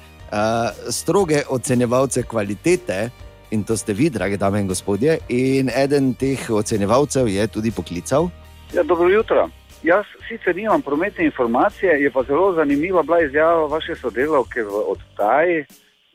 [0.89, 3.09] stroge ocenjevalce kvalitete.
[3.51, 5.17] In to ste vi, drage dame in gospodje.
[5.29, 8.29] In eden teh ocenjevalcev je tudi poklical.
[8.73, 9.49] Ja, dobro jutro.
[9.83, 15.65] Jaz sicer nimam prometne informacije, je pa zelo zanimiva bila izjava vaše sodelavke v oddaji,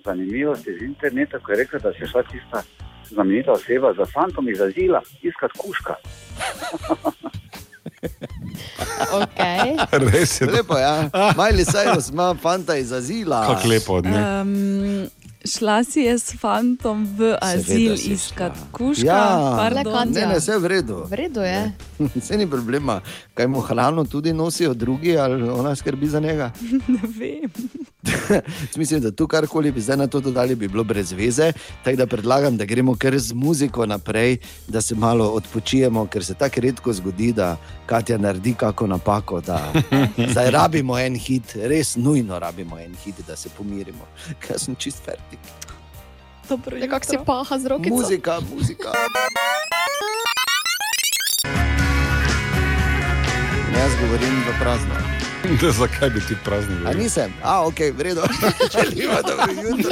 [0.05, 2.63] zanimivosti z interneta, ko je rekla, da se šla tista
[3.11, 5.95] znamenita oseba za fantom iz azila iskati kuška.
[9.13, 9.77] Okay.
[10.13, 10.47] Res je.
[10.47, 11.11] Lepo, ja.
[11.37, 13.47] Majli Cyrus ima fanta iz azila.
[13.47, 14.41] Kako lepo od nje.
[14.41, 15.07] Um,
[15.45, 19.07] šla si je s fantom v azil iskat kuška.
[19.07, 20.13] Ja, pardon.
[20.13, 21.05] ne, ne, vse je v redu.
[21.09, 21.73] V redu je.
[22.15, 23.01] Vse ni problema.
[23.41, 26.51] Kaj mu hrano tudi nosijo drugi, ali ona skrbi za njega?
[26.89, 27.51] ne vem.
[28.77, 31.53] Mislim, da tu karkoli bi zdaj na to dodali, bi bilo brez veze.
[31.85, 34.37] Tako da predlagam, da gremo kar z muziko naprej,
[34.69, 37.57] da se malo odpočijemo, ker se tako redko zgodi, da
[37.87, 39.41] Katja naredi kako napako.
[39.41, 39.73] Da
[40.33, 44.05] zdaj rabimo en hit, res nujno rabimo en hit, da se pomirimo.
[44.41, 45.41] Ker sem čist fertik.
[46.81, 47.97] Nekako si paha z rokico.
[47.97, 48.93] Muzika, muzika.
[53.81, 54.95] Jaz govorim v prazno.
[55.61, 58.21] Da, zakaj bi ti prazni A nisem, a ok, v redu.
[58.75, 59.91] Želimo dobro jutro.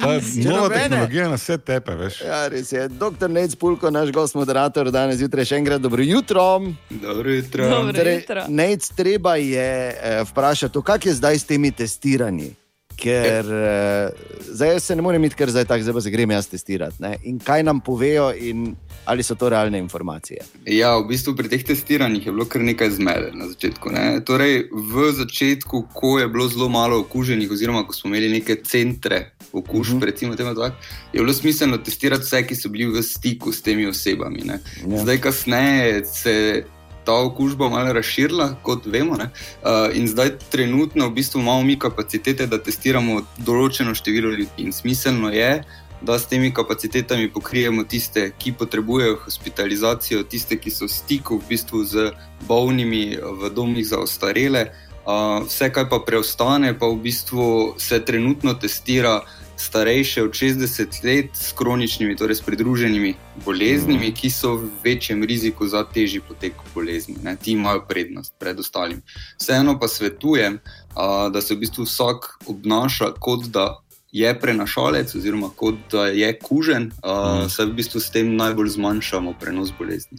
[0.00, 2.20] Ta Če nova tehnologija na vse tepe, veš.
[2.20, 2.88] Ja, res je.
[2.88, 6.60] Doktor Nec Pulko, naš gost, moderator, danes zjutraj še enkrat dobro jutro.
[6.90, 7.68] Dobro jutro.
[7.68, 8.44] Dobro Torej, jutro.
[8.48, 12.52] Nec, treba je eh, vprašati, kako je zdaj s temi testiranji.
[12.96, 14.10] Ker eh,
[14.52, 17.02] zdaj se ne morem iti, ker zdaj tako, se grem jaz testirati.
[17.02, 17.16] Ne?
[17.28, 18.74] In kaj nam povejo, in
[19.04, 20.44] ali so to realne informacije.
[20.66, 23.90] Ja, v bistvu pri teh testiranjih je bilo kar nekaj zmede na začetku.
[23.90, 24.04] Ne?
[24.26, 29.32] Torej, v začetku, ko je bilo zelo malo okuženih, oziroma ko smo imeli neke centre
[29.52, 30.06] okužb, uh -huh.
[30.06, 30.70] recimo temu tako,
[31.12, 34.42] je bilo smiselno testirati vse, ki so bili v stiku s temi osebami.
[34.44, 34.60] Ne?
[34.86, 34.98] Ja.
[34.98, 36.64] Zdaj, kasneje se
[37.04, 39.16] ta okužba malo razširila, kot vemo.
[39.16, 39.30] ne.
[39.62, 44.66] Uh, in zdaj, trenutno, v bistvu imamo mi kapacitete, da testiramo določeno število ljudi.
[44.66, 45.64] In smiselno je,
[46.02, 51.48] da s temi kapacitetami pokrijemo tiste, ki potrebujejo hospitalizacijo, tiste, ki so v stiku v
[51.48, 52.10] bistvu z
[52.48, 54.72] bolnimi v domih za ostarele.
[55.02, 59.22] Uh, vse, kar pa preostane, pa v bistvu se trenutno testira
[59.62, 63.14] starejše od 60 let s kroničnimi, torej s pridruženimi
[63.44, 64.14] boleznimi, mm.
[64.14, 67.16] ki so v večjem riziku za težji potek bolezni.
[67.22, 67.36] Ne?
[67.36, 69.02] Ti imajo prednost pred ostalim.
[69.38, 73.78] Vseeno pa svetujem, uh, da se v bistvu vsak obnaša kot da
[74.12, 77.48] je prenašalec, oziroma kot da je kužen, uh, mm.
[77.48, 80.18] saj v bistvu s tem najbolj zmanjšamo prenos bolezni.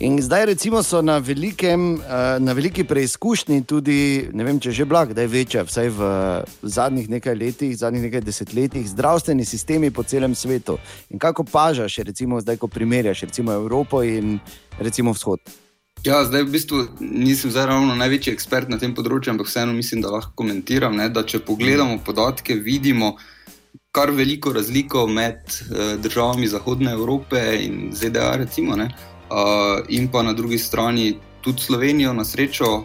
[0.00, 4.84] In zdaj, recimo, so na, velikem, eh, na veliki preizkušnji tudi, ne vem, če že
[4.84, 6.10] blag, da je večja, vsaj v
[6.62, 10.78] zadnjih nekaj letih, zadnjih nekaj desetletjih, zdravstveni sistemi po celem svetu.
[11.10, 14.38] In kako pažaš, recimo, zdaj, ko primerjaš recimo Evropo in
[14.78, 15.42] recimo vzhod.
[16.06, 20.06] Ja, zdaj v bistvu nisem zdaj ravno največji ekspert na tem področju, ampak vseeno mislim,
[20.06, 20.94] da lahko komentiram.
[20.94, 23.16] Ne, da če pogledamo podatke, vidimo
[23.90, 28.92] kar veliko razliko med uh, državami Zahodne Evrope in ZDA, recimo, ne,
[29.30, 32.84] uh, in pa na drugi strani tudi Slovenijo, na srečo, uh,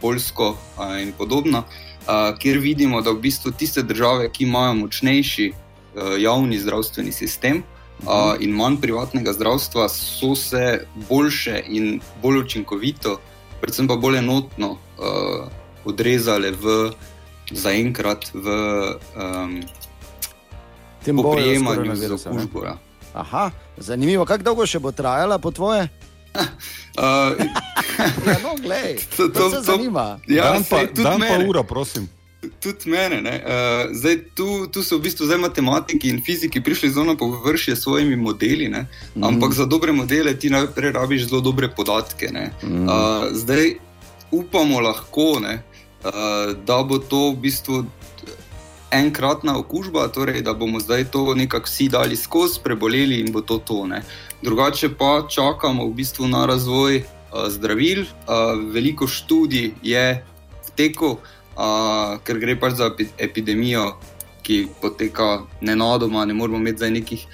[0.00, 5.52] Poljsko uh, in podobno, uh, kjer vidimo, da v bistvu tiste države, ki imajo močnejši
[5.52, 7.62] uh, javni zdravstveni sistem,
[8.06, 13.20] uh, in manj privatnega zdravstva, so se boljše in bolj učinkovito,
[13.60, 15.46] predvsem pa bolj enotno uh,
[15.84, 16.92] odrezale v
[17.50, 18.46] zaenkrat v
[19.16, 19.62] um,
[21.04, 22.42] Tem boju s poprijemanju z koronavirusom, ne?
[22.42, 22.64] okužbo.
[22.64, 22.78] Ja.
[23.14, 25.88] Aha, zanimivo, kako dolgo še bo trajala po tvoje?
[26.92, 27.32] Uh,
[28.26, 30.20] ja, no, glej, to, to, to se zanima.
[30.26, 31.46] Ja, Dan pa- tudi dan pa mene.
[31.46, 32.04] ura, prosim.
[32.58, 33.22] Tudi mene.
[33.22, 33.34] ne.
[33.38, 33.52] Uh,
[33.92, 37.80] zdaj, tu, tu so v bistvu zdaj matematiki in fiziki prišli zelo na površje s
[37.80, 38.84] svojimi modeli, ne.
[39.14, 39.24] Mhm.
[39.24, 42.28] ampak za dobre modele ti najprej rabiš zelo dobre podatke.
[42.28, 42.52] ne.
[42.60, 42.84] Mhm.
[42.84, 42.92] Uh,
[43.32, 43.76] zdaj
[44.30, 45.62] upamo lahko, ne,
[46.02, 46.12] uh,
[46.58, 47.84] da bo to v bistvu
[48.92, 53.58] enkratna okužba, torej da bomo zdaj to nekako vsi dali skozi, preboleli in bo to
[53.58, 53.86] to.
[53.86, 54.02] Ne.
[54.42, 58.00] Drugače pa čakamo v bistvu na razvoj uh, zdravil.
[58.00, 58.06] Uh,
[58.72, 60.24] veliko študij je
[60.66, 63.96] v teku, uh, ker gre pač za epi epidemijo,
[64.42, 67.26] ki poteka nenadoma, ne moramo imeti zdaj nekih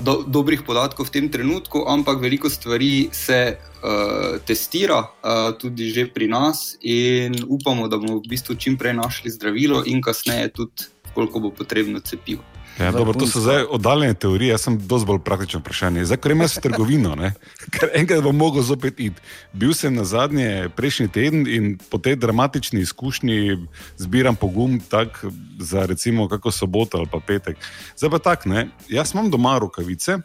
[0.00, 6.06] do dobrih podatkov v tem trenutku, ampak veliko stvari se uh, testira uh, tudi že
[6.06, 10.86] pri nas in upamo, da bomo v bistvu čim prej našli zdravilo in kasneje tudi,
[11.14, 12.57] koliko bo potrebno cepivo.
[12.78, 16.04] Ja, dobro, to so zdaj oddaljene teorije, jaz sem dosti bolj praktičen vprašanje.
[16.04, 17.32] Zdaj, ker imaš trgovino, ne?
[17.74, 19.20] ker enkrat bom mogel zopet iti.
[19.52, 23.58] Bil sem na zadnje prejšnji teden in po tej dramatični izkušnji
[23.96, 25.24] zbiram pogum tak
[25.58, 27.56] za recimo kako soboto ali pa petek.
[27.96, 28.68] Zdaj pa tak, ne?
[28.88, 30.18] jaz imam doma rokavice.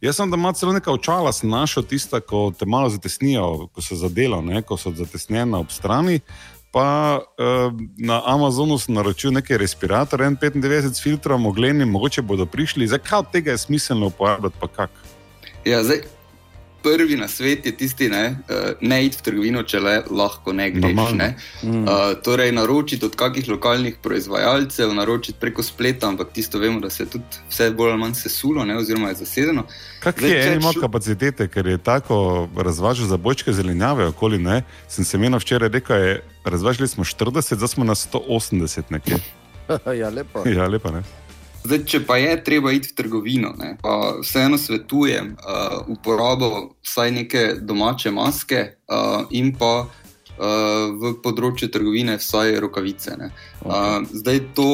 [0.00, 3.94] Jaz sem doma celo nekaj očala, sem našel tista, ko te malo zatesnijo, ko so
[3.94, 4.62] za delo, ne?
[4.62, 6.20] ko so zatesnjena ob strani.
[6.72, 12.86] Pa uh, na Amazonu sem naročil nekaj respiratorjev, 95 s filtrom, ogledni, mogoče bodo prišli.
[12.88, 14.90] Zdaj, kaj od tega je smiselno uporabljati, pa kak?
[15.64, 16.00] Ja, zdaj,
[16.82, 20.70] prvi na svet je tisti, ne, uh, ne iti v trgovino, če le lahko ne
[20.70, 20.82] greš.
[20.82, 21.18] Normalno.
[21.18, 21.36] Ne.
[21.62, 21.84] Mm.
[21.84, 27.04] Uh, torej, naročiti od kakih lokalnih proizvajalcev, naročiti preko spleta, ampak tisto vemo, da se
[27.04, 29.68] je tudi vse bolj ali manj sesulo, ne, oziroma je zasedeno.
[30.00, 34.62] Kak Zdaj, je eno šu- kapacitete, ker je tako razvažal za bočke zelenjave, okoli ne.
[34.88, 39.18] Sem se meni včeraj rekel, je, razvažali smo 40, zdaj smo na 180 nekje.
[40.00, 40.42] ja, lepo.
[40.48, 41.02] Ja, lepa ne.
[41.64, 47.10] Zdaj, če pa je treba iti v trgovino, ne, pa vseeno svetujem uh, uporabo vsaj
[47.14, 49.92] neke domače maske uh, in pa uh,
[50.98, 53.14] v področju trgovine vsaj rokavice.
[53.18, 53.30] ne.
[53.62, 54.70] Uh, zdaj to.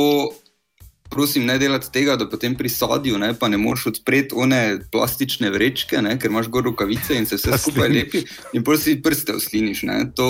[1.10, 5.50] Prosim, ne delati tega, da potem pri sadju ne, pa ne moreš odpreti one plastične
[5.50, 8.22] vrečke, ne, ker imaš gor rokavice in se vse skupaj lepi,
[8.52, 9.82] in potem si prste usliniš.
[9.88, 9.98] Ne.
[10.16, 10.26] To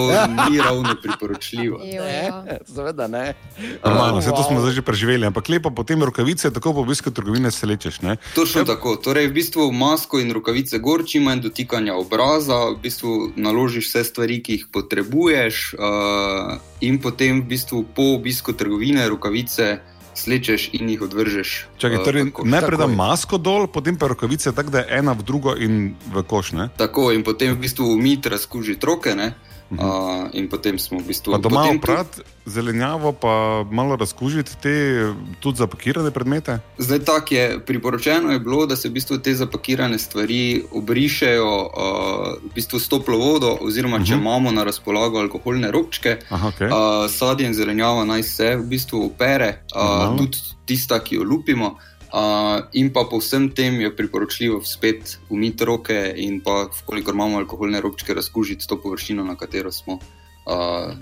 [0.50, 1.80] ni ravno priporočljivo.
[1.82, 3.34] Ne, seveda ne.
[3.84, 7.50] Normalno, vse to smo zdaj že preživeli, ampak lepo potem rokavice, tako po obisku trgovine
[7.50, 8.00] se lečeš.
[8.00, 8.16] Ne?
[8.34, 8.96] Točno tako.
[8.96, 14.04] Torej, v bistvu masko in rokavice gor, čim manj dotikanja obraza, v bistvu naložiš vse
[14.04, 19.78] stvari, ki jih potrebuješ, uh, in potem v bistvu po obisku trgovine rokavice
[20.18, 21.66] slečeš in jih odvržeš.
[21.78, 22.48] Čakaj, eh, torej, koš.
[22.50, 26.22] najprej da masko dol, potem pa rokavice, tako da je ena v drugo in v
[26.22, 26.52] koš.
[26.52, 26.68] Ne?
[26.76, 29.34] Tako in potem v bistvu umiti, razkužiti roke, ne?
[29.70, 29.78] Uh,
[30.32, 31.32] in potem smo v bistvu.
[31.32, 31.36] Mhm.
[31.36, 33.32] Pa doma oprati zelenjavo, pa
[33.64, 34.74] malo razkužiti te
[35.40, 36.58] tudi zapakirane predmete.
[36.78, 41.70] Zdaj tako je priporočeno, je bilo, da se v bistvu te zapakirane stvari obrišejo uh,
[42.42, 44.20] v bistvu s toplo vodo, oziroma če Mhm.
[44.20, 46.16] imamo na razpolago alkoholne robčke.
[46.30, 46.66] Aha, okay.
[46.66, 50.16] Uh, sadje in zelenjava naj se v bistvu opere, uh, Normalno.
[50.18, 51.76] tudi tista, ki jo lupimo.
[52.08, 57.36] Uh, in pa po vsem tem je priporočljivo spet umiti roke in pa, kolikor imamo
[57.38, 60.96] alkoholne robčke, razkužiti to površino, na katero smo uh,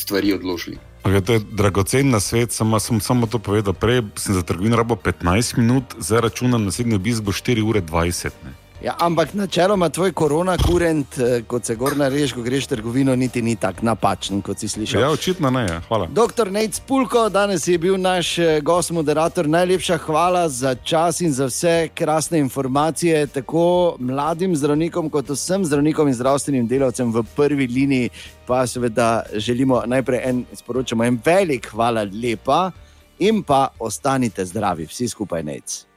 [0.00, 0.78] stvari odložili.
[1.04, 3.74] Okay, to je dragocen na svet, samo sem samo to povedal.
[3.74, 8.30] Prej sem za trgovino rabo 15 minut, zdaj računam naslednji obisk bo 4 ure 20.
[8.44, 8.61] Ne?
[8.82, 13.14] Ja, ampak načeloma tvoj korona kurent, eh, kot se gor nareš, ko greš v trgovino,
[13.16, 15.00] niti ni tako napačen, kot si slišal.
[15.00, 15.80] Ja, očitno ne, ja.
[15.88, 16.08] hvala.
[16.10, 19.48] Doktor Nec Pulko, danes je bil naš eh, gost, moderator.
[19.48, 26.08] Najlepša hvala za čas in za vse krasne informacije, tako mladim zdravnikom, kot vsem zdravnikom
[26.08, 28.10] in zdravstvenim delavcem v prvi liniji.
[28.46, 32.70] Pa seveda želimo najprej en, sporočamo en velik hvala lepa
[33.18, 35.91] in pa ostanite zdravi, vsi skupaj nec.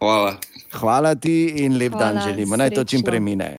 [0.00, 0.36] Hvala.
[0.72, 3.56] Hvala ti in lep hvala, dan želimo, naj to čim prej mine.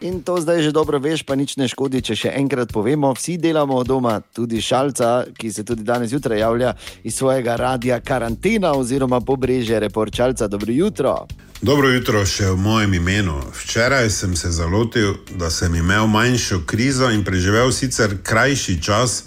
[0.00, 3.10] In to zdaj že dobro veš, pa nič ne škodi, če še enkrat povemo.
[3.18, 7.98] Vsi delamo od doma, tudi šalca, ki se tudi danes zjutraj javlja iz svojega radia
[8.00, 10.46] karantena oziroma pobrežje reporčalca.
[10.46, 11.26] Dobro jutro.
[11.60, 13.40] Dobro jutro še v mojem imenu.
[13.50, 19.24] Včeraj sem se zalotil, da sem imel manjšo krizo in preživel sicer krajši čas,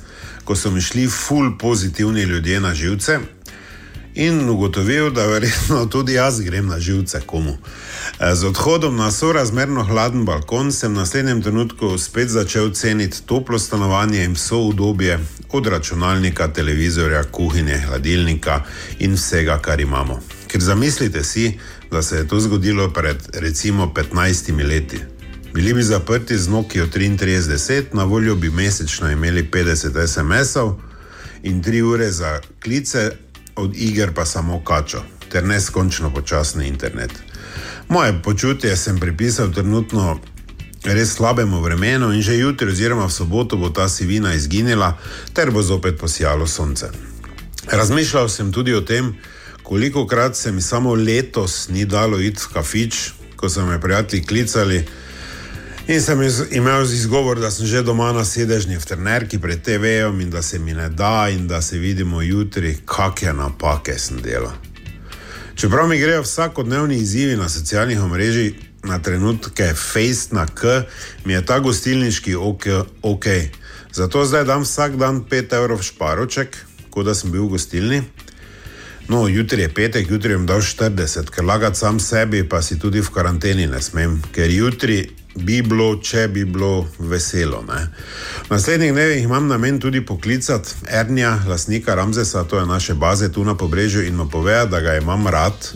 [0.47, 3.19] ko so mi šli ful pozitivni ljudje na živce.
[4.15, 7.57] In ugotovil, da verjetno tudi jaz grem na živce komu.
[8.19, 13.59] E, Z odhodom na sorazmerno hladen balkon sem v naslednjem trenutku spet začel ceniti toplo
[13.59, 15.19] stanovanje in vso udobje,
[15.51, 18.63] od računalnika, televizorja, kuhinje, hladilnika
[18.99, 20.19] in vsega, kar imamo.
[20.47, 21.59] Ker zamislite si,
[21.91, 24.99] da se je to zgodilo pred recimo 15 leti.
[25.53, 30.73] Bili bi zaprti z Nokia 3310, na voljo bi mesečno imeli 50 SMS-ov
[31.43, 33.11] in 3 ure za klice,
[33.61, 37.11] od iger pa samo kačo, ter neskončno počasni internet.
[37.87, 40.19] Moje počutje sem pripisal trenutno
[40.83, 44.97] res slabemu vremenu in že jutri oziroma v soboto bo ta sivina izginila,
[45.33, 46.89] ter bo zopet posijalo sonce.
[47.67, 49.13] Razmišljal sem tudi o tem,
[49.63, 52.95] koliko krat se mi samo letos ni dalo iti v kafič,
[53.35, 54.85] ko so me prijatelji klicali.
[55.91, 60.21] In sem iz, imel izgovor, da sem že doma na sedežni v trenerki pred TV-jem
[60.23, 64.55] in da se mi ne da, in da se vidimo jutri, kakšne napake sem delal.
[65.55, 68.53] Čeprav mi grejo vsakodnevni izzivi na socialnih omrežjih
[68.87, 70.87] na trenutke face na K,
[71.25, 72.65] mi je ta gostilniški ok.
[73.03, 73.51] okay.
[73.91, 76.55] Zato zdaj dam vsak dan 5 evrov šparoček,
[76.89, 78.03] kot da sem bil v gostilni.
[79.11, 83.01] No, jutri je petek, jutri jim dal 40, ker lagati sam sebi, pa si tudi
[83.03, 87.63] v karanteni ne smem, ker jutri bi bilo, če bi bilo veselo.
[87.67, 87.87] Ne.
[88.49, 93.55] Naslednjih dnevih imam namen tudi poklicati Ernija, lasnika Ramzesa, to je naše baze tu na
[93.57, 95.71] pobrežju, in mu povedati, da ga imam rad.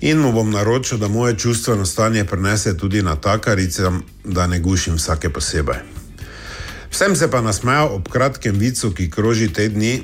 [0.00, 3.90] In mu bom naročil, da moje čustveno stanje prenese tudi na takarice,
[4.24, 5.78] da ne gušim vsake posebej.
[6.90, 10.02] Vsem se pa nasmejal ob kratkem vicu, ki kroži te dni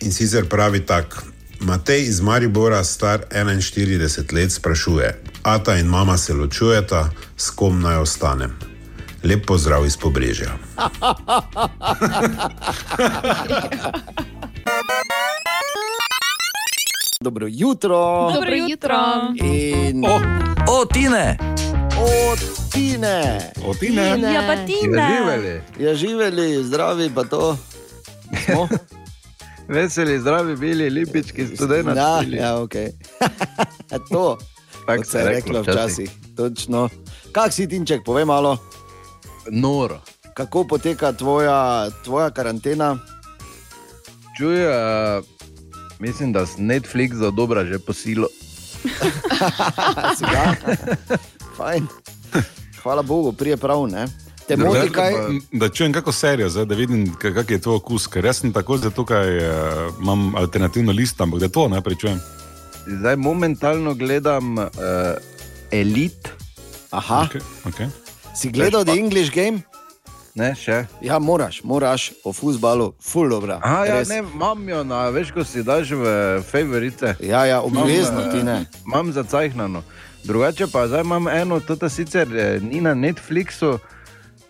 [0.00, 1.22] in sicer pravi tak.
[1.60, 7.10] Matej iz Maribora, star 41 let, sprašuje: Ata in mama se ločujeta,
[7.40, 8.52] s kom naj ostanem?
[9.24, 10.50] Lep pozdrav iz pobrežja.
[17.24, 18.30] Dobro jutro.
[18.34, 18.96] Dobro jutro.
[19.44, 20.04] In...
[20.04, 20.20] O,
[20.68, 21.38] o Tine.
[21.98, 22.36] O,
[22.72, 23.52] Tine.
[23.66, 24.02] O, Tine.
[24.02, 25.62] Ja, pa Tine.
[25.78, 27.56] Ja, živeli, zdravi, pa to.
[28.44, 28.68] Smo?
[29.74, 31.90] Veseli, zdravi, bili, lipički, študenti.
[31.96, 32.74] Ja, ja, ok.
[34.10, 34.38] to.
[34.86, 36.10] Kot se je reklo včasih.
[36.36, 36.88] Točno.
[37.32, 38.58] Kak si Tinček, povej malo.
[39.50, 40.00] Noro.
[40.34, 42.98] Kako poteka tvoja, tvoja karantena?
[44.38, 45.24] Čuj, uh,
[45.98, 48.28] mislim, da si Netflix za dobro že posilo.
[51.56, 51.86] Fajn.
[52.82, 54.06] Hvala Bogu, prije prav, ne?
[54.48, 55.12] Te moti kaj?
[55.52, 58.06] Da čujem kako serijo, zdaj, da vidim, ka- kak je tvoj okus.
[58.06, 59.22] Ker jaz sem tako zato, ker uh,
[60.02, 62.20] imam alternativno listo, ampak da to najprej čujem.
[62.86, 64.66] Zdaj momentalno gledam uh,
[65.70, 66.30] Elite.
[66.90, 67.28] Aha.
[67.30, 67.88] Okay, okay.
[68.34, 69.62] Si gledal The English Game?
[70.34, 70.84] Ne, še.
[71.02, 73.58] Ja, moraš, moraš o futbalu, ful dobro.
[73.62, 76.04] Aha, ja, ne, imam jo, na, veš, ko si daš v
[76.46, 77.16] favorite.
[77.20, 78.56] Ja, ja, obvezno ti eh, ne.
[78.86, 79.82] Imam zacajhnano.
[80.24, 83.78] Drugače pa zdaj imam eno, to sicer eh, ni na Netflixu,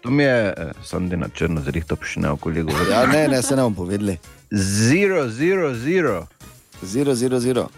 [0.00, 2.92] to mi je, eh, sem ti na črno zrihto še ne okoli govoril.
[2.92, 4.18] Ja, ne, ne, se ne bom povedali.
[4.52, 6.26] Zero, zero, zero.
[6.82, 7.68] Zero, zero, zero.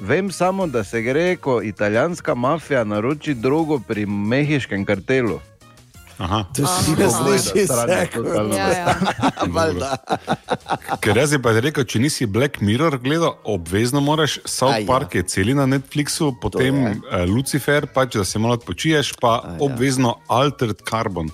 [0.00, 5.40] Vem samo, da se gre, ko italijanska mafija naroči drogo pri mehiškem kartelu.
[6.18, 6.44] Aha.
[6.56, 8.08] To si ne sliši vse.
[8.56, 8.94] Ja, ja.
[11.02, 14.86] Ker jaz bi pa rekel, če nisi Black Mirror gledal, obvezno moraš South A ja.
[14.86, 16.92] Park je celi na Netflixu, potem je.
[16.94, 19.56] uh, Lucifer, pač, da se malo odpočiješ, pa ja.
[19.60, 21.30] obvezno Altered Carbon.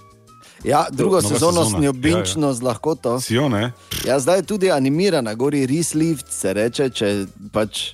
[0.65, 1.71] Ja, drugo sezono sezona.
[1.71, 2.01] sem jo Ja, ja.
[2.01, 3.21] binčno z lahkoto.
[3.21, 3.73] Si jo, ne?
[4.05, 7.91] Ja, zdaj je tudi animirana, gori Rislift se reče, če pač.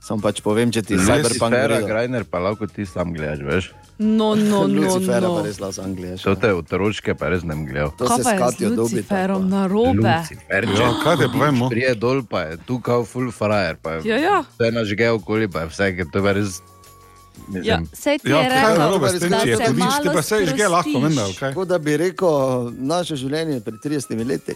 [0.00, 1.86] Sam pač povem, če ti Cyberpunk Lucifera, gre.
[1.90, 3.66] Grajner, pa lahko ti sam gledaš, veš.
[3.98, 4.84] No, no, no.
[4.86, 5.34] Lucifera no.
[5.36, 6.16] pa res las Anglije.
[6.22, 7.90] To te otroške pa res ne gledal.
[7.98, 9.02] To Kaj se je skatijo dobiti.
[9.02, 9.98] Luciferom na robe?
[9.98, 11.68] Lucifer, Ja, kaj te povem, no?
[11.68, 14.38] Prije dol pa je tu kao full frajer, pa je Ja, ja.
[14.54, 16.60] vse nažge okoli, pa je vse, ker to je res...
[17.48, 19.72] Mislim, Ja, sej ti Ja, je je rekel, narobe s tem, da je se ti
[19.72, 21.02] malo pa saj žge lahko, sprostiš.
[21.08, 21.48] vendar, kaj?
[21.48, 22.28] Tako da bi rekel,
[22.72, 24.54] naše življenje pred 30 leti.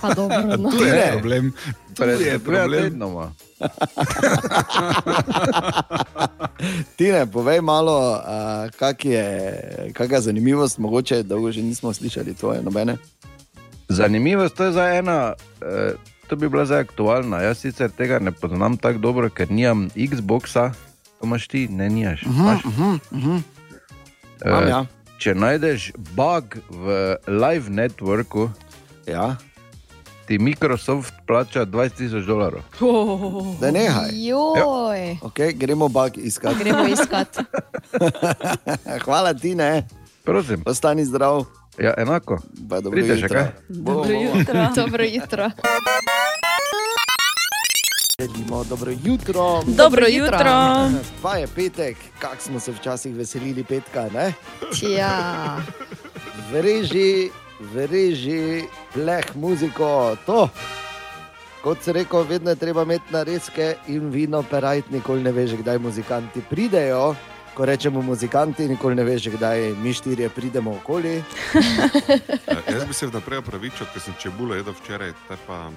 [0.00, 0.70] Pa dobro, no.
[0.70, 1.10] Tu je Ne.
[1.12, 1.52] problem.
[1.88, 2.82] Tu pred je dvema problem.
[2.84, 3.32] tednoma.
[6.96, 8.20] Tine, povej malo, uh,
[8.72, 9.26] kak je,
[9.92, 12.96] kakšna zanimivost, mogoče dolgo že nismo slišali tvoje nobene.
[13.88, 15.92] Zanimivost to je za ena, eh,
[16.28, 17.42] to bi bila zdaj aktualna.
[17.42, 20.72] Jaz sicer tega ne poznam tako dobro, ker nimam Xboxa,
[21.22, 21.86] to imaš ti, ne.
[21.86, 22.22] Imaš?
[22.24, 23.40] Uh -huh, uh -huh.
[24.44, 24.86] Eh, Imam, ja.
[25.18, 28.50] Če najdeš bug v live networku,
[29.06, 29.36] ja.
[30.26, 32.62] ti Microsoft plača 20 tisoč dolarjev.
[32.80, 33.60] Oh.
[33.60, 34.10] Da nehaj.
[34.12, 36.58] Joj, Okay, gremo bug iskati.
[36.58, 37.38] gremo iskat.
[39.04, 39.86] Hvala ti, ne.
[40.24, 40.62] Prosim.
[40.66, 41.44] Ostani zdrav.
[41.78, 42.38] Ja, enako.
[42.68, 43.38] Pa dobro Pridite še jutro.
[43.38, 43.48] kaj?
[43.68, 44.38] Dobro Bomo.
[44.38, 44.68] jutro.
[44.76, 45.50] Dobro jutro.
[48.20, 49.62] Želimo dobro jutro.
[49.66, 50.90] Dobro jutro.
[51.22, 54.32] Pa je petek, kak smo se včasih veselili petka, ne?
[54.96, 55.56] Ja.
[56.52, 57.30] Vreži,
[57.60, 58.62] vreži,
[58.94, 60.48] pleh, muziko, to.
[61.62, 65.78] Kot se rekel, vedno je treba imeti nareske in vino, perajt, nikoli ne veš, kdaj
[65.78, 67.14] muzikanti pridejo.
[67.54, 71.22] Ko rečemo muzikanti, nikoli ne veš, kdaj mi štirje pridemo okoli.
[72.46, 75.70] Ja, Jaz bi se vnaprej opravičil, ker sem čebulo jedel včeraj, te pa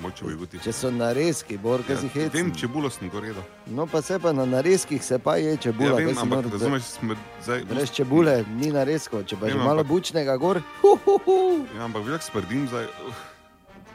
[0.00, 0.58] moče bi biti.
[0.58, 2.30] Če so nareski, bor, kaj si Ja, hecen.
[2.32, 3.42] vem, čebulo sem gor jedel.
[3.66, 5.94] No, pa se pa na narezkih se pa je Ja, čebula.
[5.94, 7.64] vem, kaj si ampak razumeš, smo zdaj...
[7.64, 10.62] Brez čebule ni narezko, če pa Vem, že malo ampak- bučnega gor.
[10.80, 11.38] Hu, hu, hu.
[11.76, 12.84] Ja, ampak veliko smrdim zdaj.
[12.84, 13.14] uh,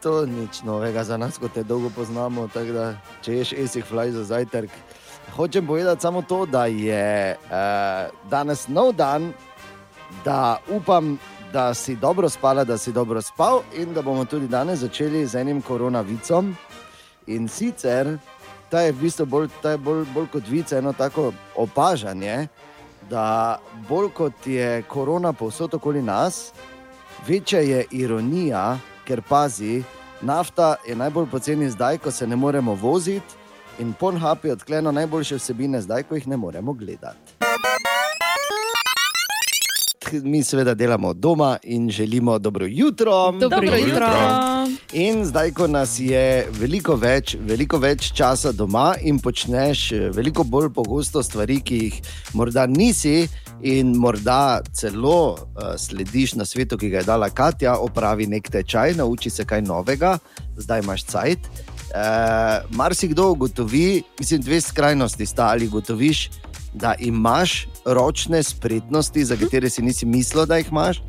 [0.01, 2.47] To ni nič novega za nas, ko te dolgo poznamo.
[2.47, 2.85] tako Da,
[3.21, 4.69] če ješ esih flaj za zajtrk.
[5.31, 7.49] Hočem povedati samo to, da je uh,
[8.29, 9.33] danes nov dan,
[10.23, 11.17] da upam,
[11.55, 15.35] da si dobro spala, da si dobro spal in da bomo tudi danes začeli z
[15.35, 16.55] enim koronavicom.
[17.27, 18.17] In sicer
[18.69, 22.47] ta je v bistvu bolj, je bolj, bolj kot vice, eno tako opažanje,
[23.09, 23.55] da
[23.87, 26.51] bolj kot je korona povsod okoli nas,
[27.27, 28.77] večja je ironija,
[29.07, 29.83] ker pazi,
[30.21, 33.39] nafta je najbolj poceni zdaj, ko se ne moremo voziti,
[33.79, 37.39] in Pornhub je odklenil najboljše vsebine zdaj, ko jih ne moremo gledati.
[40.11, 43.31] Mi seveda delamo od doma in želimo dobro jutro.
[43.31, 43.87] Dobro Dobro jutro.
[43.87, 44.07] jutro.
[44.93, 50.43] In zdaj, ko nas je veliko več, veliko več časa doma in počneš eh, veliko
[50.43, 52.01] bolj pogosto stvari, ki jih
[52.33, 53.27] morda nisi,
[53.61, 58.93] in morda celo uh, slediš na svetu, ki ga je dala Katja, opravi nek tečaj,
[58.97, 60.17] nauči se kaj novega,
[60.57, 61.39] zdaj imaš cajt.
[61.95, 66.29] Uh, Marsikdo ugotovi, mislim, dve skrajnosti sta ali ugotoviš,
[66.73, 71.01] da imaš ročne spretnosti, za katere si nisi mislil, da jih imaš,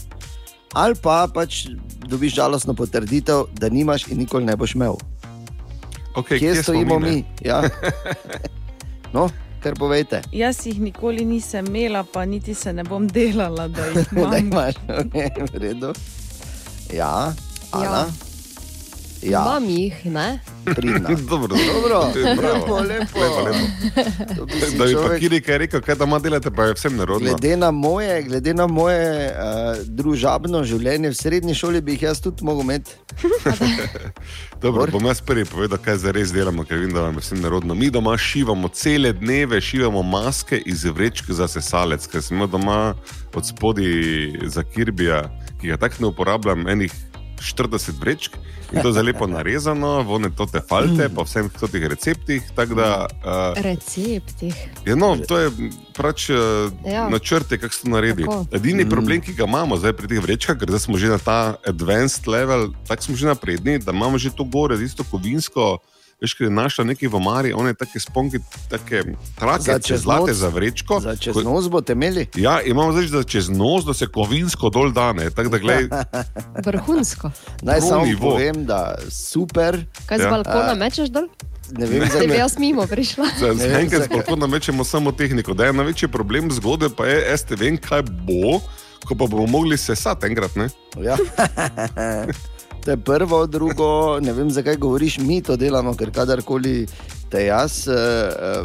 [0.72, 1.66] ali pa pač
[2.08, 4.96] dobiš žalostno potrditev, da nimaš in nikoli ne boš imel.
[6.16, 7.24] Okay, kje, kje stojimo mi, mi?
[7.44, 7.62] Ja.
[9.12, 9.28] No,
[9.62, 10.20] kar povejte.
[10.32, 14.46] Jaz jih nikoli nisem imela, pa niti se ne bom delala, da jih da imam.
[14.46, 15.92] imaš, okay, v redu.
[16.92, 17.32] Ja,
[17.72, 17.84] Ana.
[17.84, 18.25] Ja.
[19.30, 19.42] Ja.
[19.42, 20.40] Imam jih, ne?
[20.64, 21.08] Pridna.
[21.30, 22.00] Dobro, Dobro.
[22.36, 22.76] Bravo.
[22.76, 23.20] Lepo, lepo.
[23.20, 24.46] lepo, lepo.
[24.78, 27.28] Da bi pa Kiri kaj rekel, kaj doma delate, pa je vsem nerodno.
[27.28, 32.20] Glede na moje, glede na moje uh, družabno življenje v srednji šoli, bi jih jaz
[32.22, 32.94] tudi mogel imeti.
[34.62, 37.42] Dobro, bom jaz prvi povedal, kaj zdaj res delamo, ker vem, da vam je vsem
[37.42, 37.74] nerodno.
[37.74, 42.94] Mi doma šivamo cele dneve, šivamo maske iz vrečk za sesalec, ker smo doma
[43.34, 43.90] od spodaj
[44.46, 45.26] za Kirbija,
[45.60, 46.94] ki ga tako ne uporabljam, enih
[47.40, 48.36] 40 vrečk.
[48.72, 52.42] In to je zelo lepo narezano, vone to te falte, po vseh teh receptih.
[52.56, 54.50] Da, uh, Recepti.
[54.82, 55.50] Ja, no, to je
[55.94, 57.06] pač uh, Ja.
[57.08, 58.24] načrte, kako se to naredi.
[58.26, 58.46] Tako.
[58.52, 58.86] Edini Mm.
[58.86, 58.90] mm.
[58.90, 62.74] problem, ki ga imamo zdaj pri teh vrečkah, ker smo že na ta advanced level,
[62.88, 65.78] tako smo že napredni, da imamo že to gore, isto kovinsko.
[66.16, 69.02] Veš, ker je našla neki v omari, one take sponke, take
[69.34, 70.96] trake, Za čez zlate noc- za vrečko.
[70.98, 72.24] Za čez nos boste imeli?
[72.34, 75.28] Ja, imamo zdaj za čez nos, da se kovinsko dol dane.
[75.28, 75.88] Da, glej,
[76.66, 77.30] Vrhunsko.
[77.62, 78.30] Naj samo nivo.
[78.30, 79.76] povem, da super.
[80.06, 80.30] Kaj z Ja.
[80.30, 81.28] balkona A, mečeš dol?
[81.70, 82.26] Ne vem, Da zakaj.
[82.26, 83.26] bi jaz mimo prišla.
[83.76, 85.52] Enkrat lahko namečemo samo tehniko.
[85.52, 88.60] Da je največji problem zgodbe, pa je, jaz te vem, kaj bo,
[89.04, 90.56] ko pa bomo mogli sesati enkrat.
[90.56, 90.68] Ne?
[90.96, 91.16] Ja.
[92.86, 96.84] To je prvo, drugo, ne vem, zakaj govoriš, mi to delamo, ker kadarkoli
[97.30, 97.96] te jaz uh,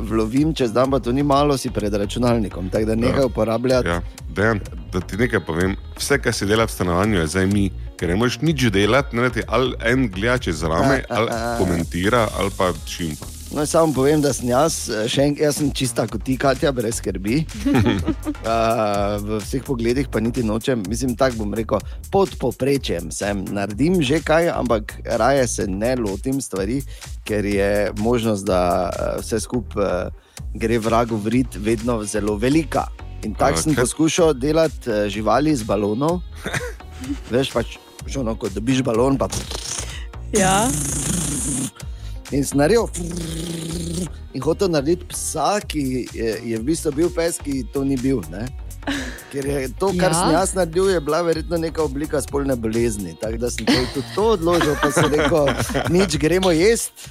[0.06, 2.70] vlovim, čez dan pa to ni malo, si pred računalnikom.
[2.70, 3.90] Tako da nekaj uporabljati.
[3.90, 4.62] Ja, dejan,
[4.94, 5.74] da ti nekaj povem.
[5.98, 9.34] Vse, kar se dela v stanovanju, je zdaj mi, ker ne moreš nič delati, ne
[9.34, 13.31] ti ali en gleda čez rame, ali komentira, ali pa šimpa.
[13.52, 16.72] No, samo povem, da sem jaz, eh, še en, jaz sem čista kot ti, Katja,
[16.72, 17.42] brez skrbi.
[17.68, 21.84] Uh, v vseh pogledih pa niti nočem, mislim, tako bom rekel,
[22.14, 23.44] pod poprečjem sem.
[23.52, 26.80] Naredim že kaj, ampak raje se ne lotim stvari,
[27.28, 32.88] ker je možnost, da eh, vse skupaj uh, gre vragu v rit, vedno zelo velika.
[33.28, 36.24] In tako A, sem poskušal delati živali iz balonov.
[37.34, 37.76] Veš pač,
[38.16, 39.28] ono, ko dobiš balon, pa
[40.32, 40.72] Ja.
[42.32, 42.88] In sem naredil,
[44.34, 48.22] in hotel narediti psa, ki je, je v bistvu bil pes, ki to ni bil.
[48.32, 48.48] Ne?
[49.32, 50.20] Ker je to, kar Ja.
[50.20, 53.16] sem jaz naredil, je bila verjetno neka oblika spolne bolezni.
[53.20, 55.52] Tako da sem tudi to odložil, pa sem rekel,
[55.90, 57.10] nič, gremo jesti.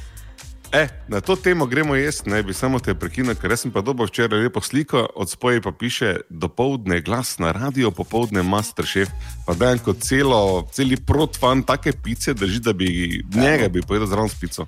[0.73, 4.07] E, na to temo gremo jesti, ne bi samo te prekinil, ker sem pa dobil
[4.07, 9.11] včeraj lepo sliko, od spoje pa piše: dopoledne glas na radio, popoldne masterchef.
[9.47, 12.87] Pa da en kot celo, celi protfan take pice drži, da bi
[13.35, 14.67] njega bi pojedel zraven s pico.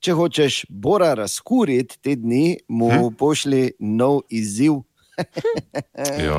[0.00, 3.08] Če hočeš Bora razkuriti te dni, mu hm?
[3.20, 4.80] pošli nov izziv.
[6.24, 6.36] Ja,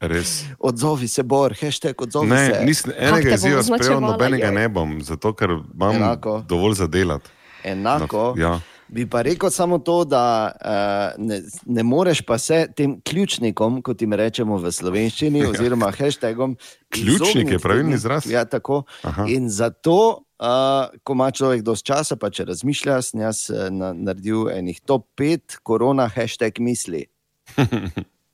[0.00, 0.44] res.
[0.62, 2.60] Odzovi se, Bor, hashtag odzovi Ne, se.
[2.66, 6.36] nisem enega izziva sprejel, nobenega ne bom, zato ker imam Enako.
[6.48, 7.30] dovolj za delati.
[7.64, 8.22] Enako.
[8.36, 8.52] No, ja.
[8.92, 14.02] Bi pa rekel samo to, da uh, ne, ne moreš pa se tem ključnikom, kot
[14.02, 16.54] jim rečemo v slovenščini, oziroma hashtagom.
[16.92, 18.30] Ključnik je pravilni izraz?
[18.30, 18.82] Ja, tako.
[19.02, 19.26] Aha.
[19.32, 23.92] In zato, uh, ko ima človek dosti časa, pa če razmišlja, sem jaz eh, na,
[23.94, 27.06] naredil enih top 5 korona hashtag misli.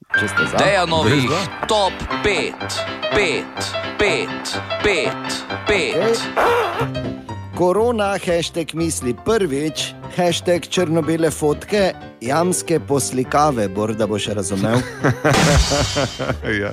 [0.08, 0.56] Če ste za.
[0.56, 1.28] Dejanovih
[1.68, 1.92] top
[2.24, 2.80] 5,
[3.12, 7.28] 5, 5, 5, 5.
[7.58, 11.90] Korona, hashtag misli prvič, hashtag črno-bele fotke,
[12.22, 14.78] jamske poslikave, bor, da boš razumel.
[16.62, 16.72] ja.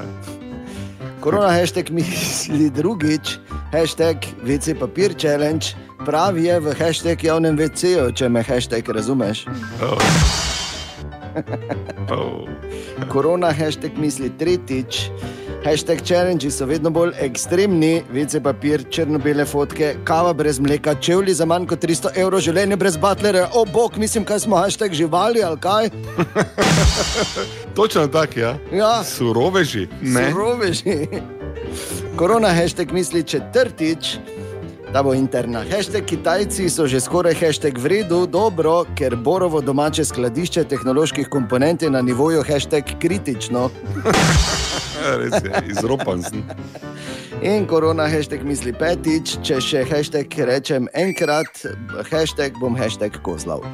[1.26, 3.40] Korona, hashtag misli drugič,
[3.74, 5.74] hashtag VC papir challenge,
[6.06, 9.42] pravi je v hashtag javnem VC-ju, če me hashtag razumeš.
[9.82, 9.98] Oh.
[12.14, 12.46] Oh.
[13.10, 15.10] Korona, hashtag misli tretjič,
[15.66, 21.48] Hashtag challenge so vedno bolj ekstremni, vece papir, črno-bele fotke, kava brez mleka, čevlji za
[21.50, 25.58] manj kot 300 evrov, življenje brez butlera, o bog, mislim, kaj smo, hashtag živali ali
[25.58, 25.90] kaj.
[27.78, 28.54] Točno tako, ja.
[28.70, 28.94] Ja.
[29.10, 29.88] Suroveži.
[30.02, 30.30] Ne.
[30.30, 31.00] Suroveži.
[32.16, 34.20] Korona hashtag misli četrtič.
[34.96, 35.60] Da bo interna.
[35.72, 41.82] Hashtag Kitajci so že skoraj hashtag v redu, dobro, ker Borovo domače skladišče tehnoloških komponent
[41.84, 43.68] je na nivoju hashtag kritično.
[45.20, 46.48] Res je, izropan sem.
[47.44, 51.66] In korona hashtag misli petič, če še hashtag rečem enkrat,
[52.08, 53.68] hashtag bom hashtag kozlav.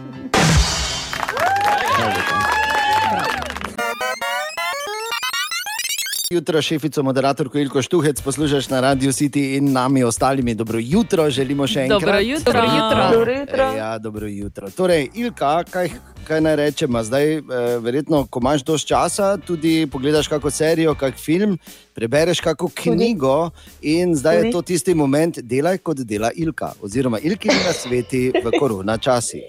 [6.32, 10.56] Jutro, šefico, moderatorko Ilko Štuhec, poslušaš na Radio City in nami ostalimi.
[10.56, 12.02] Dobro jutro, želimo še enkrat.
[12.02, 12.53] Dobro jutro.
[12.53, 13.10] Dobro jutro.
[13.12, 13.64] Dobro jutro.
[13.78, 14.70] Ja, dobro jutro.
[14.70, 15.90] Torej, Ilka, kaj,
[16.28, 17.03] kaj naj rečemo?
[17.03, 17.44] Zdaj, eh,
[17.84, 21.58] verjetno, ko imaš dovolj časa, tudi pogledaš kako serijo, kak film,
[21.94, 23.49] prebereš kako knjigo
[23.82, 26.72] in zdaj je to tisti moment, delaj kot dela Ilka.
[26.82, 29.44] Oziroma, Ilki na sveti v korona časih,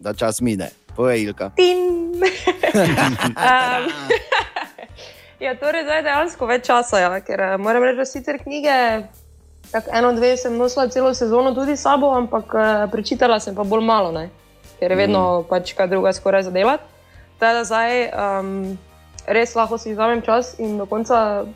[0.00, 0.68] da čas mine.
[0.96, 1.50] Povej, Ilka.
[1.56, 1.88] Tin.
[3.48, 4.37] um,
[5.40, 8.74] ja, torej zdaj dejansko več časa, ja, ker eh, moram reči, da sicer knjige,
[9.70, 13.66] tako eno, dve sem nosila celo sezono tudi s sabo, ampak eh, prečitala sem pa
[13.68, 14.28] bolj malo, ne,
[14.78, 15.48] ker je vedno mm.
[15.50, 16.84] pač kaj druga skoraj zadelati.
[17.38, 18.78] Tako da zdaj um,
[19.30, 21.46] res lahko si vzamem čas in do konca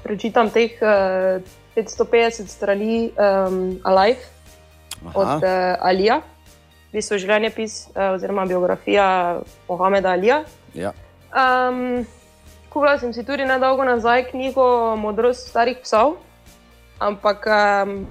[0.00, 1.44] prečitam teh uh,
[1.76, 4.24] 550 strani um, Alive
[5.04, 5.12] Aha.
[5.12, 6.22] od uh, Alija,
[6.88, 9.04] v bistvu življenjepis uh, oziroma biografija
[9.68, 10.40] Mohameda Alija.
[10.72, 10.94] Ja.
[11.36, 12.08] Um,
[12.70, 14.62] Kupila sem si tudi nedolgo nazaj knjigo
[14.96, 16.12] Modrost starih psov,
[17.00, 17.46] ampak
[17.82, 18.06] um,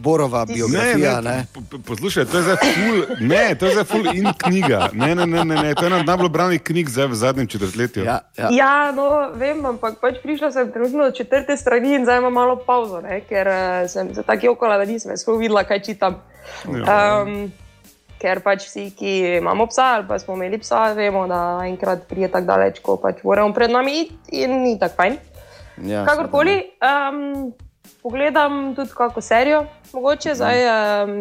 [0.00, 1.20] Borova biografija.
[1.20, 4.88] Ne, ne, po- Poslušaj, to je zdaj ful, ne, to je zdaj ful in knjiga.
[4.94, 7.46] Ne, ne, ne, ne, ne, to je ena od najbolj branih knjig zdaj v zadnjem
[7.46, 8.04] četrtletju.
[8.04, 8.48] Ja, Ja.
[8.50, 12.56] ja, no, vem, ampak pač prišla sem trenutno do četrte strani in zdaj imam malo
[12.58, 13.54] pauzo, ne, ker uh,
[13.86, 16.22] sem se tako jokala, da nisem sploh videla, kaj čitam.
[16.64, 17.26] Ja.
[18.18, 22.28] Ker pač vsi, ki imamo psa ali pa smo imeli psa, vemo, da enkrat prije
[22.32, 25.18] tako daleč, ko pač moramo pred nami iti in ni tako fajn.
[25.86, 27.52] Ja, Kakorkoli, um,
[28.02, 30.64] pogledam tudi kako serijo, mogoče zdaj.
[31.04, 31.14] Um,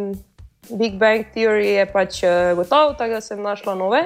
[0.69, 4.01] Big Bang Theory je pač uh, gotov, tako da sem našla nove.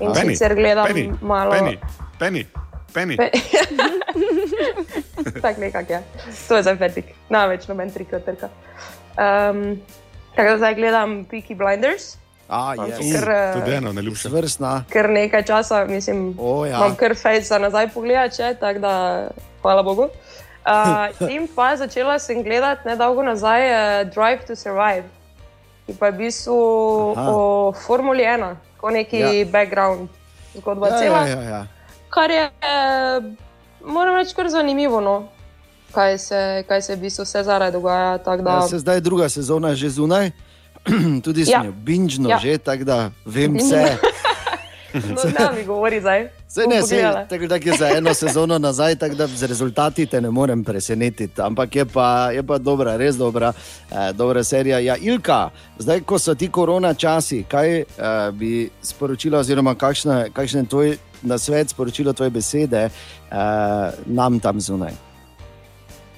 [0.00, 1.52] In Penny, sicer gledam Penny, malo.
[1.52, 1.76] Penny,
[2.18, 2.46] Penny,
[2.94, 3.16] Penny.
[3.16, 3.30] Pe-
[5.42, 6.02] Tako nekako je.
[6.48, 8.48] To je za fertik, največ noben trikrat trka.
[9.18, 9.80] Um,
[10.36, 12.16] tako da zdaj gledam Peaky Blinders.
[12.48, 13.20] A, Imam yes.
[13.20, 14.28] kar, eh, Tudi eno, najljubše.
[14.28, 14.84] Vrstna.
[14.90, 16.76] Ker nekaj časa, mislim, O, ja.
[16.76, 19.28] imam kar fejs za nazaj pogledati, če, tako da
[19.62, 20.02] hvala Bogu.
[20.02, 25.04] Uh, in pa začela sem gledati nedolgo nazaj uh, Drive to Survive,
[25.86, 26.58] ki pa je v bistvu
[27.16, 27.30] Aha.
[27.30, 29.32] o Formuli 1, kot neki Ja.
[29.32, 29.44] ja.
[29.44, 30.08] background
[30.54, 31.18] zgodba Ja, cela.
[31.26, 31.66] ja, ja, ja.
[32.12, 33.20] Kar je, eh,
[33.80, 35.31] moram reči, kar zanimivo, no?
[35.94, 38.18] Kaj, se, kaj se v bistvu vse zaraj dogaja.
[38.18, 40.30] Da, Ja, se zdaj druga sezona že zunaj,
[41.24, 41.64] tudi sem Ja.
[41.64, 42.38] jo binžno Ja.
[42.38, 43.96] že, tako da vem vse.
[44.94, 46.28] no, ne mi govori zdaj.
[46.48, 50.20] Sej ne, sej, tako da je za eno sezono nazaj, tako da z rezultati te
[50.20, 51.40] ne morem presenetiti.
[51.40, 53.52] Ampak je pa, je pa dobra, res dobra,
[53.90, 54.78] eh, dobra serija.
[54.78, 57.84] Ja, Ilka, zdaj ko so ti korona časi, kaj eh,
[58.32, 62.90] bi sporočila, oziroma kakšne, kakšne je tvoj nasvet, sporočilo tvoje besede eh,
[64.06, 65.11] nam tam zunaj?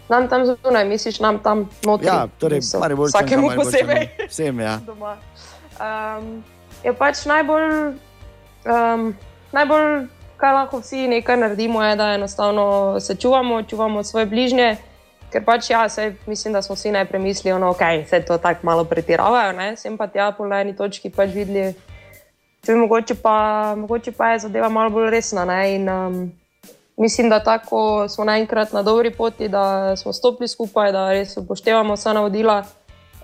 [0.09, 2.07] Nam tam zunaj, misliš, nam tam notri.
[2.07, 2.61] Ja, torej,
[3.09, 4.09] Vsakemu posebej.
[4.29, 4.79] Vsem, ja.
[4.87, 5.17] doma.
[5.81, 6.45] Um,
[6.85, 7.97] je pač najbolj,
[8.69, 9.15] um,
[9.53, 10.07] najbolj,
[10.37, 14.77] kar lahko vsi nekaj naredimo, je, da enostavno se čuvamo, čuvamo svoje bližnje.
[15.33, 18.61] Ker pač ja, sej, mislim, da smo vsi najprej mislili, da okay, se to tako
[18.63, 19.77] malo pretiravajo, ne?
[19.77, 21.73] sem pa tja po eni točki pač videli,
[22.67, 25.45] da mogoče, pa, mogoče pa je zadeva malo bolj resna.
[25.45, 25.75] Ne?
[25.75, 26.33] In, um,
[26.97, 31.95] mislim, da tako smo naenkrat na dobri poti, da smo stopili skupaj, da res upoštevamo
[31.95, 32.63] vsa navodila,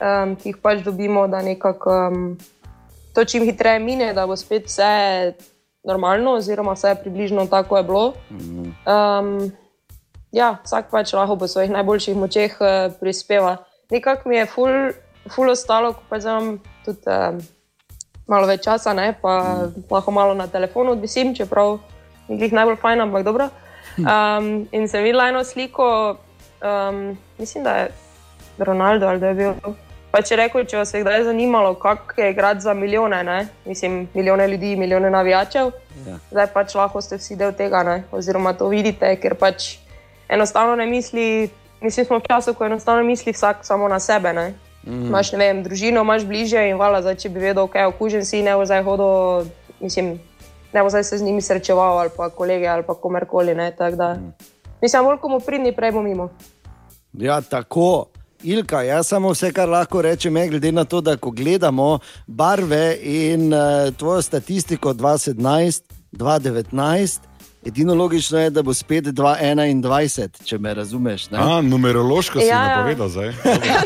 [0.00, 2.38] um, ki jih pač dobimo, da nekako um,
[3.14, 5.34] to čim hitreje mine, da bo spet vse
[5.84, 8.12] normalno, oziroma vse približno tako je bilo.
[8.30, 9.52] Um,
[10.32, 13.56] ja, vsak pač lahko po svojih najboljših močeh uh, prispeva.
[13.90, 14.92] Nekako mi je ful,
[15.30, 17.40] ful ostalo, ko pa imam tudi um,
[18.30, 19.88] malo več časa, ne, pa mm.
[19.90, 21.78] lahko malo na telefonu odvisim, čeprav
[22.38, 23.48] glih najbolj fajn, ampak dobro.
[23.98, 26.16] Um, in sem videla eno sliko,
[26.62, 27.88] um, mislim, da je
[28.58, 29.52] Ronaldo ali da je bil.
[30.10, 33.48] Pa če rekel, če vas je kdaj zanimalo, kako je igrati za milijone, ne?
[33.64, 35.70] mislim, milijone ljudi, milijone navijačev,
[36.06, 36.16] Ja.
[36.30, 38.04] zdaj pač lahko ste vsi del tega, ne?
[38.12, 39.76] oziroma to vidite, ker pač
[40.28, 41.50] enostavno ne misli,
[41.80, 44.32] mislim, smo v času, ko enostavno misli vsak samo na sebe.
[44.32, 44.54] Ne?
[44.86, 45.06] Mhm.
[45.06, 48.24] Imaš, ne vem, družino, imaš bližje in vala, zdaj, če bi vedel, kaj je okužen
[48.24, 49.46] si, ne bo zdaj hodil,
[49.80, 50.18] mislim,
[50.72, 53.54] ne bo zdaj se z njimi srečeval ali pa kolege ali pa komerkoli.
[53.96, 54.16] Da,
[54.82, 56.28] Mislim, bolj komu pridni, prej bomo mimo.
[57.12, 58.06] Ja, tako.
[58.42, 62.96] Ilka, jaz samo vse, kar lahko rečem, je glede na to, da ko gledamo barve
[63.02, 65.82] in uh, tvojo statistiko 2017,
[66.12, 67.29] 2019,
[67.62, 71.30] edino logično je, da bo spet 2021, če me razumeš.
[71.30, 73.28] Ne, A, numerološko si Ja, napovedal zdaj.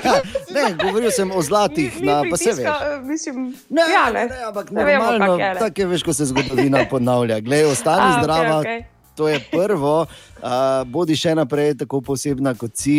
[0.54, 2.54] ne govoril sem o zlatih, na, pa se veš.
[2.56, 3.36] Pritiska, mislim,
[3.70, 4.26] Ne, ja, ne.
[4.26, 5.54] ne, ampak Ne vemo, normalno, ne.
[5.58, 7.40] tako je, veš, ko se zgodovina ponavlja.
[7.40, 8.58] Glej, ostani A, zdrava.
[8.60, 8.84] okej.
[9.14, 10.48] To je prvo, uh,
[10.84, 12.96] bodi še naprej tako posebna kot si,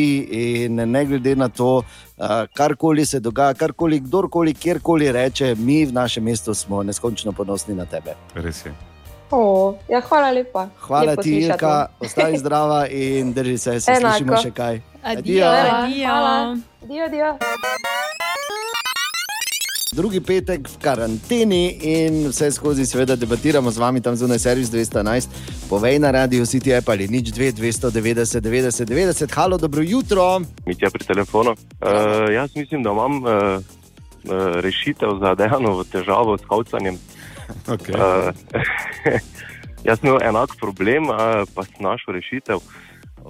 [0.64, 5.92] in ne glede na to, uh, karkoli se dogaja, karkoli, kdorkoli, kjerkoli reče, mi v
[5.92, 8.16] našem mestu smo neskončno ponosni na tebe.
[8.34, 8.72] Res je.
[9.32, 10.68] O, ja, hvala lepa.
[10.80, 11.40] Hvala Lepo ti.
[11.42, 14.18] Ilka, ostani zdrava in drži se, se Enako.
[14.18, 14.82] slišimo še kaj.
[15.04, 15.46] Adijo.
[15.46, 16.58] Hvala.
[16.84, 17.38] Adijo, adijo.
[19.96, 25.30] Drugi petek v karanteni in vse skozi, seveda, debatiramo z vami tam zunaj, servis 211,
[25.70, 29.32] povej na radio City App ali nič 2, 290, 90, 90.
[29.32, 30.42] Halo, dobro jutro.
[30.68, 31.56] Mitja pri telefonu.
[31.80, 33.32] Uh, jaz mislim, da imam uh,
[34.60, 37.00] rešitev za dejano težavo s kavcanjem.
[37.68, 37.94] Okay.
[37.94, 38.32] Uh,
[39.88, 42.64] jaz sem imel enak problem, uh, pa sem našel rešitev.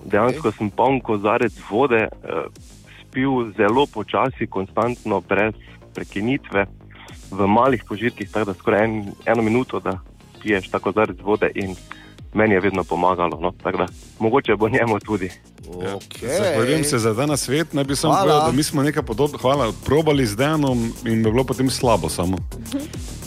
[0.06, 2.48] Dejansko sem poln kozarec vode, uh,
[3.02, 5.56] spil zelo počasi, konstantno, brez
[5.96, 6.66] prekinitve,
[7.32, 10.00] v malih požirkih, tako da skoraj en, eno minuto, da
[10.42, 11.76] piješ tako kozarec vode in
[12.36, 13.40] meni je vedno pomagalo.
[13.40, 13.52] No?
[13.64, 13.88] Da
[14.20, 15.30] mogoče bo njemu tudi.
[15.68, 16.38] Okay.
[16.38, 17.74] Zahvaljujem se za ta svet.
[17.74, 18.24] Naj bi samo Hvala.
[18.24, 22.10] povedal, da mi smo nekaj podobnega, hvala, probali z Dejanom in bi bilo potem slabo
[22.10, 22.38] samo.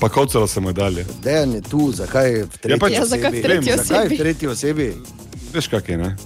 [0.00, 1.06] Pa kavcalo se mu je dalje.
[1.22, 2.94] Dejan je tu, zakaj v tretji pač- osebi?
[2.94, 4.14] Ja, zakaj v tretji Vem, Zakaj osebi?
[4.14, 4.94] v tretji osebi?
[5.54, 6.16] Veš, kak je, ne?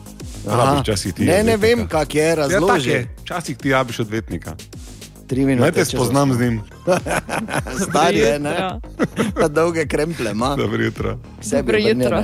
[0.46, 1.24] Rabiš včasih ti.
[1.24, 2.90] Ne, ne vem, kak je, Ja, razloži.
[2.90, 3.08] je.
[3.22, 4.54] Včasih ti rabiš odvetnika.
[5.32, 5.62] Tri minute.
[5.62, 6.60] Naj te spoznam z njim.
[7.88, 8.80] Star je, ne?
[9.34, 10.56] Pa dolge kremple ima.
[10.56, 11.18] Dobro jutro.
[11.52, 12.22] Dobro jutro.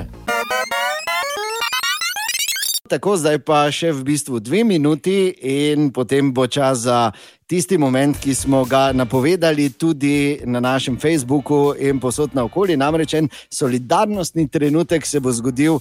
[2.89, 6.99] Tako, zdaj pa še v bistvu dve minuti, in potem bo čas za
[7.49, 12.77] tisti moment, ki smo ga napovedali tudi na našem Facebooku in posod na okolju.
[12.77, 15.81] Namreč en solidarnostni trenutek se bo zgodil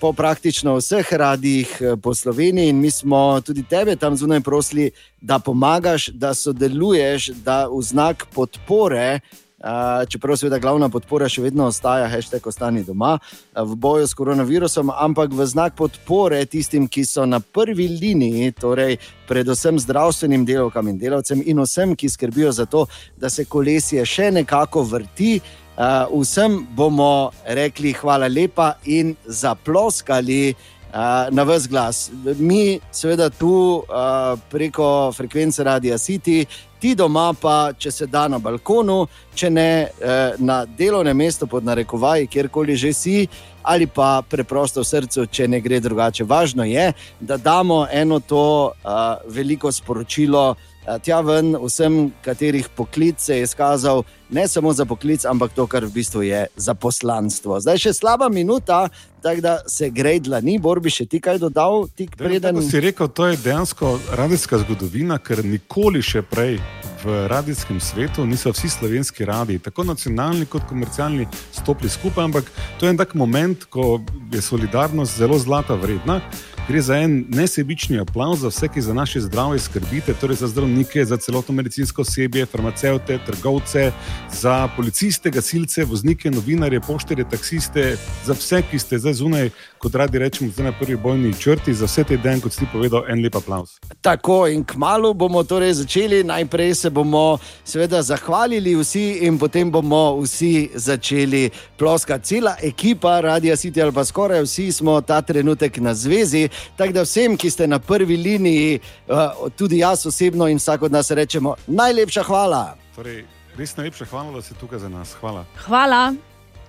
[0.00, 4.90] po praktično vseh radijih eh, po Sloveniji, in mi smo tudi tebe tam zunaj prosili,
[5.20, 9.20] da pomagaš, da sodeluješ, da v znak podpore.
[9.56, 14.14] Uh, čeprav seveda glavna podpora še vedno ostaja, hashtag ostani doma uh, v boju s
[14.14, 20.92] koronavirusom, ampak v znak podpore tistim, ki so na prvi liniji, torej predvsem zdravstvenim delavkam
[20.92, 22.84] in delavcem in vsem, ki skrbijo za to,
[23.16, 25.40] da se kolesje še nekako vrti.
[25.76, 32.10] Uh, vsem bomo rekli hvala lepa in zaploskali uh, na vse glas.
[32.38, 36.46] Mi, seveda, tu uh, preko frekvence Radia City,
[36.80, 39.02] ti doma pa, če se da na balkonu,
[39.34, 43.26] če ne uh, na delovnem mestu, pod narekovaji, kjerkoli že si.
[43.66, 46.24] Ali pa preprosto v srcu, če ne gre drugače.
[46.24, 50.65] Važno je, da damo eno to uh, veliko sporočilo uh,
[51.02, 55.84] tja ven, vsem, katerih poklic se je izkazal, ne samo za poklic, ampak to, kar
[55.84, 57.60] v bistvu je za poslanstvo.
[57.60, 58.86] Zdaj še slaba minuta,
[59.22, 62.58] tako da se grej dlani, Borbi, še ti kaj dodal, tik preden.
[62.60, 66.60] Kot si rekel, to je dejansko radijska zgodovina, ker nikoli še prej
[67.04, 72.30] v radijskem svetu niso vsi slovenski radiji, tako nacionalni kot komercialni, stopili skupaj.
[72.30, 74.00] Ampak to je en tak moment, ko
[74.32, 76.20] je solidarnost zelo zlata vredna.
[76.68, 81.04] Gre za en nesebični aplauz za vse, ki za naše zdravje skrbite, torej za zdravnike,
[81.04, 83.92] za celotno medicinsko osebje, farmaceute, trgovce,
[84.32, 89.50] za policiste, gasilce, voznike, novinarje, pošterje, taksiste, za vse, ki ste zdaj zunaj,
[89.86, 92.66] kot radi rečemo, zdaj na prvi bojni črti, za vse te dni, kot si ti
[92.72, 93.76] povedal, en lep aplauz.
[94.02, 96.24] Tako in kmalo bomo torej začeli.
[96.26, 102.26] Najprej se bomo seveda zahvalili vsi, in potem bomo vsi začeli ploskati.
[102.26, 106.48] Cela ekipa Radia City ali pa skoraj vsi smo ta trenutek na zvezi.
[106.76, 109.14] Tako da vsem, ki ste na prvi liniji, eh,
[109.56, 112.74] tudi jaz osebno in vsak od nas rečemo najlepša hvala.
[112.96, 113.22] Torej,
[113.56, 115.14] res najlepša hvala, da si tukaj za nas.
[115.20, 115.44] Hvala.
[115.66, 116.14] Hvala.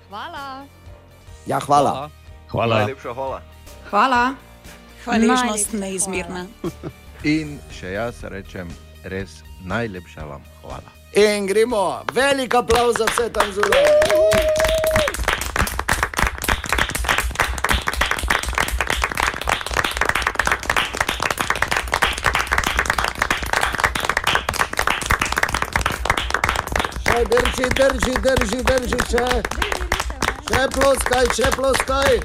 [0.10, 0.66] Hvala.
[1.48, 1.92] Ja, hvala.
[1.92, 2.17] Hvala.
[2.54, 3.42] Najlepša hvala.
[3.90, 4.36] Hvala.
[5.04, 6.46] Hvaležnost neizmerna.
[7.24, 8.72] In še jaz rečem,
[9.04, 10.92] res najlepša vam hvala.
[11.16, 13.88] In gremo, velik aplauz za vse tam zunaj.
[27.08, 29.87] Še drži, drži, drži, drži, še,
[30.50, 32.20] še ploskaj, še ploskaj.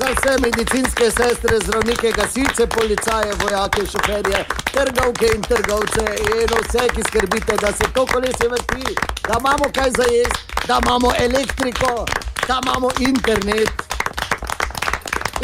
[0.00, 7.06] Za vse medicinske sestre, zdravnike, gasilce, policaje, vojake, šoferje, trgovke in trgovce in vse, ki
[7.10, 8.96] skrbite, da se to kolesje vrti,
[9.28, 12.04] da imamo kaj za jesti, da imamo elektriko,
[12.48, 13.90] da imamo internet.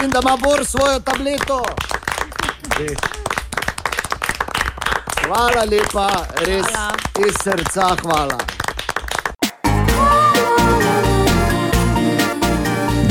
[0.02, 1.62] in da ima Bor svojo tableto.
[5.24, 6.66] Hvala lepa, res
[7.28, 8.55] iz srca hvala.